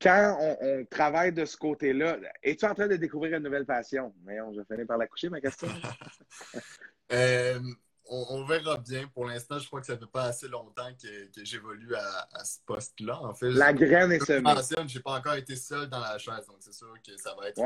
Quand 0.00 0.36
on, 0.60 0.84
travaille 0.84 1.32
de 1.32 1.46
ce 1.46 1.56
côté-là, 1.56 2.18
es-tu 2.42 2.66
en 2.66 2.74
train 2.74 2.88
de 2.88 2.96
découvrir 2.96 3.38
une 3.38 3.44
nouvelle 3.44 3.64
passion? 3.64 4.14
Mais 4.24 4.40
on, 4.40 4.52
je 4.52 4.60
vais 4.68 4.84
par 4.84 4.98
la 4.98 5.06
coucher, 5.06 5.30
ma 5.30 5.40
question. 5.40 5.68
euh, 7.12 7.58
on, 8.06 8.44
verra 8.44 8.76
bien. 8.78 9.08
Pour 9.08 9.26
l'instant, 9.26 9.58
je 9.58 9.66
crois 9.66 9.80
que 9.80 9.86
ça 9.86 9.96
fait 9.96 10.06
pas 10.06 10.24
assez 10.24 10.48
longtemps 10.48 10.90
que, 11.00 11.44
j'évolue 11.44 11.94
à, 11.94 12.44
ce 12.44 12.58
poste-là. 12.66 13.20
En 13.22 13.34
fait, 13.34 13.50
la 13.50 13.72
graine 13.72 14.12
est 14.12 14.24
semée. 14.24 14.50
Je 14.88 14.96
n'ai 14.96 15.02
pas 15.02 15.18
encore 15.18 15.34
été 15.34 15.56
seul 15.56 15.88
dans 15.88 16.00
la 16.00 16.18
chaise, 16.18 16.46
donc 16.46 16.58
c'est 16.60 16.74
sûr 16.74 16.94
que 17.06 17.16
ça 17.16 17.34
va 17.34 17.48
être, 17.48 17.62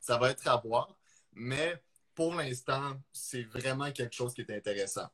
ça 0.00 0.18
va 0.18 0.30
être 0.30 0.46
à 0.48 0.56
voir. 0.56 0.96
Mais 1.32 1.82
pour 2.14 2.34
l'instant, 2.34 2.96
c'est 3.12 3.42
vraiment 3.42 3.90
quelque 3.90 4.14
chose 4.14 4.34
qui 4.34 4.42
est 4.42 4.56
intéressant 4.56 5.08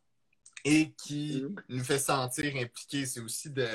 et 0.65 0.93
qui 0.93 1.43
mm-hmm. 1.43 1.63
nous 1.71 1.85
fait 1.85 1.99
sentir 1.99 2.55
impliqués. 2.57 3.07
C'est 3.07 3.21
aussi 3.21 3.51
de. 3.51 3.67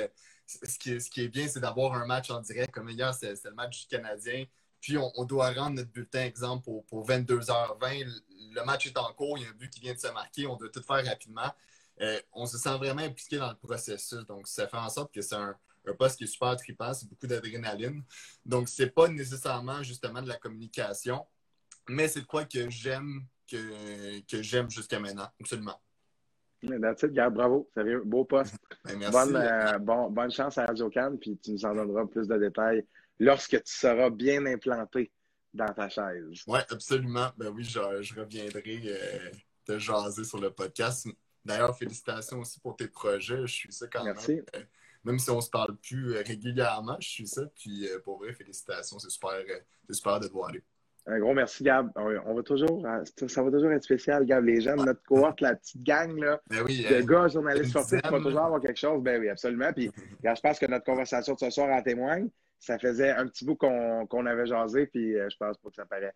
Ce 0.48 0.78
qui, 0.78 0.94
est, 0.94 1.00
ce 1.00 1.10
qui 1.10 1.24
est 1.24 1.28
bien, 1.28 1.48
c'est 1.48 1.60
d'avoir 1.60 1.94
un 1.94 2.06
match 2.06 2.30
en 2.30 2.40
direct. 2.40 2.72
Comme 2.72 2.88
hier, 2.90 3.12
c'est 3.16 3.34
le 3.46 3.54
match 3.56 3.82
du 3.82 3.88
Canadien. 3.88 4.46
Puis 4.86 5.00
on, 5.00 5.26
doit 5.26 5.50
rendre 5.50 5.78
notre 5.78 5.90
bulletin, 5.90 6.26
exemple, 6.26 6.64
pour, 6.88 7.08
22h20. 7.08 8.06
Le 8.54 8.66
match 8.66 8.86
est 8.86 8.96
en 9.00 9.12
cours, 9.14 9.36
il 9.40 9.44
y 9.44 9.48
a 9.48 9.50
un 9.50 9.54
but 9.54 9.68
qui 9.68 9.80
vient 9.80 9.96
de 9.96 10.00
se 10.00 10.10
marquer, 10.10 10.46
on 10.46 10.58
doit 10.58 10.70
tout 10.70 10.84
faire 10.84 11.04
rapidement. 11.04 11.52
Euh, 12.02 12.20
on 12.34 12.46
se 12.46 12.60
sent 12.60 12.78
vraiment 12.78 13.02
impliqué 13.02 13.40
dans 13.40 13.50
le 13.50 13.56
processus. 13.56 14.14
Donc, 14.28 14.48
ça 14.48 14.68
fait 14.68 14.78
en 14.78 14.90
sorte 14.90 15.12
que 15.12 15.22
c'est 15.22 15.34
un, 15.34 15.58
poste 15.98 16.20
qui 16.20 16.26
est 16.26 16.28
super 16.28 16.56
trippant, 16.56 16.94
c'est 16.94 17.10
beaucoup 17.10 17.26
d'adrénaline. 17.26 18.04
Donc, 18.46 18.70
c'est 18.70 18.92
pas 18.92 19.08
nécessairement 19.08 19.82
justement 19.82 20.22
de 20.22 20.28
la 20.28 20.38
communication, 20.38 21.26
mais 21.90 22.08
c'est 22.08 22.24
quoi 22.24 22.46
que 22.46 22.70
j'aime 22.70 23.26
que, 23.50 24.20
que 24.30 24.44
j'aime 24.44 24.70
jusqu'à 24.70 25.00
maintenant, 25.00 25.30
absolument. 25.42 25.82
That's 26.62 27.02
it, 27.02 27.14
bravo. 27.14 27.68
Sérieux, 27.74 28.04
beau 28.06 28.24
poste. 28.24 28.56
Ben, 28.84 29.10
bonne, 29.10 29.36
euh, 29.36 29.80
bonne 29.80 30.32
chance 30.32 30.60
à 30.60 30.68
Radio 30.68 30.92
Cannes, 30.92 31.18
puis 31.18 31.40
tu 31.40 31.54
nous 31.54 31.66
en 31.66 31.74
donneras 31.74 32.06
plus 32.06 32.28
de 32.28 32.38
détails 32.38 32.86
lorsque 33.20 33.64
tu 33.64 33.74
seras 33.74 34.10
bien 34.10 34.46
implanté 34.46 35.12
dans 35.54 35.74
ta 35.74 35.90
chaise. 35.90 36.44
Oui, 36.48 36.60
absolument. 36.70 37.30
Ben 37.38 37.50
oui, 37.50 37.64
je, 37.64 37.80
reviendrai 37.80 38.82
euh, 38.86 39.30
te 39.66 39.80
jaser 39.80 40.24
sur 40.24 40.40
le 40.40 40.52
podcast. 40.52 41.08
D'ailleurs, 41.44 41.78
félicitations 41.78 42.40
aussi 42.40 42.60
pour 42.60 42.76
tes 42.76 42.88
projets. 42.88 43.42
Je 43.42 43.54
suis 43.54 43.72
ça 43.72 43.88
quand 43.88 44.04
Merci. 44.04 44.36
même. 44.36 44.46
Euh, 44.56 44.64
même 45.04 45.20
si 45.20 45.30
on 45.30 45.38
ne 45.38 45.42
se 45.42 45.50
parle 45.50 45.76
plus 45.78 46.16
euh, 46.16 46.24
régulièrement, 46.26 46.98
je 47.00 47.08
suis 47.08 47.28
ça. 47.28 47.44
Puis 47.56 47.88
pour 48.04 48.18
vrai, 48.18 48.34
félicitations. 48.34 49.00
C'est 49.00 49.12
super, 49.12 49.34
super 49.90 50.20
de 50.20 50.28
te 50.28 50.34
voir 50.34 50.50
aller. 50.50 50.64
Un 51.08 51.20
gros 51.20 51.36
merci, 51.36 51.64
Gab. 51.64 51.92
On 51.96 52.34
va 52.34 52.42
toujours, 52.42 52.84
ça 53.28 53.44
va 53.44 53.52
toujours 53.52 53.72
être 53.72 53.84
spécial, 53.84 54.26
Gab. 54.26 54.44
Les 54.44 54.62
gens 54.62 54.76
de 54.76 54.84
notre 54.84 55.04
cohorte, 55.04 55.40
la 55.40 55.56
petite 55.56 55.84
gang 55.84 56.18
là, 56.18 56.42
ben 56.50 56.64
oui, 56.66 56.84
de 56.84 57.02
gars 57.02 57.28
journalistes 57.28 57.70
sportifs, 57.70 58.02
va 58.02 58.18
toujours 58.18 58.42
avoir 58.42 58.60
quelque 58.60 58.80
chose. 58.80 59.04
Ben 59.04 59.22
oui, 59.22 59.30
absolument. 59.30 59.72
Puis, 59.72 59.92
je 60.24 60.42
pense 60.42 60.58
que 60.58 60.66
notre 60.66 60.86
conversation 60.86 61.36
de 61.36 61.40
ce 61.40 61.52
soir 61.52 61.70
en 61.70 61.84
témoigne. 61.84 62.28
Ça 62.60 62.80
faisait 62.80 63.12
un 63.12 63.28
petit 63.28 63.46
bout 63.46 63.56
qu'on 63.56 64.26
avait 64.26 64.46
jasé, 64.46 64.88
puis 64.88 65.14
je 65.14 65.38
pense 65.38 65.58
pas 65.58 65.70
que 65.70 65.76
ça 65.76 65.86
paraît. 65.86 66.14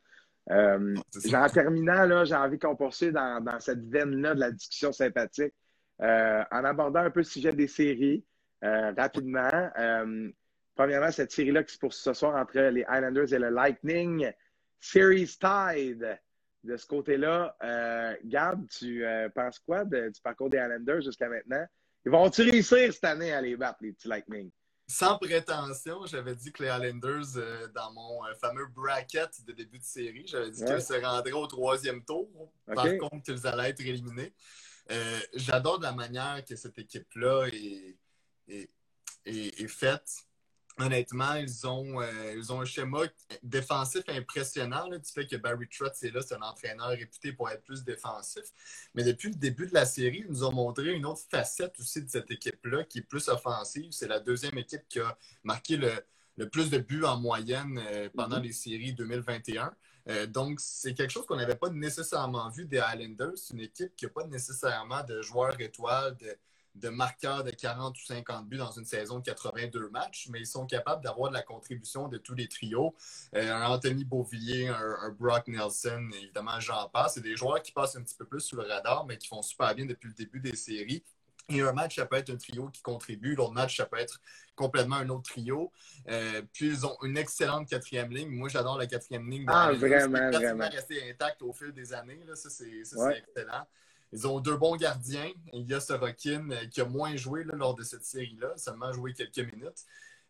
en 0.50 1.50
terminant, 1.50 2.06
là, 2.06 2.26
j'ai 2.26 2.36
envie 2.36 2.58
qu'on 2.58 2.76
poursuive 2.76 3.14
dans, 3.14 3.42
dans 3.42 3.60
cette 3.60 3.84
veine-là 3.86 4.36
de 4.36 4.40
la 4.40 4.52
discussion 4.52 4.92
sympathique, 4.92 5.54
en 6.00 6.64
abordant 6.64 7.02
un 7.02 7.12
peu 7.12 7.20
le 7.20 7.26
sujet 7.26 7.54
des 7.54 7.68
séries 7.68 8.26
rapidement. 8.62 9.70
premièrement, 10.76 11.12
cette 11.12 11.32
série-là 11.32 11.64
qui 11.64 11.74
se 11.74 11.80
poursuit 11.80 12.02
ce 12.02 12.14
soir 12.14 12.36
entre 12.36 12.60
les 12.60 12.86
Islanders 12.90 13.34
et 13.34 13.40
le 13.40 13.50
Lightning, 13.50 14.32
Series 14.80 15.38
Tide 15.40 16.20
de 16.64 16.78
ce 16.78 16.86
côté-là. 16.86 17.56
Euh, 17.64 18.16
Gab, 18.26 18.66
tu 18.68 19.06
euh, 19.06 19.30
penses 19.30 19.60
quoi 19.60 19.86
du 19.86 20.22
parcours 20.24 20.50
des 20.50 20.58
Islanders 20.58 21.02
jusqu'à 21.02 21.30
maintenant? 21.30 21.66
Ils 22.06 22.12
vont-tu 22.12 22.44
réussir 22.44 22.94
cette 22.94 23.04
année 23.04 23.34
à 23.34 23.42
les 23.42 23.56
battre, 23.56 23.80
les 23.82 23.94
petits 23.94 24.08
Lightning? 24.08 24.50
Sans 24.92 25.20
prétention, 25.20 26.06
j'avais 26.08 26.36
dit 26.36 26.52
que 26.52 26.64
les 26.64 26.70
Islanders, 26.70 27.38
euh, 27.38 27.68
dans 27.76 27.94
mon 27.94 28.22
fameux 28.42 28.66
bracket 28.66 29.46
de 29.46 29.54
début 29.54 29.78
de 29.78 29.84
série, 29.84 30.26
j'avais 30.26 30.50
dit 30.50 30.66
qu'ils 30.66 30.82
se 30.82 30.94
rendraient 30.94 31.32
au 31.32 31.46
troisième 31.46 32.04
tour. 32.04 32.28
Par 32.66 32.88
contre, 32.98 33.22
qu'ils 33.22 33.46
allaient 33.46 33.70
être 33.70 33.82
éliminés. 33.82 34.34
J'adore 35.36 35.80
la 35.80 35.92
manière 35.92 36.44
que 36.44 36.56
cette 36.56 36.80
équipe-là 36.80 37.48
est 38.48 39.68
faite 39.68 40.29
honnêtement, 40.80 41.36
ils 41.36 41.68
ont, 41.68 42.02
euh, 42.02 42.34
ils 42.36 42.52
ont 42.52 42.62
un 42.62 42.66
schéma 42.66 43.00
défensif 43.44 44.04
impressionnant 44.08 44.88
du 44.88 45.00
fait 45.14 45.28
que 45.28 45.36
Barry 45.36 45.68
Trotz 45.68 46.04
est 46.04 46.12
là, 46.12 46.22
c'est 46.22 46.36
un 46.36 46.42
entraîneur 46.42 46.90
réputé 46.90 47.34
pour 47.34 47.50
être 47.50 47.64
plus 47.64 47.84
défensif. 47.84 48.44
Mais 48.94 49.04
depuis 49.04 49.30
le 49.30 49.36
début 49.36 49.68
de 49.68 49.74
la 49.74 49.86
série, 49.86 50.24
ils 50.26 50.32
nous 50.32 50.44
ont 50.44 50.52
montré 50.52 50.94
une 50.94 51.06
autre 51.06 51.22
facette 51.30 51.80
aussi 51.80 52.02
de 52.04 52.10
cette 52.10 52.32
équipe-là 52.32 52.84
qui 52.86 53.00
est 53.00 53.04
plus 53.04 53.28
offensive. 53.30 53.92
C'est 53.92 54.08
la 54.08 54.20
deuxième 54.20 54.58
équipe 54.58 54.84
qui 54.88 55.00
a 55.00 55.18
marqué 55.44 55.78
le, 55.78 56.50
plus 56.50 56.70
de 56.70 56.78
buts 56.78 57.04
en 57.04 57.20
moyenne 57.20 57.80
euh, 57.92 58.10
pendant 58.16 58.40
mm-hmm. 58.40 58.44
les 58.44 58.54
séries 58.54 58.94
2021. 58.94 59.74
Euh, 60.08 60.26
donc, 60.26 60.60
c'est 60.60 60.94
quelque 60.94 61.12
chose 61.12 61.26
qu'on 61.26 61.36
n'avait 61.36 61.56
pas 61.56 61.70
nécessairement 61.70 62.50
vu 62.50 62.66
des 62.66 62.80
Highlanders. 62.80 63.38
C'est 63.38 63.54
une 63.54 63.62
équipe 63.62 63.96
qui 63.96 64.06
n'a 64.06 64.12
pas 64.12 64.26
nécessairement 64.26 65.04
de 65.04 65.22
joueurs 65.22 65.60
étoiles, 65.60 66.16
de, 66.18 66.36
de 66.76 66.90
marqueurs 66.90 67.44
de 67.44 67.52
40 67.52 67.98
ou 67.98 68.06
50 68.06 68.48
buts 68.48 68.58
dans 68.58 68.72
une 68.72 68.86
saison 68.86 69.20
de 69.20 69.24
82 69.24 69.90
matchs, 69.90 70.28
mais 70.30 70.40
ils 70.40 70.48
sont 70.48 70.66
capables 70.66 71.04
d'avoir 71.04 71.30
de 71.30 71.36
la 71.36 71.42
contribution 71.42 72.08
de 72.08 72.18
tous 72.18 72.36
les 72.36 72.48
trios. 72.48 72.96
Euh, 73.36 73.54
un 73.54 73.66
Anthony 73.68 74.06
Beauvillier, 74.06 74.68
un, 74.68 75.10
Brock 75.10 75.48
Nelson, 75.48 76.10
évidemment, 76.22 76.60
j'en 76.60 76.88
passe. 76.90 77.16
C'est 77.16 77.22
des 77.22 77.36
joueurs 77.36 77.62
qui 77.62 77.72
passent 77.72 77.96
un 77.96 78.02
petit 78.02 78.16
peu 78.16 78.26
plus 78.26 78.42
sous 78.42 78.56
le 78.56 78.64
radar, 78.64 79.06
mais 79.06 79.18
qui 79.18 79.28
font 79.28 79.42
super 79.42 79.74
bien 79.76 79.86
depuis 79.86 80.08
le 80.08 80.14
début 80.14 80.40
des 80.40 80.56
séries. 80.56 81.04
Et 81.50 81.62
un 81.62 81.74
match, 81.74 81.96
ça 81.96 82.06
peut 82.06 82.16
être 82.16 82.30
un 82.30 82.38
trio 82.38 82.68
qui 82.68 82.82
contribue. 82.84 83.34
L'autre 83.34 83.54
match, 83.54 83.78
ça 83.78 83.88
peut 83.88 83.98
être 83.98 84.22
complètement 84.56 84.98
un 84.98 85.10
autre 85.10 85.24
trio. 85.24 85.72
Euh, 86.08 86.44
puis, 86.54 86.68
ils 86.68 86.86
ont 86.86 86.96
une 87.02 87.18
excellente 87.18 87.68
quatrième 87.68 88.12
ligne. 88.12 88.30
Moi, 88.30 88.50
j'adore 88.50 88.78
la 88.78 88.86
quatrième 88.86 89.28
ligne. 89.28 89.46
Ah, 89.48 89.72
vraiment, 89.74 90.30
vraiment. 90.30 90.70
resté 90.70 91.10
intact 91.10 91.42
au 91.42 91.52
fil 91.52 91.72
des 91.72 91.92
années. 91.92 92.22
Là. 92.28 92.36
Ça, 92.36 92.52
c'est 92.52 92.70
excellent. 92.70 93.66
Ils 94.12 94.28
ont 94.28 94.40
deux 94.40 94.58
bons 94.58 94.76
gardiens. 94.76 95.32
Il 95.54 95.68
y 95.68 95.74
a 95.74 95.80
Sorokin 95.80 96.50
euh, 96.52 96.66
qui 96.66 96.82
a 96.82 96.86
moins 96.86 97.16
joué 97.16 97.44
lors 97.44 97.76
de 97.76 97.84
cette 97.84 98.06
série-là, 98.06 98.54
seulement 98.58 98.92
joué 98.92 99.14
quelques 99.14 99.54
minutes. 99.54 99.86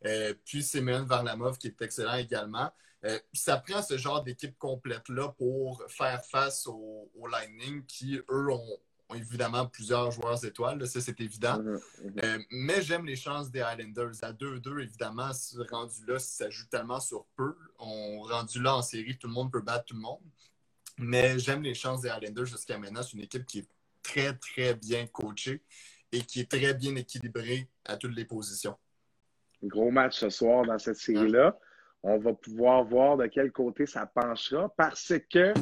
Euh, 0.05 0.33
puis 0.45 0.63
Semyon 0.63 1.05
Varlamov 1.05 1.57
qui 1.57 1.67
est 1.67 1.81
excellent 1.81 2.15
également. 2.15 2.71
Euh, 3.05 3.17
ça 3.33 3.57
prend 3.57 3.81
ce 3.81 3.97
genre 3.97 4.23
d'équipe 4.23 4.57
complète-là 4.57 5.29
pour 5.37 5.83
faire 5.87 6.23
face 6.25 6.67
au, 6.67 7.09
Lightning 7.31 7.85
qui, 7.85 8.19
eux, 8.29 8.51
ont, 8.51 8.79
évidemment 9.15 9.65
plusieurs 9.65 10.11
joueurs 10.11 10.43
étoiles. 10.45 10.85
ça, 10.87 11.01
c'est 11.01 11.19
évident. 11.21 11.59
Mhm, 11.59 11.79
mhm. 12.03 12.45
mais 12.51 12.81
j'aime 12.81 13.05
les 13.05 13.15
chances 13.15 13.49
des 13.49 13.59
Islanders. 13.59 14.11
À 14.21 14.33
2-2, 14.33 14.81
évidemment, 14.81 15.31
rendu 15.71 16.05
là, 16.05 16.19
ça 16.19 16.49
joue 16.49 16.65
tellement 16.69 16.99
sur 16.99 17.25
peu. 17.35 17.55
On 17.79 18.21
rendu 18.21 18.61
là 18.61 18.75
en 18.75 18.81
série, 18.81 19.17
tout 19.17 19.27
le 19.27 19.33
monde 19.33 19.51
peut 19.51 19.61
battre 19.61 19.85
tout 19.85 19.95
le 19.95 20.01
monde. 20.01 20.21
Mais 20.99 21.39
j'aime 21.39 21.63
les 21.63 21.73
chances 21.73 22.01
des 22.01 22.09
Islanders 22.09 22.45
jusqu'à 22.45 22.77
maintenant. 22.77 23.01
C'est 23.01 23.13
une 23.13 23.23
équipe 23.23 23.45
qui 23.45 23.59
est 23.59 23.67
très, 24.03 24.33
très 24.33 24.73
bien 24.75 25.07
coachée 25.07 25.61
et 26.11 26.21
qui 26.21 26.41
est 26.41 26.51
très 26.51 26.73
bien 26.73 26.95
équilibrée 26.95 27.67
à 27.85 27.97
toutes 27.97 28.15
les 28.15 28.25
positions. 28.25 28.75
Gros 29.63 29.91
match 29.91 30.19
ce 30.19 30.29
soir 30.29 30.65
dans 30.65 30.77
cette 30.77 30.97
série-là. 30.97 31.57
On 32.03 32.17
va 32.17 32.33
pouvoir 32.33 32.83
voir 32.83 33.17
de 33.17 33.27
quel 33.27 33.51
côté 33.51 33.85
ça 33.85 34.05
penchera 34.05 34.73
parce 34.75 35.13
que 35.31 35.53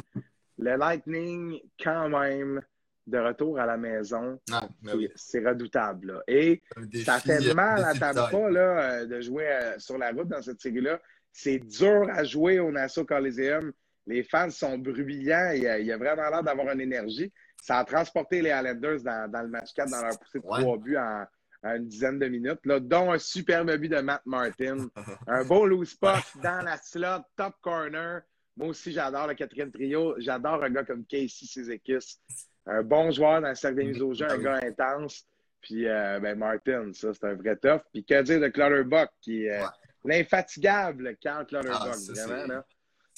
le 0.58 0.76
Lightning, 0.76 1.60
quand 1.82 2.08
même, 2.08 2.62
de 3.08 3.18
retour 3.18 3.58
à 3.58 3.66
la 3.66 3.76
maison, 3.76 4.38
ah, 4.52 4.68
c'est 5.14 5.44
redoutable. 5.46 6.22
Et 6.28 6.62
ça 7.04 7.18
fait 7.18 7.54
mal 7.54 7.84
à 7.84 7.94
Tampa 7.94 8.50
là, 8.50 9.06
de 9.06 9.20
jouer 9.20 9.48
euh, 9.48 9.78
sur 9.78 9.96
la 9.98 10.10
route 10.10 10.28
dans 10.28 10.42
cette 10.42 10.60
série-là. 10.60 11.00
C'est 11.32 11.58
dur 11.58 12.06
à 12.10 12.24
jouer 12.24 12.58
au 12.58 12.70
Nassau 12.70 13.04
Coliseum. 13.04 13.72
Les 14.08 14.22
fans 14.22 14.50
sont 14.50 14.78
bruyants. 14.78 15.52
Il 15.54 15.62
y 15.62 15.92
a, 15.92 15.98
vraiment 15.98 16.30
l'air 16.30 16.42
d'avoir 16.42 16.72
une 16.72 16.80
énergie. 16.80 17.30
Ça 17.62 17.78
a 17.78 17.84
transporté 17.84 18.40
les 18.40 18.48
Islanders 18.50 19.02
dans, 19.02 19.42
le 19.42 19.48
match 19.48 19.74
4 19.74 19.90
dans 19.90 20.02
leur 20.02 20.18
poussée 20.18 20.38
de 20.38 20.44
trois 20.44 20.78
buts 20.78 20.96
en, 20.96 21.26
une 21.62 21.86
dizaine 21.86 22.18
de 22.18 22.26
minutes. 22.26 22.64
Là, 22.64 22.80
dont 22.80 23.12
un 23.12 23.18
superbe 23.18 23.70
but 23.76 23.90
de 23.90 24.00
Matt 24.00 24.22
Martin. 24.24 24.88
un 25.26 25.44
beau 25.44 25.66
loose 25.66 25.94
puck 25.94 26.24
dans 26.42 26.64
la 26.64 26.78
slot, 26.78 27.22
top 27.36 27.54
corner. 27.60 28.22
Moi 28.56 28.68
aussi, 28.68 28.92
j'adore 28.92 29.26
le 29.26 29.34
quatrième 29.34 29.70
trio. 29.70 30.14
J'adore 30.18 30.64
un 30.64 30.70
gars 30.70 30.84
comme 30.84 31.04
Casey 31.04 31.44
Sizekis. 31.44 32.18
Un 32.64 32.82
bon 32.82 33.10
joueur 33.10 33.42
dans 33.42 33.50
le 33.50 33.54
cercle 33.54 33.76
des 33.76 33.84
mises 33.84 34.02
au 34.02 34.14
jeu, 34.14 34.26
un 34.30 34.38
gars 34.38 34.60
intense. 34.62 35.26
Puis, 35.60 35.86
euh, 35.86 36.18
ben, 36.20 36.38
Martin, 36.38 36.92
ça, 36.94 37.12
c'est 37.12 37.26
un 37.26 37.34
vrai 37.34 37.56
tough. 37.56 37.82
Puis, 37.92 38.04
que 38.04 38.22
dire 38.22 38.40
de 38.40 38.48
Clutterbuck, 38.48 39.10
qui 39.20 39.44
est 39.44 39.60
euh, 39.60 39.66
l'infatigable 40.04 41.16
Carl 41.20 41.44
Clutterbuck, 41.46 41.80
ah, 41.82 42.24
vraiment, 42.24 42.46
là 42.46 42.64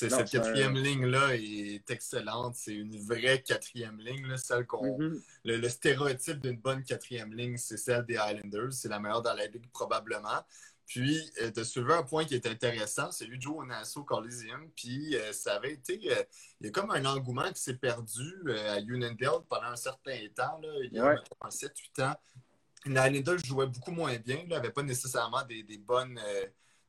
cette 0.08 0.30
quatrième 0.30 0.76
ligne-là 0.76 1.34
est 1.34 1.90
excellente. 1.90 2.54
C'est 2.56 2.74
une 2.74 2.96
vraie 2.96 3.42
quatrième 3.42 3.98
ligne, 3.98 4.36
celle 4.36 4.66
qu'on. 4.66 4.98
Mm-hmm. 4.98 5.20
le, 5.44 5.68
stéréotype 5.68 6.40
d'une 6.40 6.58
bonne 6.58 6.82
quatrième 6.82 7.34
ligne, 7.34 7.56
c'est 7.56 7.76
celle 7.76 8.06
des 8.06 8.16
Highlanders. 8.16 8.72
C'est 8.72 8.88
la 8.88 8.98
meilleure 8.98 9.22
dans 9.22 9.34
la 9.34 9.46
ligue, 9.46 9.68
probablement. 9.72 10.44
Puis, 10.90 11.30
euh, 11.40 11.52
de 11.52 11.62
soulever 11.62 11.94
un 11.94 12.02
point 12.02 12.24
qui 12.24 12.34
est 12.34 12.48
intéressant, 12.48 13.12
c'est 13.12 13.24
lui 13.24 13.38
de 13.38 13.46
au 13.46 13.64
Nassau 13.64 14.02
Coliseum. 14.02 14.68
Puis, 14.74 15.14
euh, 15.14 15.32
ça 15.32 15.54
avait 15.54 15.74
été. 15.74 16.00
Euh, 16.10 16.24
il 16.60 16.66
y 16.66 16.68
a 16.68 16.72
comme 16.72 16.90
un 16.90 17.04
engouement 17.04 17.48
qui 17.52 17.62
s'est 17.62 17.76
perdu 17.76 18.50
à 18.68 18.80
Unionville 18.80 19.44
pendant 19.48 19.68
un 19.68 19.76
certain 19.76 20.18
temps, 20.34 20.60
il 20.82 20.92
y 20.92 20.98
a 20.98 21.14
7-8 21.48 22.02
ans. 22.02 22.16
Les 22.86 22.96
Highlanders 22.96 23.38
jouaient 23.44 23.68
beaucoup 23.68 23.92
moins 23.92 24.16
bien. 24.16 24.40
Il 24.42 24.48
n'avaient 24.48 24.72
pas 24.72 24.82
nécessairement 24.82 25.44
des, 25.44 25.62
bonnes, 25.78 26.20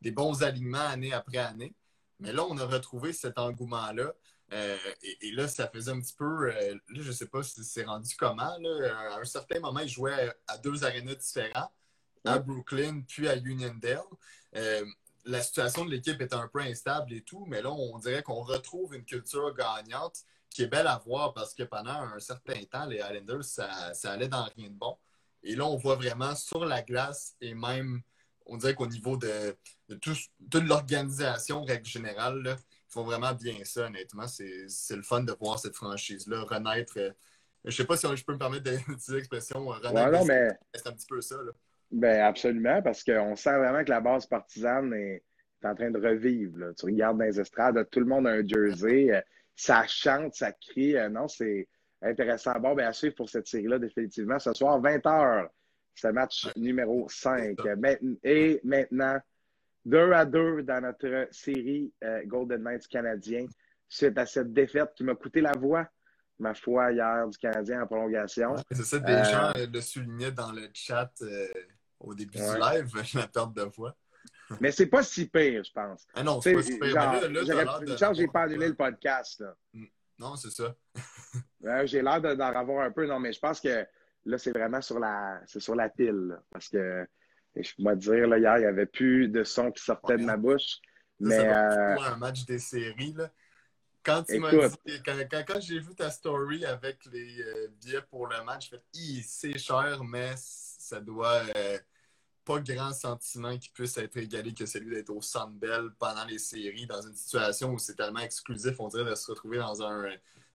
des 0.01 0.09
bons 0.09 0.41
alignements 0.41 0.79
année 0.79 1.13
après 1.13 1.37
année. 1.37 1.75
Mais 2.21 2.31
là, 2.31 2.45
on 2.47 2.57
a 2.57 2.65
retrouvé 2.65 3.13
cet 3.13 3.37
engouement-là. 3.37 4.13
Euh, 4.53 4.77
et, 5.21 5.31
là, 5.31 5.47
ça 5.47 5.67
faisait 5.67 5.91
un 5.91 5.99
petit 5.99 6.13
peu. 6.13 6.51
Euh, 6.51 6.73
là, 6.73 7.01
je 7.01 7.07
ne 7.07 7.11
sais 7.11 7.27
pas 7.27 7.41
si 7.41 7.63
c'est 7.63 7.83
rendu 7.83 8.15
comment. 8.15 8.43
à 8.43 9.19
un 9.19 9.25
certain 9.25 9.59
moment, 9.59 9.79
ils 9.79 9.89
jouaient 9.89 10.31
à 10.47 10.57
deux 10.57 10.83
arénas 10.83 11.15
différents, 11.15 11.71
à 12.25 12.39
Brooklyn 12.39 13.01
puis 13.07 13.27
à 13.27 13.35
Uniondale. 13.37 14.01
Euh, 14.55 14.85
la 15.25 15.41
situation 15.41 15.85
de 15.85 15.91
l'équipe 15.91 16.19
est 16.21 16.33
un 16.33 16.47
peu 16.47 16.59
instable 16.59 17.13
et 17.13 17.21
tout, 17.21 17.45
mais 17.47 17.61
là, 17.61 17.71
on 17.71 17.97
dirait 17.99 18.23
qu'on 18.23 18.41
retrouve 18.41 18.95
une 18.95 19.05
culture 19.05 19.53
gagnante 19.55 20.23
qui 20.49 20.63
est 20.63 20.67
belle 20.67 20.87
à 20.87 20.97
voir 21.05 21.33
parce 21.33 21.53
que 21.53 21.63
pendant 21.63 21.91
un 21.91 22.19
certain 22.19 22.61
temps, 22.65 22.85
les 22.85 22.97
Islanders, 22.97 23.43
ça, 23.43 23.93
ça 23.93 24.11
allait 24.11 24.27
dans 24.27 24.43
rien 24.55 24.69
de 24.69 24.75
bon. 24.75 24.97
Et 25.43 25.55
là, 25.55 25.65
on 25.65 25.77
voit 25.77 25.95
vraiment 25.95 26.35
sur 26.35 26.65
la 26.65 26.81
glace 26.81 27.35
et 27.39 27.53
même 27.53 28.01
on 28.51 28.57
dirait 28.57 28.75
qu'au 28.75 28.87
niveau 28.87 29.17
de, 29.17 29.55
toute 30.01 30.63
l'organisation, 30.67 31.63
règle 31.63 31.85
générale, 31.85 32.41
ils 32.45 32.91
font 32.91 33.03
vraiment 33.03 33.33
bien 33.33 33.55
ça, 33.63 33.87
honnêtement. 33.87 34.27
C'est 34.27 34.95
le 34.95 35.01
fun 35.01 35.23
de 35.23 35.33
voir 35.39 35.57
cette 35.57 35.75
franchise-là 35.75 36.43
renaître. 36.43 36.93
Je 36.95 37.01
euh, 37.01 37.11
je 37.63 37.71
sais 37.71 37.85
pas 37.85 37.95
si 37.95 38.05
je 38.13 38.25
peux 38.25 38.33
me 38.33 38.37
permettre 38.37 38.63
d'utiliser 38.69 39.15
l'expression 39.15 39.71
euh, 39.71 39.77
renaître. 39.77 40.25
mais... 40.25 40.49
C'est 40.75 40.87
un 40.87 40.91
petit 40.91 41.07
peu 41.07 41.21
ça. 41.21 41.37
Ben 41.91 42.21
absolument, 42.21 42.81
parce 42.81 43.03
qu'on 43.03 43.35
sent 43.35 43.57
vraiment 43.57 43.83
que 43.83 43.89
la 43.89 44.01
base 44.01 44.25
partisane 44.25 44.93
est, 44.93 45.23
en 45.63 45.75
train 45.75 45.91
de 45.91 45.99
revivre. 45.99 46.73
Tu 46.75 46.85
regardes 46.85 47.19
dans 47.19 47.25
les 47.25 47.39
estrades, 47.39 47.87
tout 47.91 47.99
le 47.99 48.05
monde 48.05 48.27
a 48.27 48.31
un 48.31 48.47
jersey, 48.47 49.11
euh, 49.11 49.21
ça 49.55 49.85
chante, 49.87 50.33
ça 50.33 50.51
crie. 50.51 50.95
non, 51.09 51.27
c'est 51.27 51.67
intéressant. 52.01 52.59
Bon, 52.59 52.73
ben, 52.73 52.87
à 52.87 52.93
suivre 52.93 53.15
pour 53.15 53.29
cette 53.29 53.47
série-là, 53.47 53.79
définitivement. 53.79 54.39
Ce 54.39 54.53
soir, 54.53 54.81
20 54.81 54.97
h 54.97 55.47
c'est 55.95 56.11
match 56.11 56.49
numéro 56.55 57.07
5. 57.09 57.57
Et 58.23 58.59
maintenant, 58.63 59.19
2 59.85 60.11
à 60.13 60.25
2 60.25 60.63
dans 60.63 60.81
notre 60.81 61.27
série 61.31 61.91
euh, 62.03 62.21
Golden 62.25 62.63
Knights 62.63 62.87
canadien, 62.87 63.45
suite 63.87 64.17
à 64.17 64.25
cette 64.25 64.53
défaite 64.53 64.93
qui 64.95 65.03
m'a 65.03 65.15
coûté 65.15 65.41
la 65.41 65.53
voix, 65.53 65.87
ma 66.39 66.53
foi, 66.53 66.91
hier 66.91 67.27
du 67.27 67.37
Canadien 67.37 67.83
en 67.83 67.87
prolongation. 67.87 68.55
c'est 68.71 68.83
ça, 68.83 68.99
des 68.99 69.23
gens 69.23 69.51
euh, 69.55 69.67
le 69.71 69.81
soulignaient 69.81 70.31
dans 70.31 70.51
le 70.51 70.69
chat 70.73 71.11
euh, 71.21 71.47
au 71.99 72.13
début 72.13 72.37
du 72.37 72.43
live, 72.43 72.91
la 73.15 73.27
perte 73.27 73.53
de 73.53 73.63
voix. 73.63 73.95
Mais 74.59 74.71
c'est 74.71 74.87
pas 74.87 75.03
si 75.03 75.27
pire, 75.27 75.63
je 75.63 75.71
pense. 75.71 76.05
Ah 76.13 76.23
non, 76.23 76.41
c'est 76.41 76.53
pas 76.53 76.61
si 76.61 76.77
pire. 76.77 76.89
Genre, 76.89 77.81
une 77.81 77.97
chance, 77.97 78.17
j'ai 78.17 78.27
pas 78.27 78.41
annulé 78.43 78.67
le 78.67 78.75
podcast. 78.75 79.43
Mm. 79.73 79.85
Non, 80.19 80.35
c'est 80.35 80.51
ça. 80.51 80.75
j'ai 81.85 82.01
l'air 82.01 82.21
d'en 82.21 82.39
avoir 82.39 82.85
un 82.85 82.91
peu, 82.91 83.07
non, 83.07 83.19
mais 83.19 83.33
je 83.33 83.39
pense 83.39 83.59
que 83.59 83.87
Là, 84.25 84.37
c'est 84.37 84.51
vraiment 84.51 84.81
sur 84.81 84.99
la, 84.99 85.41
c'est 85.47 85.59
sur 85.59 85.75
la 85.75 85.89
pile. 85.89 86.39
parce 86.51 86.69
que 86.69 87.07
je 87.55 87.71
peux 87.83 87.95
dire, 87.95 88.27
là, 88.27 88.37
hier, 88.37 88.57
il 88.57 88.61
n'y 88.61 88.67
avait 88.67 88.85
plus 88.85 89.27
de 89.27 89.43
son 89.43 89.71
qui 89.71 89.83
sortait 89.83 90.17
de 90.17 90.23
ma 90.23 90.37
bouche. 90.37 90.77
Mais, 91.19 91.39
euh, 91.39 91.99
un 91.99 92.17
match 92.17 92.45
des 92.45 92.59
séries, 92.59 93.13
là. 93.13 93.31
Quand 94.03 94.23
tu 94.23 94.39
m'as 94.39 94.51
dit, 94.51 95.03
quand, 95.05 95.59
j'ai 95.59 95.79
vu 95.79 95.93
ta 95.93 96.09
story 96.09 96.65
avec 96.65 97.05
les 97.05 97.39
euh, 97.41 97.67
billets 97.79 98.01
pour 98.09 98.25
le 98.25 98.43
match, 98.43 98.71
je 98.71 98.75
me 98.75 99.21
c'est 99.21 99.59
cher, 99.59 100.03
mais 100.03 100.33
ça 100.37 100.99
doit 100.99 101.43
euh, 101.55 101.77
pas 102.43 102.59
grand 102.61 102.93
sentiment 102.93 103.55
qui 103.59 103.69
puisse 103.69 103.95
être 103.97 104.17
égalé 104.17 104.55
que 104.55 104.65
celui 104.65 104.95
d'être 104.95 105.11
au 105.11 105.21
Centre 105.21 105.53
Bell 105.53 105.91
pendant 105.99 106.25
les 106.25 106.39
séries, 106.39 106.87
dans 106.87 107.01
une 107.01 107.13
situation 107.13 107.73
où 107.73 107.77
c'est 107.77 107.93
tellement 107.93 108.21
exclusif, 108.21 108.79
on 108.79 108.87
dirait 108.87 109.11
de 109.11 109.13
se 109.13 109.29
retrouver 109.29 109.59
dans 109.59 109.83
un, 109.83 110.09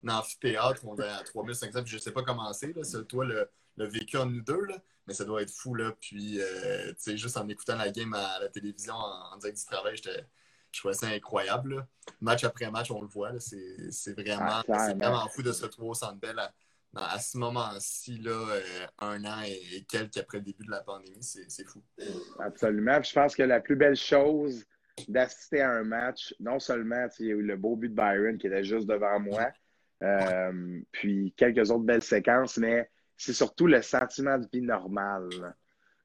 amphithéâtre, 0.07 0.85
on 0.85 0.97
est 0.97 1.07
à 1.07 1.23
3500, 1.23 1.83
puis 1.83 1.91
je 1.91 1.97
sais 1.97 2.11
pas 2.11 2.23
comment 2.23 2.51
c'est, 2.53 2.73
toi 3.07 3.25
le, 3.25 3.49
le 3.77 3.85
vécu 3.85 4.17
en 4.17 4.25
nous 4.25 4.41
deux, 4.41 4.65
là, 4.65 4.77
mais 5.07 5.13
ça 5.13 5.25
doit 5.25 5.41
être 5.41 5.51
fou, 5.51 5.73
là, 5.75 5.93
puis, 5.99 6.39
euh, 6.41 6.89
tu 6.89 6.95
sais, 6.99 7.17
juste 7.17 7.37
en 7.37 7.47
écoutant 7.47 7.77
la 7.77 7.89
game 7.89 8.13
à 8.13 8.39
la 8.39 8.49
télévision 8.49 8.93
en, 8.93 9.37
direct 9.37 9.57
du 9.57 9.65
travail, 9.65 9.95
j'étais 9.95 10.25
je 10.73 10.81
trouvais 10.81 10.93
ça 10.93 11.07
incroyable. 11.07 11.87
Match 12.21 12.43
après 12.43 12.69
match, 12.69 12.91
on 12.91 13.01
le 13.01 13.07
voit. 13.07 13.31
C'est 13.39 14.11
vraiment, 14.11 14.61
ah, 14.69 14.93
vraiment 14.93 15.27
fou 15.29 15.41
de 15.41 15.51
se 15.51 15.63
retrouver 15.63 15.89
au 15.89 15.93
Centre 15.93 16.19
Bell 16.19 16.37
à, 16.95 17.19
ce 17.19 17.37
moment-ci, 17.37 18.19
là, 18.19 18.31
euh, 18.31 18.87
un 18.99 19.23
an 19.25 19.41
et, 19.43 19.85
quelques 19.89 20.17
après 20.17 20.39
le 20.39 20.43
début 20.43 20.65
de 20.65 20.71
la 20.71 20.81
pandémie. 20.81 21.21
C'est 21.21 21.65
fou. 21.65 21.81
Absolument. 22.39 23.01
je 23.01 23.13
pense 23.13 23.35
que 23.35 23.43
la 23.43 23.59
plus 23.59 23.75
belle 23.75 23.95
chose 23.95 24.65
d'assister 25.07 25.61
à 25.61 25.71
un 25.71 25.83
match, 25.83 26.33
non 26.39 26.59
seulement 26.59 27.07
il 27.19 27.25
y 27.27 27.31
a 27.31 27.35
eu 27.35 27.43
le 27.43 27.55
beau 27.55 27.75
but 27.75 27.89
de 27.89 27.95
Byron 27.95 28.37
qui 28.37 28.47
était 28.47 28.63
juste 28.63 28.87
devant 28.87 29.19
moi, 29.19 29.51
euh, 30.03 30.79
puis 30.91 31.33
quelques 31.35 31.71
autres 31.71 31.83
belles 31.83 32.03
séquences, 32.03 32.57
mais 32.57 32.89
c'est 33.15 33.33
surtout 33.33 33.67
le 33.67 33.81
sentiment 33.81 34.37
de 34.37 34.47
vie 34.51 34.61
normal. 34.61 35.29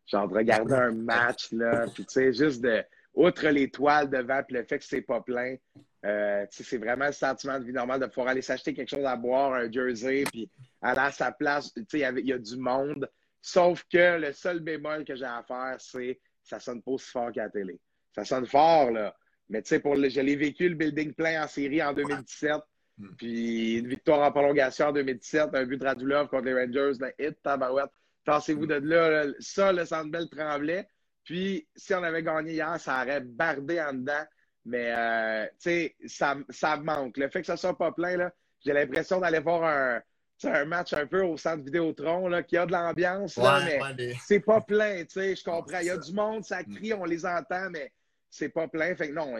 Genre 0.06 0.28
de 0.28 0.34
regarder 0.34 0.74
un 0.74 0.92
match, 0.92 1.52
là, 1.52 1.86
puis 1.94 2.04
tu 2.04 2.12
sais, 2.12 2.32
juste 2.32 2.62
de 2.62 2.82
outre 3.14 3.48
les 3.48 3.70
toiles 3.70 4.08
devant 4.08 4.40
et 4.40 4.52
le 4.52 4.64
fait 4.64 4.78
que 4.78 4.84
c'est 4.84 5.02
pas 5.02 5.20
plein, 5.20 5.56
euh, 6.04 6.46
c'est 6.50 6.78
vraiment 6.78 7.06
le 7.06 7.12
sentiment 7.12 7.58
de 7.60 7.64
vie 7.64 7.72
normale 7.72 8.00
de 8.00 8.06
pouvoir 8.06 8.28
aller 8.28 8.42
s'acheter 8.42 8.74
quelque 8.74 8.88
chose 8.88 9.04
à 9.04 9.16
boire, 9.16 9.52
un 9.54 9.70
jersey, 9.70 10.24
puis 10.24 10.50
aller 10.80 10.98
à 10.98 11.12
sa 11.12 11.30
place. 11.30 11.72
Il 11.76 11.86
y, 11.92 12.26
y, 12.26 12.32
a 12.32 12.38
du 12.38 12.56
monde. 12.56 13.08
Sauf 13.40 13.84
que 13.92 14.18
le 14.18 14.32
seul 14.32 14.60
bémol 14.60 15.04
que 15.04 15.14
j'ai 15.14 15.24
à 15.24 15.44
faire, 15.46 15.76
c'est 15.78 16.18
ça 16.42 16.58
sonne 16.58 16.82
pas 16.82 16.92
aussi 16.92 17.10
fort 17.10 17.30
qu'à 17.30 17.44
la 17.44 17.50
télé. 17.50 17.78
Ça 18.14 18.24
sonne 18.24 18.46
fort, 18.46 18.90
là. 18.90 19.14
Mais 19.48 19.62
tu 19.62 19.68
sais, 19.68 19.80
pour 19.80 19.94
le, 19.94 20.08
je 20.08 20.20
l'ai 20.20 20.36
vécu 20.36 20.68
le 20.68 20.74
building 20.74 21.12
plein 21.12 21.44
en 21.44 21.46
série 21.46 21.82
en 21.82 21.92
2017. 21.92 22.52
Hmm. 22.98 23.14
Puis 23.16 23.78
une 23.78 23.88
victoire 23.88 24.20
en 24.20 24.30
prolongation 24.30 24.86
en 24.86 24.92
2017, 24.92 25.50
un 25.54 25.64
but 25.64 25.78
de 25.78 25.84
Radulov 25.84 26.28
contre 26.28 26.44
les 26.44 26.54
Rangers, 26.54 26.92
un 27.02 27.24
hit, 27.24 27.42
tabarouette. 27.42 27.90
Pensez-vous 28.24 28.64
hmm. 28.64 28.68
de 28.68 28.74
là, 28.74 29.24
ça, 29.40 29.72
le 29.72 29.84
Centre 29.84 30.24
tremblait. 30.30 30.88
Puis, 31.24 31.68
si 31.76 31.94
on 31.94 32.02
avait 32.02 32.22
gagné 32.22 32.52
hier, 32.52 32.80
ça 32.80 33.02
aurait 33.02 33.20
bardé 33.20 33.80
en 33.80 33.92
dedans. 33.92 34.24
Mais, 34.64 34.92
euh, 34.96 35.46
tu 35.60 35.70
sais, 35.70 35.96
ça, 36.06 36.36
ça 36.48 36.76
manque. 36.76 37.16
Le 37.16 37.28
fait 37.28 37.40
que 37.40 37.46
ça 37.46 37.56
soit 37.56 37.76
pas 37.76 37.92
plein, 37.92 38.16
là, 38.16 38.32
j'ai 38.64 38.72
l'impression 38.72 39.20
d'aller 39.20 39.40
voir 39.40 39.64
un, 39.64 40.02
un 40.44 40.64
match 40.64 40.92
un 40.92 41.06
peu 41.06 41.22
au 41.22 41.36
centre 41.36 41.64
Vidéotron, 41.64 42.28
là, 42.28 42.42
qui 42.42 42.56
a 42.56 42.66
de 42.66 42.72
l'ambiance, 42.72 43.38
mais 43.38 44.14
c'est 44.24 44.40
pas 44.40 44.60
plein, 44.60 45.04
tu 45.04 45.20
sais, 45.20 45.36
je 45.36 45.44
comprends. 45.44 45.78
Il 45.80 45.86
y 45.86 45.90
a 45.90 45.98
du 45.98 46.12
monde, 46.12 46.44
ça 46.44 46.62
crie, 46.64 46.92
on 46.94 47.04
les 47.04 47.26
entend, 47.26 47.70
mais 47.70 47.92
c'est 48.30 48.48
pas 48.48 48.68
plein. 48.68 48.94
Fait 48.94 49.08
que 49.08 49.14
non, 49.14 49.34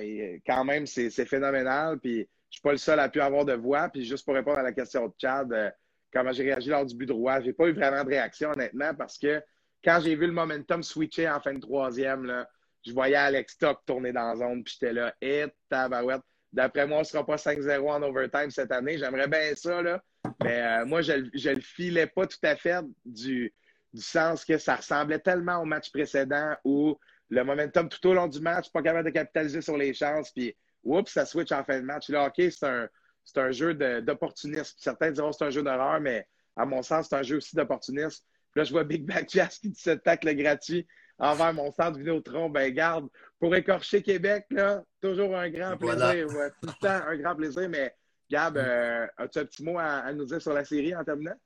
quand 0.46 0.64
même, 0.64 0.86
c'est 0.86 1.11
phénoménal. 1.26 1.98
Puis, 1.98 2.28
je 2.53 2.57
suis 2.59 2.62
pas 2.62 2.72
le 2.72 2.78
seul 2.78 3.00
à 3.00 3.09
pu 3.09 3.20
avoir 3.20 3.46
de 3.46 3.55
voix. 3.55 3.88
Puis, 3.88 4.05
juste 4.05 4.26
pour 4.26 4.34
répondre 4.34 4.59
à 4.59 4.62
la 4.62 4.72
question 4.72 5.09
de 5.09 5.14
Chad, 5.18 5.50
euh, 5.53 5.70
comment 6.12 6.32
j'ai 6.32 6.44
réagi 6.44 6.68
lors 6.68 6.84
du 6.84 6.94
but 6.94 7.07
droit, 7.07 7.40
j'ai 7.40 7.55
pas 7.55 7.66
eu 7.66 7.72
vraiment 7.72 8.05
de 8.05 8.11
réaction, 8.11 8.50
honnêtement, 8.50 8.94
parce 8.94 9.16
que 9.18 9.42
quand 9.82 10.00
j'ai 10.05 10.14
vu 10.14 10.26
le 10.26 10.32
momentum 10.32 10.82
switcher 10.82 11.30
en 11.30 11.40
fin 11.40 11.55
de 11.55 11.61
troisième, 11.61 12.26
là, 12.26 12.46
je 12.86 12.92
voyais 12.92 13.16
Alex 13.16 13.55
Stock 13.55 13.80
tourner 13.86 14.12
dans 14.12 14.28
la 14.28 14.36
zone, 14.36 14.62
puis 14.62 14.76
j'étais 14.78 14.92
là, 14.92 15.14
hé, 15.22 15.46
tabarouette. 15.70 16.20
D'après 16.53 16.86
moi, 16.86 16.98
on 16.98 17.00
ne 17.00 17.07
sera 17.07 17.24
pas 17.24 17.36
5-0 17.36 17.90
en 17.90 18.03
overtime 18.03 18.50
cette 18.50 18.70
année. 18.70 18.98
J'aimerais 18.98 19.28
bien 19.28 19.55
ça, 19.55 19.80
là. 19.80 20.03
Mais 20.44 20.61
euh, 20.61 20.84
moi, 20.84 21.00
je 21.00 21.12
ne 21.12 21.55
le 21.55 21.61
filais 21.61 22.07
pas 22.07 22.26
tout 22.26 22.36
à 22.42 22.55
fait 22.55 22.84
du, 23.07 23.55
du 23.94 24.03
sens 24.03 24.44
que 24.44 24.59
ça 24.59 24.76
ressemblait 24.76 25.20
tellement 25.20 25.62
au 25.62 25.64
match 25.64 25.90
précédent 25.90 26.55
où 26.64 26.98
le 27.30 27.44
momentum 27.44 27.88
tout 27.88 28.07
au 28.07 28.12
long 28.12 28.28
du 28.28 28.40
match, 28.40 28.70
pas 28.70 28.82
capable 28.82 29.07
de 29.07 29.14
capitaliser 29.14 29.62
sur 29.62 29.78
les 29.78 29.94
chances, 29.94 30.30
puis 30.32 30.55
oups, 30.85 31.12
ça 31.12 31.24
switch 31.24 31.53
en 31.53 31.64
fin 31.64 31.80
de 31.80 31.85
match. 31.85 32.09
Là, 32.09 32.26
OK, 32.26 32.35
c'est 32.37 32.64
un, 32.64 32.89
un 33.37 33.51
jeu 33.51 33.74
d'opportunisme. 34.03 34.74
Certains 34.78 35.11
diront 35.11 35.30
que 35.30 35.37
c'est 35.39 35.45
un 35.45 35.51
jeu 35.51 35.62
d'horreur, 35.62 36.01
mais 36.01 36.26
à 36.57 36.66
mon 36.66 36.83
sens, 36.83 37.09
c'est 37.09 37.16
un 37.16 37.22
jeu 37.22 37.37
aussi 37.37 37.57
d'opportunisme 37.57 38.24
là, 38.55 38.64
je 38.64 38.72
vois 38.72 38.85
Big 38.85 39.05
Back 39.05 39.28
Jazz 39.30 39.59
qui 39.59 39.70
dit 39.70 39.80
ce 39.80 39.91
tacle 39.91 40.35
gratuit 40.35 40.87
envers 41.18 41.53
mon 41.55 41.70
centre 41.72 41.99
Vidéotron. 41.99 42.51
Ben, 42.51 42.72
garde, 42.72 43.09
pour 43.39 43.55
écorcher 43.55 44.03
Québec, 44.03 44.47
là, 44.51 44.83
toujours 45.01 45.37
un 45.37 45.51
grand 45.51 45.76
plaisir. 45.76 46.26
tout 46.61 46.68
le 46.68 46.80
temps, 46.80 47.07
un 47.07 47.16
grand 47.16 47.37
plaisir. 47.37 47.68
Mais, 47.68 47.95
Gab, 48.30 48.57
euh, 48.57 49.07
as-tu 49.18 49.39
un 49.41 49.45
petit 49.45 49.62
mot 49.62 49.78
à, 49.78 50.12
nous 50.12 50.24
dire 50.24 50.41
sur 50.41 50.53
la 50.53 50.64
série 50.64 50.95
en 50.95 51.05
terminant? 51.05 51.37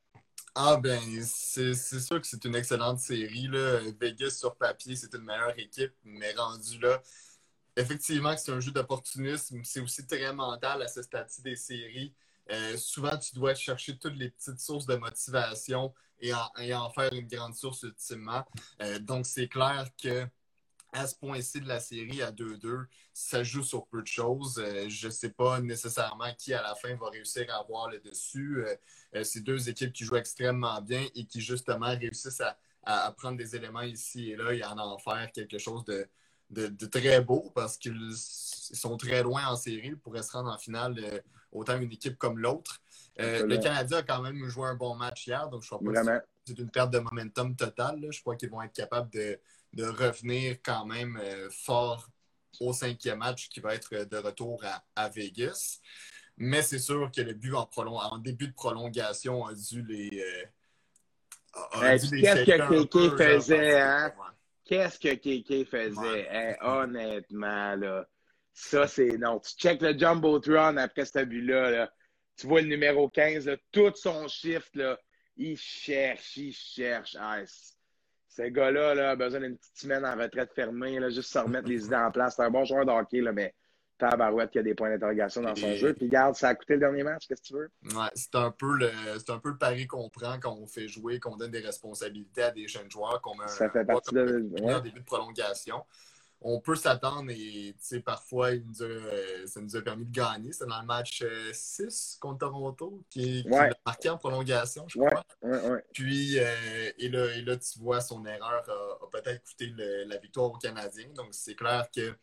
Ah, 0.55 0.79
ben, 0.81 0.99
c'est 1.21 1.73
sûr 1.75 2.19
que 2.19 2.25
c'est 2.25 2.43
une 2.45 2.55
excellente 2.55 2.99
série. 2.99 3.47
Là. 3.47 3.79
Vegas, 3.99 4.31
sur 4.31 4.55
papier, 4.55 4.95
c'est 4.95 5.13
une 5.13 5.23
meilleure 5.23 5.57
équipe, 5.59 5.93
mais 6.03 6.33
rendu 6.33 6.79
là, 6.79 6.99
effectivement, 7.77 8.35
c'est 8.35 8.51
un 8.51 8.59
jeu 8.59 8.71
d'opportunisme. 8.71 9.61
C'est 9.63 9.79
aussi 9.79 10.05
très 10.05 10.33
mental 10.33 10.81
à 10.81 10.87
ce 10.87 11.01
stade 11.01 11.29
des 11.43 11.55
séries. 11.55 12.13
Euh, 12.49 12.77
souvent, 12.77 13.17
tu 13.17 13.35
dois 13.35 13.53
chercher 13.55 13.97
toutes 13.97 14.15
les 14.15 14.29
petites 14.29 14.59
sources 14.59 14.85
de 14.85 14.95
motivation 14.95 15.93
et 16.19 16.33
en, 16.33 16.89
faire 16.89 17.13
une 17.13 17.27
grande 17.27 17.55
source 17.55 17.83
ultimement. 17.83 18.43
Euh, 18.81 18.99
donc, 18.99 19.25
c'est 19.25 19.47
clair 19.47 19.87
que 20.01 20.25
à 20.93 21.05
ce 21.05 21.15
point-ci 21.15 21.59
de 21.61 21.67
la 21.67 21.79
série, 21.79 22.21
à 22.21 22.31
2-2, 22.31 22.85
ça 23.13 23.43
joue 23.43 23.61
sur 23.61 23.85
peu 23.87 24.01
de 24.01 24.07
choses. 24.07 24.57
Euh, 24.57 24.89
je 24.89 25.07
ne 25.07 25.11
sais 25.11 25.29
pas 25.29 25.59
nécessairement 25.59 26.33
qui, 26.37 26.53
à 26.53 26.61
la 26.63 26.73
fin, 26.75 26.95
va 26.95 27.09
réussir 27.09 27.45
à 27.53 27.59
avoir 27.59 27.89
le 27.89 27.99
dessus. 27.99 28.65
c'est 29.23 29.41
deux 29.41 29.69
équipes 29.69 29.93
qui 29.93 30.05
jouent 30.05 30.15
extrêmement 30.15 30.81
bien 30.81 31.05
et 31.13 31.25
qui, 31.25 31.41
justement, 31.41 31.95
réussissent 31.97 32.41
à, 32.83 33.11
prendre 33.17 33.37
des 33.37 33.55
éléments 33.55 33.81
ici 33.81 34.31
et 34.31 34.37
là 34.37 34.53
et 34.53 34.63
en 34.63 34.77
en 34.77 34.97
faire 34.97 35.29
quelque 35.33 35.57
chose 35.57 35.83
de, 35.83 36.07
de, 36.49 36.85
très 36.85 37.21
beau 37.21 37.51
parce 37.55 37.77
qu'ils 37.77 38.11
sont 38.13 38.97
très 38.97 39.23
loin 39.23 39.47
en 39.47 39.55
série. 39.55 39.87
Ils 39.87 39.97
pourraient 39.97 40.23
se 40.23 40.31
rendre 40.31 40.51
en 40.51 40.57
finale 40.57 41.21
autant 41.51 41.77
une 41.79 41.91
équipe 41.91 42.17
comme 42.17 42.39
l'autre. 42.39 42.81
Euh, 43.19 43.45
le 43.45 43.57
Canada 43.57 43.97
a 43.97 44.03
quand 44.03 44.21
même 44.21 44.47
joué 44.47 44.67
un 44.67 44.75
bon 44.75 44.95
match 44.95 45.27
hier, 45.27 45.49
donc 45.49 45.63
je 45.63 45.67
crois 45.69 45.79
pas 45.79 46.03
que 46.03 46.25
c'est 46.45 46.59
une 46.59 46.69
perte 46.69 46.91
de 46.91 46.99
momentum 46.99 47.55
totale. 47.55 48.05
Je 48.11 48.21
crois 48.21 48.35
qu'ils 48.35 48.49
vont 48.49 48.61
être 48.61 48.73
capables 48.73 49.09
de, 49.09 49.39
revenir 49.77 50.57
quand 50.63 50.85
même 50.85 51.19
euh, 51.21 51.49
fort 51.51 52.07
au 52.59 52.73
cinquième 52.73 53.19
match 53.19 53.49
qui 53.49 53.59
va 53.59 53.75
être 53.75 54.05
de 54.05 54.17
retour 54.17 54.63
à, 54.95 55.09
Vegas. 55.09 55.79
Mais 56.37 56.61
c'est 56.61 56.79
sûr 56.79 57.11
que 57.11 57.21
le 57.21 57.33
but 57.33 57.53
en, 57.53 57.67
en, 57.75 58.17
début 58.19 58.47
de 58.47 58.53
prolongation 58.53 59.45
a 59.45 59.53
dû 59.53 59.83
les. 59.83 60.23
Euh, 61.73 61.97
qu'est-ce 61.99 62.45
que 62.45 62.83
Kéké 62.83 63.17
faisait, 63.17 63.81
hein? 63.81 64.13
Qu'est-ce 64.67 64.99
que 64.99 65.13
Kéké 65.15 65.65
faisait? 65.65 66.57
honnêtement, 66.61 67.75
là. 67.75 68.07
Ça, 68.53 68.87
c'est 68.87 69.17
non. 69.17 69.39
Tu 69.39 69.51
check 69.55 69.81
le 69.81 69.97
Jumbotron 69.97 70.77
après 70.77 71.05
ce 71.05 71.23
but-là. 71.23 71.91
Tu 72.35 72.47
vois 72.47 72.61
le 72.61 72.67
numéro 72.67 73.09
15, 73.09 73.49
tout 73.71 73.91
son 73.95 74.27
shift, 74.27 74.75
là, 74.75 74.99
il 75.35 75.57
cherche, 75.57 76.37
il 76.37 76.53
cherche. 76.53 77.15
Ah, 77.19 77.39
ce 78.27 78.41
gars-là 78.43 78.93
là, 78.93 79.11
a 79.11 79.15
besoin 79.15 79.39
d'une 79.41 79.57
petite 79.57 79.77
semaine 79.77 80.05
en 80.05 80.15
retraite 80.15 80.53
fermée, 80.53 80.99
là, 80.99 81.09
juste 81.09 81.31
se 81.31 81.39
remettre 81.39 81.67
les 81.67 81.85
idées 81.85 81.95
en 81.95 82.11
place. 82.11 82.35
C'est 82.35 82.43
un 82.43 82.51
bon 82.51 82.65
joueur 82.65 82.85
de 82.85 82.91
hockey, 82.91 83.21
là, 83.21 83.31
mais 83.31 83.53
tabarouette 83.97 84.51
qui 84.51 84.59
a 84.59 84.63
des 84.63 84.75
points 84.75 84.89
d'interrogation 84.89 85.41
dans 85.41 85.55
son 85.55 85.73
jeu. 85.73 85.93
Puis 85.93 86.07
garde, 86.07 86.35
ça 86.35 86.49
a 86.49 86.55
coûté 86.55 86.73
le 86.73 86.79
dernier 86.79 87.03
match, 87.03 87.27
qu'est-ce 87.27 87.41
que 87.41 87.47
tu 87.47 87.53
veux? 87.53 87.69
Ouais, 87.83 88.09
c'est 88.13 88.35
un 88.35 88.51
peu 88.51 88.75
le 88.75 88.89
c'est 89.19 89.31
un 89.31 89.39
peu 89.39 89.49
le 89.49 89.57
pari 89.57 89.87
qu'on 89.87 90.09
prend 90.09 90.39
quand 90.39 90.55
on 90.55 90.67
fait 90.67 90.87
jouer, 90.87 91.19
qu'on 91.19 91.37
donne 91.37 91.51
des 91.51 91.59
responsabilités 91.59 92.43
à 92.43 92.51
des 92.51 92.67
jeunes 92.67 92.89
joueurs, 92.89 93.21
qu'on 93.21 93.35
met 93.35 93.45
un, 93.45 93.47
ça 93.47 93.69
fait 93.69 93.85
partie 93.85 94.13
de... 94.13 94.49
début 94.81 94.99
de 94.99 95.05
prolongation 95.05 95.83
on 96.41 96.59
peut 96.59 96.75
s'attendre 96.75 97.31
et 97.31 97.75
parfois 98.05 98.51
euh, 98.51 99.47
ça 99.47 99.59
nous 99.59 99.75
a 99.75 99.81
permis 99.81 100.05
de 100.05 100.11
gagner. 100.11 100.51
C'est 100.51 100.67
dans 100.67 100.79
le 100.79 100.85
match 100.85 101.23
6 101.51 101.81
euh, 101.81 102.19
contre 102.19 102.39
Toronto 102.39 103.03
qui, 103.09 103.45
a 103.51 103.69
marqué 103.85 104.09
en 104.09 104.17
prolongation, 104.17 104.85
je 104.87 104.99
crois. 104.99 105.23
Puis, 105.93 106.37
euh, 106.39 106.91
et, 106.97 107.09
là, 107.09 107.57
tu 107.57 107.79
vois, 107.79 108.01
son 108.01 108.25
erreur 108.25 108.63
a, 108.69 109.09
peut-être 109.09 109.43
coûté 109.43 109.73
la 110.05 110.17
victoire 110.17 110.51
aux 110.51 110.57
Canadiens. 110.57 111.09
Donc, 111.15 111.29
c'est 111.31 111.55
clair 111.55 111.87
que 111.93 112.15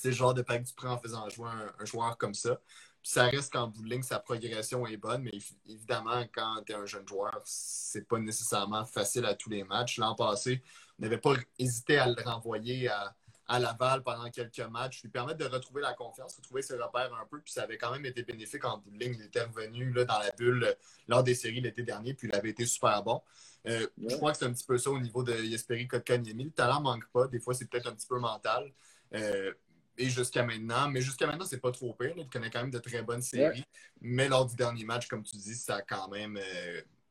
c'est 0.00 0.08
le 0.08 0.14
genre 0.14 0.34
de 0.34 0.42
pack 0.42 0.62
que 0.62 0.68
tu 0.68 0.74
prends 0.74 0.92
en 0.92 0.98
faisant 0.98 1.28
jouer 1.28 1.48
un, 1.78 1.84
joueur 1.84 2.16
comme 2.18 2.34
ça. 2.34 2.60
Puis 3.02 3.12
ça 3.12 3.26
reste 3.26 3.52
qu'en 3.52 3.68
bout 3.68 3.82
de 3.82 3.88
ligne, 3.88 4.02
sa 4.02 4.18
progression 4.18 4.86
est 4.86 4.96
bonne, 4.96 5.22
mais 5.22 5.32
évidemment, 5.66 6.24
quand 6.32 6.62
tu 6.66 6.72
es 6.72 6.74
un 6.74 6.86
jeune 6.86 7.06
joueur, 7.06 7.40
c'est 7.44 8.06
pas 8.06 8.18
nécessairement 8.18 8.84
facile 8.84 9.24
à 9.24 9.34
tous 9.34 9.50
les 9.50 9.64
matchs. 9.64 9.98
L'an 9.98 10.14
passé, 10.14 10.62
on 10.98 11.02
n'avait 11.02 11.18
pas 11.18 11.34
hésité 11.58 11.98
à 11.98 12.08
le 12.08 12.16
renvoyer 12.22 12.88
à 12.88 13.14
à 13.48 13.58
Laval 13.58 14.02
pendant 14.02 14.30
quelques 14.30 14.60
matchs, 14.60 15.02
lui 15.02 15.08
permettre 15.08 15.38
de 15.38 15.46
retrouver 15.46 15.80
la 15.80 15.94
confiance, 15.94 16.36
retrouver 16.36 16.60
ses 16.60 16.74
repères 16.74 17.12
un 17.14 17.26
peu. 17.26 17.40
Puis 17.40 17.52
ça 17.54 17.62
avait 17.62 17.78
quand 17.78 17.90
même 17.90 18.04
été 18.04 18.22
bénéfique 18.22 18.64
en 18.66 18.76
bout 18.76 18.90
de 18.90 18.98
ligne. 18.98 19.16
Il 19.18 19.24
était 19.24 19.42
revenu 19.42 19.90
là, 19.90 20.04
dans 20.04 20.18
la 20.18 20.30
bulle 20.32 20.64
euh, 20.64 20.74
lors 21.08 21.22
des 21.22 21.34
séries 21.34 21.62
l'été 21.62 21.82
dernier, 21.82 22.12
puis 22.12 22.28
il 22.28 22.34
avait 22.34 22.50
été 22.50 22.66
super 22.66 23.02
bon. 23.02 23.22
Euh, 23.66 23.86
je 24.06 24.16
crois 24.16 24.32
que 24.32 24.38
c'est 24.38 24.44
un 24.44 24.52
petit 24.52 24.66
peu 24.66 24.76
ça 24.76 24.90
au 24.90 25.00
niveau 25.00 25.22
de 25.22 25.32
Yesperi 25.32 25.88
Kotkaniemi. 25.88 26.44
Le 26.44 26.50
talent 26.50 26.82
manque 26.82 27.08
pas. 27.10 27.26
Des 27.26 27.40
fois, 27.40 27.54
c'est 27.54 27.64
peut-être 27.64 27.88
un 27.88 27.94
petit 27.94 28.06
peu 28.06 28.18
mental. 28.18 28.70
Euh, 29.14 29.54
et 29.98 30.06
jusqu'à 30.06 30.44
maintenant, 30.44 30.88
mais 30.88 31.00
jusqu'à 31.00 31.26
maintenant, 31.26 31.44
c'est 31.44 31.60
pas 31.60 31.72
trop 31.72 31.92
pire. 31.92 32.14
Il 32.16 32.28
connaît 32.28 32.50
quand 32.50 32.60
même 32.60 32.70
de 32.70 32.78
très 32.78 33.02
bonnes 33.02 33.22
séries. 33.22 33.64
Mais 34.00 34.28
lors 34.28 34.46
du 34.46 34.56
dernier 34.56 34.84
match, 34.84 35.08
comme 35.08 35.22
tu 35.22 35.36
dis, 35.36 35.54
ça 35.54 35.76
a 35.76 35.82
quand 35.82 36.08
même. 36.08 36.38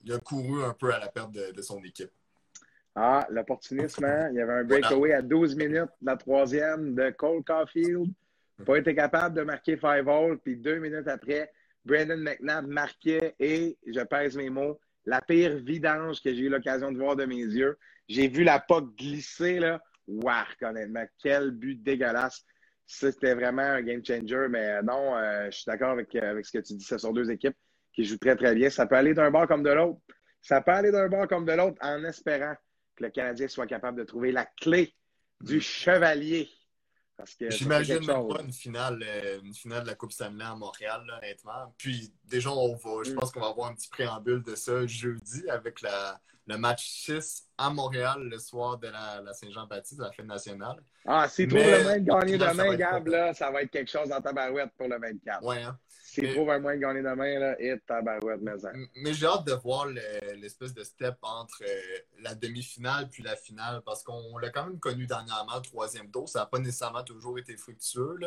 il 0.03 0.13
a 0.13 0.19
couru 0.19 0.63
un 0.63 0.73
peu 0.73 0.93
à 0.93 0.99
la 0.99 1.07
perte 1.07 1.31
de 1.31 1.61
son 1.61 1.83
équipe. 1.83 2.11
Ah, 2.99 3.27
l'opportunisme, 3.29 4.05
hein? 4.05 4.29
il 4.31 4.37
y 4.37 4.41
avait 4.41 4.53
un 4.53 4.63
breakaway 4.63 5.13
à 5.13 5.21
12 5.21 5.55
minutes 5.55 5.91
de 6.01 6.07
la 6.07 6.17
troisième 6.17 6.95
de 6.95 7.11
Cole 7.11 7.43
Caulfield. 7.43 8.11
Pas 8.65 8.79
été 8.79 8.95
capable 8.95 9.35
de 9.35 9.43
marquer 9.43 9.77
5 9.77 10.01
volts. 10.03 10.41
Puis 10.43 10.57
deux 10.57 10.79
minutes 10.79 11.07
après, 11.07 11.51
Brandon 11.85 12.17
McNabb 12.17 12.65
marquait 12.65 13.35
et, 13.39 13.77
je 13.85 14.01
pèse 14.01 14.35
mes 14.35 14.49
mots, 14.49 14.79
la 15.05 15.21
pire 15.21 15.57
vidange 15.57 16.23
que 16.23 16.33
j'ai 16.33 16.41
eu 16.41 16.49
l'occasion 16.49 16.91
de 16.91 16.97
voir 16.97 17.15
de 17.15 17.25
mes 17.25 17.35
yeux. 17.35 17.77
J'ai 18.09 18.29
vu 18.29 18.43
la 18.43 18.59
POC 18.59 18.97
glisser, 18.97 19.59
là. 19.59 19.79
Wark, 20.07 20.57
honnêtement. 20.63 21.05
Quel 21.21 21.51
but 21.51 21.83
dégueulasse. 21.83 22.43
C'était 22.87 23.33
vraiment 23.33 23.61
un 23.61 23.81
game 23.81 24.03
changer. 24.03 24.47
Mais 24.49 24.81
non, 24.81 25.15
euh, 25.17 25.45
je 25.51 25.57
suis 25.57 25.65
d'accord 25.67 25.91
avec, 25.91 26.15
avec 26.15 26.45
ce 26.45 26.57
que 26.57 26.63
tu 26.63 26.73
dis. 26.73 26.83
Ce 26.83 26.97
sont 26.97 27.11
deux 27.11 27.29
équipes 27.29 27.55
qui 27.93 28.05
jouent 28.05 28.17
très, 28.17 28.35
très 28.35 28.55
bien. 28.55 28.69
Ça 28.69 28.87
peut 28.87 28.95
aller 28.95 29.13
d'un 29.13 29.29
bord 29.29 29.47
comme 29.47 29.63
de 29.63 29.69
l'autre. 29.69 29.99
Ça 30.41 30.61
peut 30.61 30.71
aller 30.71 30.91
d'un 30.91 31.09
bord 31.09 31.27
comme 31.27 31.45
de 31.45 31.51
l'autre 31.51 31.77
en 31.81 32.03
espérant 32.05 32.55
que 32.95 33.03
le 33.03 33.09
Canadien 33.09 33.47
soit 33.47 33.67
capable 33.67 33.99
de 33.99 34.05
trouver 34.05 34.31
la 34.31 34.45
clé 34.45 34.95
du 35.41 35.57
mm. 35.57 35.61
chevalier. 35.61 36.49
J'imagine 37.49 38.05
même 38.05 38.27
pas 38.27 38.41
une 38.41 38.53
finale, 38.53 39.03
euh, 39.03 39.39
une 39.43 39.53
finale 39.53 39.83
de 39.83 39.87
la 39.87 39.95
Coupe 39.95 40.11
Stanley 40.11 40.43
à 40.43 40.55
Montréal, 40.55 41.01
honnêtement. 41.17 41.73
Puis 41.77 42.13
déjà, 42.25 42.51
on 42.51 42.75
va, 42.75 43.03
je 43.03 43.11
mm. 43.11 43.15
pense 43.15 43.31
qu'on 43.31 43.39
va 43.39 43.47
avoir 43.47 43.69
un 43.71 43.73
petit 43.73 43.89
préambule 43.89 44.43
de 44.43 44.55
ça 44.55 44.85
jeudi 44.85 45.49
avec 45.49 45.81
la, 45.81 46.19
le 46.47 46.57
match 46.57 46.87
6 46.87 47.47
à 47.57 47.69
Montréal 47.69 48.23
le 48.23 48.37
soir 48.39 48.77
de 48.77 48.87
la, 48.87 49.33
Saint-Jean-Baptiste, 49.33 49.99
de 49.99 50.05
la 50.05 50.11
fête 50.11 50.25
nationale. 50.25 50.77
Ah, 51.05 51.27
si 51.27 51.47
trouve 51.47 51.59
le 51.59 51.99
de 51.99 52.05
gagner 52.05 52.37
demain, 52.37 52.75
Gab, 52.75 53.07
là, 53.07 53.33
ça 53.33 53.51
va 53.51 53.63
être 53.63 53.71
quelque 53.71 53.91
chose 53.91 54.09
dans 54.09 54.21
ta 54.21 54.31
barouette 54.31 54.71
pour 54.77 54.87
le 54.87 54.99
24. 54.99 55.43
Ouais, 55.43 55.63
hein? 55.63 55.77
S'il 56.17 56.33
trouve 56.33 56.49
un 56.49 56.59
moyen 56.59 56.77
de 56.77 56.81
gagner 56.81 57.01
demain, 57.01 57.39
là, 57.39 57.55
et 57.61 57.79
tabarouette, 57.85 58.41
mais 58.41 58.53
Mais 58.95 59.13
j'ai 59.13 59.27
hâte 59.27 59.45
de 59.45 59.53
voir 59.53 59.85
l'espèce 59.85 60.73
de 60.73 60.83
step 60.83 61.15
entre 61.21 61.63
euh, 61.63 61.99
la 62.19 62.33
demi-finale 62.33 63.09
puis 63.09 63.23
la 63.23 63.35
finale, 63.35 63.81
parce 63.85 64.03
qu'on 64.03 64.37
l'a 64.37 64.49
quand 64.49 64.65
même 64.65 64.79
connu 64.79 65.05
dernièrement, 65.05 65.61
troisième 65.61 66.09
tour. 66.09 66.27
Ça 66.27 66.39
n'a 66.39 66.45
pas 66.47 66.59
nécessairement 66.59 67.03
toujours 67.03 67.37
été 67.37 67.55
fructueux. 67.55 68.19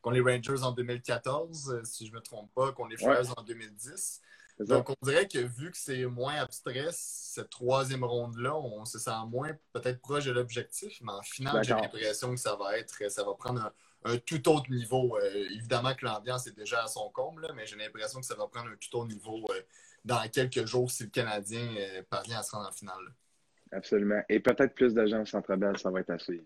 Qu'on 0.00 0.10
les 0.10 0.20
Rangers 0.20 0.62
en 0.62 0.72
2014, 0.72 1.70
euh, 1.70 1.84
si 1.84 2.06
je 2.06 2.12
ne 2.12 2.16
me 2.16 2.22
trompe 2.22 2.52
pas, 2.54 2.72
qu'on 2.72 2.86
les 2.86 2.96
Flyers 2.96 3.36
en 3.36 3.42
2010. 3.42 4.22
Donc, 4.60 4.88
on 4.88 4.94
dirait 5.02 5.26
que 5.26 5.38
vu 5.38 5.70
que 5.72 5.76
c'est 5.76 6.06
moins 6.06 6.36
abstrait, 6.36 6.88
cette 6.92 7.50
troisième 7.50 8.04
ronde-là, 8.04 8.56
on 8.56 8.84
se 8.84 8.98
sent 8.98 9.10
moins 9.28 9.50
peut-être 9.72 10.00
proche 10.00 10.26
de 10.26 10.30
l'objectif, 10.30 11.00
mais 11.02 11.12
en 11.12 11.22
finale, 11.22 11.64
j'ai 11.64 11.74
l'impression 11.74 12.30
que 12.30 12.40
ça 12.40 12.54
va 12.54 12.78
être, 12.78 13.10
ça 13.10 13.24
va 13.24 13.34
prendre 13.34 13.62
un, 13.62 13.72
un 14.04 14.18
tout 14.18 14.48
autre 14.48 14.70
niveau. 14.70 15.16
Euh, 15.16 15.48
évidemment 15.50 15.94
que 15.94 16.04
l'ambiance 16.04 16.46
est 16.46 16.56
déjà 16.56 16.84
à 16.84 16.86
son 16.86 17.10
comble, 17.10 17.46
mais 17.56 17.66
j'ai 17.66 17.76
l'impression 17.76 18.20
que 18.20 18.26
ça 18.26 18.34
va 18.34 18.46
prendre 18.46 18.70
un 18.70 18.76
tout 18.76 18.98
autre 18.98 19.08
niveau 19.08 19.44
euh, 19.50 19.60
dans 20.04 20.22
quelques 20.28 20.66
jours 20.66 20.90
si 20.90 21.04
le 21.04 21.10
Canadien 21.10 21.74
euh, 21.78 22.02
parvient 22.08 22.38
à 22.38 22.42
se 22.42 22.52
rendre 22.52 22.68
en 22.68 22.72
finale. 22.72 23.14
Absolument. 23.72 24.22
Et 24.28 24.40
peut-être 24.40 24.74
plus 24.74 24.94
de 24.94 25.06
gens 25.06 25.22
au 25.22 25.26
Centre 25.26 25.56
Bell, 25.56 25.76
ça 25.78 25.90
va 25.90 26.00
être 26.00 26.10
à 26.10 26.18
suivre. 26.18 26.44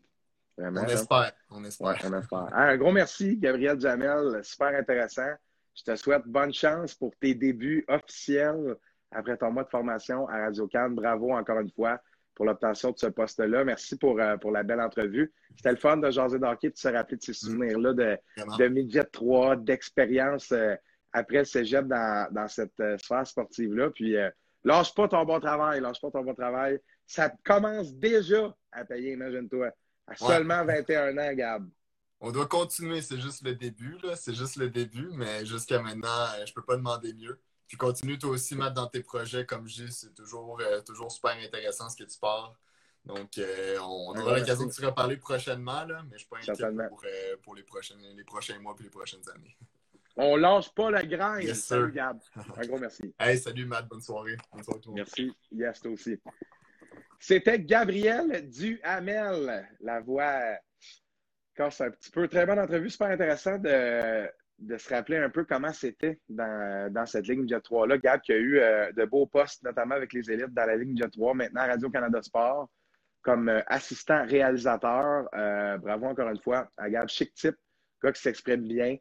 on 0.57 0.75
espère. 0.87 1.33
On 1.51 1.65
espère. 1.65 1.99
on 2.05 2.13
espère. 2.15 2.49
un 2.55 2.77
gros 2.77 2.93
merci, 2.93 3.37
Gabriel 3.37 3.79
Jamel. 3.81 4.43
Super 4.45 4.79
intéressant. 4.79 5.33
Je 5.75 5.83
te 5.83 5.97
souhaite 5.97 6.25
bonne 6.27 6.53
chance 6.53 6.95
pour 6.95 7.15
tes 7.21 7.35
débuts 7.35 7.85
officiels 7.89 8.77
après 9.11 9.37
ton 9.37 9.51
mois 9.51 9.65
de 9.65 9.69
formation 9.69 10.29
à 10.29 10.39
Radio 10.45 10.67
Cannes. 10.67 10.95
Bravo 10.95 11.33
encore 11.33 11.61
une 11.61 11.71
fois 11.71 12.01
pour 12.39 12.47
l'obtention 12.47 12.93
de 12.93 12.99
ce 12.99 13.09
poste-là. 13.09 13.65
Merci 13.65 13.97
pour, 13.97 14.21
euh, 14.21 14.37
pour 14.37 14.53
la 14.53 14.63
belle 14.63 14.81
entrevue. 14.81 15.33
C'était 15.57 15.73
le 15.73 15.77
fun 15.77 15.97
de 15.97 16.09
jaser 16.09 16.39
d'hockey, 16.39 16.71
de 16.71 16.77
se 16.77 16.87
rappeler 16.87 17.17
de 17.17 17.23
ces 17.23 17.33
mm. 17.33 17.35
souvenirs-là 17.35 17.93
de, 17.93 18.17
de 18.59 18.69
midget 18.69 19.05
3, 19.05 19.57
d'expérience 19.57 20.53
euh, 20.53 20.77
après 21.13 21.39
le 21.39 21.45
cégep 21.45 21.89
dans, 21.89 22.33
dans 22.33 22.47
cette 22.47 22.79
euh, 22.79 22.97
sphère 22.99 23.27
sportive-là. 23.27 23.91
Puis, 23.91 24.15
lâche 24.63 24.95
pas 24.95 25.09
ton 25.09 25.25
bon 25.25 25.41
travail, 25.41 25.81
lâche 25.81 26.01
pas 26.01 26.13
ton 26.13 26.23
bon 26.23 26.35
travail. 26.35 26.79
Ça 27.07 27.29
commence 27.45 27.93
déjà 27.93 28.55
à 28.71 28.85
payer, 28.85 29.15
imagine-toi, 29.15 29.71
à 30.07 30.15
seulement 30.15 30.65
21 30.65 31.19
ans, 31.19 31.35
Gab. 31.35 31.69
On 32.21 32.31
doit 32.31 32.47
continuer, 32.47 33.03
c'est 33.03 33.19
juste 33.19 33.45
le 33.45 33.57
début, 33.57 33.97
là. 34.05 34.15
C'est 34.15 34.35
juste 34.35 34.57
le 34.57 34.71
début, 34.71 35.09
mais 35.13 35.45
jusqu'à 35.45 35.83
maintenant, 35.83 36.27
je 36.47 36.53
peux 36.53 36.63
pas 36.63 36.77
demander 36.77 37.13
mieux. 37.15 37.41
Puis 37.69 37.77
continue 37.77 38.19
toi 38.19 38.31
aussi, 38.31 38.57
Matt, 38.57 38.73
dans 38.73 38.87
tes 38.87 39.03
projets. 39.03 39.45
Comme 39.45 39.69
je 39.69 39.85
dis, 39.85 39.93
c'est 39.93 40.15
toujours, 40.15 40.59
euh, 40.61 40.81
toujours 40.81 41.13
super 41.13 41.33
intéressant 41.33 41.91
ce 41.91 41.97
que 41.97 42.09
tu 42.09 42.19
pars. 42.19 42.59
Donc, 43.05 43.37
euh, 43.39 43.79
on, 43.81 44.19
aura 44.19 44.39
l'occasion 44.39 44.67
de 44.67 44.73
se 44.73 44.85
reparler 44.85 45.19
prochainement, 45.19 45.85
là, 45.85 46.03
mais 46.05 46.17
je 46.17 46.19
suis 46.19 46.29
pas 46.29 46.39
inquiet 46.39 46.89
pour, 46.89 47.03
euh, 47.05 47.37
pour 47.43 47.55
les, 47.55 47.63
prochaines, 47.63 48.01
les 48.17 48.25
prochains 48.25 48.59
mois 48.59 48.75
et 48.81 48.83
les 48.83 48.91
prochaines 48.91 49.23
années. 49.35 49.57
On 50.17 50.37
lâche 50.37 50.75
pas 50.75 50.91
la 50.91 51.05
graine. 51.05 51.43
Yes, 51.43 51.65
salut, 51.65 51.93
Gab. 51.93 52.19
Un 52.57 52.67
gros 52.67 52.79
merci. 52.79 53.15
Hey, 53.21 53.39
salut, 53.39 53.67
Matt. 53.67 53.87
Bonne 53.87 54.01
soirée. 54.01 54.37
Bonne 54.51 54.65
soirée 54.65 54.81
tout 54.81 54.93
Merci. 54.93 55.33
Yes, 55.53 55.81
toi 55.81 55.93
aussi. 55.93 56.19
C'était 57.21 57.61
Gabriel 57.61 58.49
Duhamel, 58.49 59.69
la 59.81 60.01
voix. 60.01 60.41
c'est 61.55 61.85
un 61.85 61.91
petit 61.91 62.11
peu 62.11 62.29
très 62.29 62.47
bonne 62.47 62.59
entrevue, 62.59 62.91
super 62.91 63.09
intéressant 63.09 63.59
de 63.59 64.29
de 64.59 64.77
se 64.77 64.93
rappeler 64.93 65.19
un 65.19 65.31
peu 65.31 65.45
comment 65.45 65.73
c'était 65.73 66.19
dans, 66.29 67.07
cette 67.07 67.29
ligne 67.29 67.49
Jet 67.49 67.65
3-là. 67.65 67.99
Gab 67.99 68.21
qui 68.21 68.33
a 68.33 68.37
eu 68.37 68.59
euh, 68.59 68.91
de 68.93 69.05
beaux 69.05 69.27
postes, 69.27 69.63
notamment 69.63 69.95
avec 69.95 70.13
les 70.13 70.31
élites 70.31 70.53
dans 70.53 70.67
la 70.67 70.77
ligne 70.77 70.97
Jet 70.97 71.11
3, 71.11 71.35
maintenant 71.35 71.67
Radio-Canada 71.67 72.21
Sport, 72.23 72.69
comme 73.23 73.49
euh, 73.49 73.61
assistant 73.67 74.25
réalisateur. 74.27 75.29
Euh, 75.35 75.79
bravo 75.79 76.07
encore 76.07 76.29
une 76.29 76.41
fois 76.41 76.71
à 76.77 76.91
Gab, 76.91 77.09
chic 77.09 77.33
type, 77.35 77.57
gars 78.03 78.13
qui 78.13 78.21
s'exprime 78.21 78.67
bien, 78.67 78.97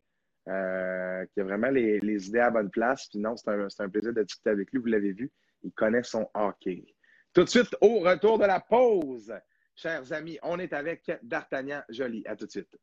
qui 0.46 0.52
a 0.52 1.44
vraiment 1.44 1.70
les, 1.70 2.28
idées 2.28 2.40
à 2.40 2.52
bonne 2.52 2.70
place. 2.70 3.08
Puis 3.10 3.20
non, 3.20 3.36
c'est 3.36 3.50
un, 3.50 3.68
un, 3.80 3.90
plaisir 3.90 4.14
de 4.14 4.24
discuter 4.24 4.52
avec 4.52 4.72
lui, 4.72 4.80
vous 4.80 4.88
l'avez 4.88 5.12
vu, 5.12 5.32
il 5.64 5.72
connaît 5.72 6.04
son 6.04 6.30
hockey. 6.36 6.86
Tout 7.34 7.44
de 7.44 7.50
suite, 7.50 7.76
au 7.82 8.00
retour 8.00 8.38
de 8.40 8.46
la 8.46 8.60
pause, 8.60 9.34
chers 9.76 10.14
amis, 10.14 10.40
on 10.44 10.60
est 10.60 10.74
avec 10.74 11.12
D'Artagnan 11.24 11.82
Jolie. 11.90 12.24
À 12.26 12.36
tout 12.36 12.46
de 12.46 12.52
suite. 12.52 12.78